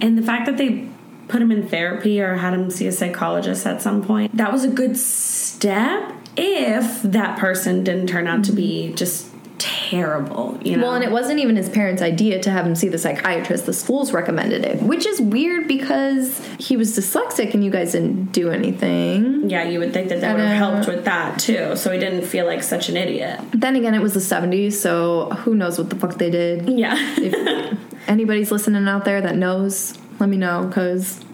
And 0.00 0.16
the 0.16 0.22
fact 0.22 0.46
that 0.46 0.56
they 0.56 0.88
put 1.28 1.42
him 1.42 1.50
in 1.50 1.68
therapy 1.68 2.20
or 2.20 2.36
had 2.36 2.54
him 2.54 2.70
see 2.70 2.86
a 2.86 2.92
psychologist 2.92 3.66
at 3.66 3.82
some 3.82 4.02
point, 4.02 4.36
that 4.36 4.52
was 4.52 4.64
a 4.64 4.68
good 4.68 4.96
step 4.96 6.12
if 6.36 7.02
that 7.02 7.38
person 7.38 7.82
didn't 7.82 8.08
turn 8.08 8.26
out 8.26 8.44
to 8.44 8.52
be 8.52 8.92
just 8.94 9.30
terrible, 9.58 10.58
you 10.62 10.76
know. 10.76 10.84
Well, 10.84 10.94
and 10.94 11.04
it 11.04 11.10
wasn't 11.10 11.38
even 11.40 11.56
his 11.56 11.68
parents' 11.68 12.02
idea 12.02 12.42
to 12.42 12.50
have 12.50 12.66
him 12.66 12.74
see 12.74 12.88
the 12.88 12.98
psychiatrist. 12.98 13.66
The 13.66 13.72
schools 13.72 14.12
recommended 14.12 14.64
it, 14.64 14.82
which 14.82 15.06
is 15.06 15.20
weird 15.20 15.66
because 15.66 16.44
he 16.58 16.76
was 16.76 16.96
dyslexic 16.96 17.54
and 17.54 17.64
you 17.64 17.70
guys 17.70 17.92
didn't 17.92 18.32
do 18.32 18.50
anything. 18.50 19.48
yeah, 19.48 19.64
you 19.64 19.78
would 19.78 19.92
think 19.92 20.08
that 20.10 20.20
that 20.20 20.34
would 20.36 20.44
have 20.44 20.56
helped 20.56 20.88
with 20.88 21.04
that 21.04 21.38
too, 21.38 21.76
so 21.76 21.90
he 21.90 21.98
didn't 21.98 22.26
feel 22.26 22.46
like 22.46 22.62
such 22.62 22.88
an 22.88 22.96
idiot. 22.96 23.40
Then 23.52 23.76
again, 23.76 23.94
it 23.94 24.02
was 24.02 24.14
the 24.14 24.20
70s, 24.20 24.74
so 24.74 25.30
who 25.30 25.54
knows 25.54 25.78
what 25.78 25.90
the 25.90 25.96
fuck 25.96 26.14
they 26.18 26.30
did. 26.30 26.68
Yeah. 26.68 26.94
If 26.98 27.78
anybody's 28.08 28.50
listening 28.50 28.86
out 28.88 29.04
there 29.04 29.20
that 29.20 29.36
knows, 29.36 29.96
let 30.18 30.28
me 30.28 30.36
know 30.36 30.66
because 30.66 31.24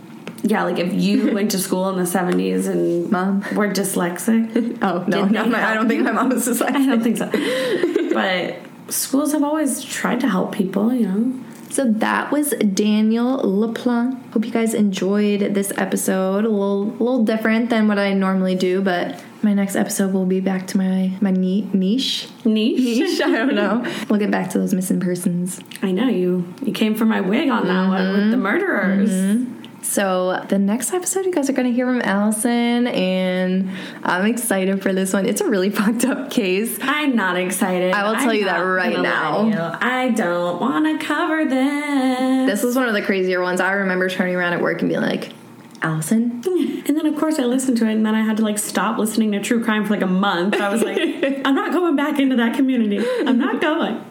yeah, 0.42 0.64
like 0.64 0.78
if 0.78 0.92
you 0.92 1.32
went 1.34 1.50
to 1.52 1.58
school 1.58 1.88
in 1.90 1.96
the 1.96 2.02
70s 2.02 2.66
and 2.66 3.10
Mom. 3.10 3.40
were 3.54 3.68
dyslexic, 3.68 4.78
oh 4.82 5.04
no, 5.06 5.24
no, 5.24 5.46
my, 5.46 5.70
I 5.70 5.74
don't 5.74 5.88
think 5.88 6.02
my 6.02 6.12
mom 6.12 6.30
was 6.30 6.46
dyslexic. 6.46 6.74
I 6.74 6.86
don't 6.86 7.02
think 7.02 7.16
so. 7.16 7.30
but 8.14 8.92
schools 8.92 9.32
have 9.32 9.42
always 9.42 9.82
tried 9.82 10.20
to 10.20 10.28
help 10.28 10.52
people, 10.52 10.92
you 10.92 11.06
know. 11.06 11.44
So 11.70 11.90
that 11.90 12.30
was 12.30 12.50
Daniel 12.50 13.38
LaPlante. 13.38 14.32
Hope 14.32 14.44
you 14.44 14.50
guys 14.50 14.74
enjoyed 14.74 15.54
this 15.54 15.72
episode. 15.78 16.44
A 16.44 16.48
little, 16.48 16.82
a 16.82 17.00
little 17.02 17.24
different 17.24 17.70
than 17.70 17.88
what 17.88 17.98
I 17.98 18.12
normally 18.12 18.54
do, 18.54 18.82
but 18.82 19.18
my 19.42 19.55
next 19.55 19.76
episode 19.76 20.12
will 20.12 20.26
be 20.26 20.40
back 20.40 20.66
to 20.68 20.78
my 20.78 21.12
my 21.20 21.31
ni- 21.31 21.68
niche. 21.72 22.28
Niche. 22.44 22.78
Niche, 22.78 23.20
I 23.20 23.31
don't 23.31 23.55
know. 23.55 23.85
We'll 24.09 24.18
get 24.18 24.31
back 24.31 24.50
to 24.50 24.59
those 24.59 24.74
missing 24.74 25.00
persons. 25.00 25.61
I 25.81 25.90
know 25.90 26.09
you. 26.09 26.52
You 26.62 26.72
came 26.72 26.94
for 26.94 27.05
my 27.05 27.20
wig 27.20 27.48
on 27.48 27.66
that 27.66 27.88
one 27.88 28.12
with 28.12 28.31
the 28.31 28.37
mm-hmm. 28.37 28.42
murderers. 28.42 29.11
Mm-hmm. 29.11 29.62
So 29.83 30.44
the 30.48 30.59
next 30.59 30.92
episode, 30.92 31.24
you 31.24 31.33
guys 31.33 31.50
are 31.50 31.52
going 31.52 31.66
to 31.66 31.72
hear 31.72 31.87
from 31.87 32.00
Allison, 32.02 32.87
and 32.87 33.70
I'm 34.05 34.26
excited 34.26 34.83
for 34.83 34.92
this 34.92 35.12
one. 35.12 35.26
It's 35.26 35.40
a 35.40 35.48
really 35.48 35.70
fucked 35.78 36.05
up 36.05 36.31
case. 36.31 36.78
I'm 36.81 37.16
not 37.16 37.37
excited. 37.37 37.92
I 37.92 38.05
will 38.05 38.14
tell 38.14 38.31
I'm 38.31 38.37
you 38.37 38.44
that 38.44 38.59
right 38.59 38.98
now. 38.98 39.38
lie 39.38 39.50
to 39.50 39.57
you. 39.57 39.62
I 39.81 40.11
don't 40.11 40.61
want 40.61 41.00
to 41.00 41.05
cover 41.05 41.44
this. 41.44 42.50
This 42.50 42.62
was 42.62 42.76
one 42.76 42.88
of 42.88 42.94
the 42.94 43.02
crazier 43.02 43.42
ones. 43.42 43.61
I 43.61 43.72
remember 43.72 44.09
turning 44.09 44.37
around 44.37 44.52
at 44.52 44.61
work 44.61 44.81
and 44.81 44.88
being 44.88 45.02
like, 45.02 45.33
Allison, 45.82 46.42
And 46.86 46.96
then, 46.96 47.06
of 47.06 47.16
course, 47.16 47.38
I 47.38 47.44
listened 47.44 47.76
to 47.78 47.86
it, 47.86 47.92
and 47.92 48.06
then 48.06 48.14
I 48.14 48.22
had 48.22 48.36
to 48.36 48.42
like 48.42 48.58
stop 48.58 48.98
listening 48.98 49.32
to 49.32 49.40
true 49.40 49.62
crime 49.62 49.84
for 49.84 49.94
like 49.94 50.02
a 50.02 50.06
month. 50.06 50.54
I 50.54 50.68
was 50.68 50.82
like, 50.82 50.98
I'm 51.44 51.54
not 51.54 51.72
going 51.72 51.96
back 51.96 52.20
into 52.20 52.36
that 52.36 52.54
community. 52.54 53.04
I'm 53.26 53.38
not 53.38 53.60
going. 53.60 54.02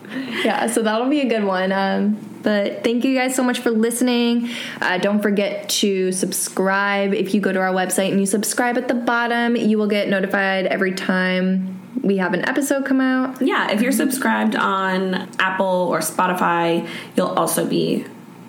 yeah, 0.43 0.67
so 0.67 0.81
that'll 0.81 1.09
be 1.09 1.21
a 1.21 1.29
good 1.29 1.45
one. 1.45 1.71
Um, 1.71 2.19
but 2.43 2.83
thank 2.83 3.05
you 3.05 3.15
guys 3.15 3.35
so 3.35 3.43
much 3.43 3.59
for 3.59 3.71
listening. 3.71 4.49
Uh, 4.81 4.97
don't 4.97 5.21
forget 5.21 5.69
to 5.69 6.11
subscribe. 6.11 7.13
If 7.13 7.33
you 7.33 7.41
go 7.41 7.51
to 7.51 7.59
our 7.59 7.71
website 7.73 8.11
and 8.11 8.19
you 8.19 8.25
subscribe 8.25 8.77
at 8.77 8.87
the 8.87 8.95
bottom, 8.95 9.55
you 9.55 9.77
will 9.77 9.87
get 9.87 10.09
notified 10.09 10.65
every 10.65 10.93
time 10.93 11.79
we 12.01 12.17
have 12.17 12.33
an 12.33 12.47
episode 12.49 12.85
come 12.85 12.99
out. 12.99 13.41
Yeah, 13.41 13.71
if 13.71 13.81
you're 13.81 13.91
subscribed 13.91 14.55
on 14.55 15.29
Apple 15.39 15.65
or 15.65 15.99
Spotify, 15.99 16.87
you'll 17.15 17.27
also 17.27 17.65
be 17.65 18.05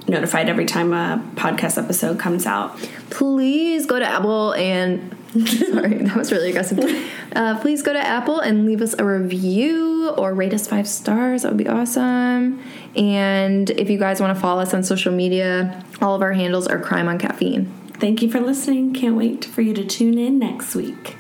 notified 0.09 0.49
every 0.49 0.67
time 0.67 0.93
a 0.93 1.23
podcast 1.35 1.83
episode 1.83 2.19
comes 2.19 2.47
out. 2.47 2.77
please 3.11 3.87
go 3.87 3.99
to 3.99 4.07
Apple 4.07 4.53
and 4.55 5.17
sorry, 5.47 5.99
that 5.99 6.17
was 6.17 6.31
really 6.33 6.51
aggressive. 6.51 6.79
Uh, 7.35 7.59
please 7.61 7.81
go 7.81 7.95
to 7.95 7.99
Apple 7.99 8.41
and 8.41 8.67
leave 8.67 8.83
us 8.83 8.95
a 8.99 9.05
review 9.07 10.11
or 10.19 10.35
rate 10.35 10.53
us 10.53 10.67
five 10.67 10.87
stars. 10.87 11.43
That 11.43 11.49
would 11.49 11.57
be 11.57 11.67
awesome. 11.67 12.63
And 12.95 13.71
if 13.71 13.89
you 13.89 13.99
guys 13.99 14.21
want 14.21 14.37
to 14.37 14.39
follow 14.39 14.61
us 14.61 14.75
on 14.75 14.83
social 14.83 15.15
media, 15.15 15.83
all 16.03 16.15
of 16.15 16.21
our 16.21 16.35
handles 16.35 16.67
are 16.67 16.79
Crime 16.79 17.09
on 17.09 17.19
Caffeine. 17.19 17.73
Thank 17.95 18.21
you 18.21 18.31
for 18.31 18.39
listening. 18.39 18.93
Can't 18.93 19.17
wait 19.17 19.47
for 19.47 19.63
you 19.63 19.73
to 19.73 19.83
tune 19.83 20.19
in 20.19 20.39
next 20.39 20.75
week. 20.75 21.17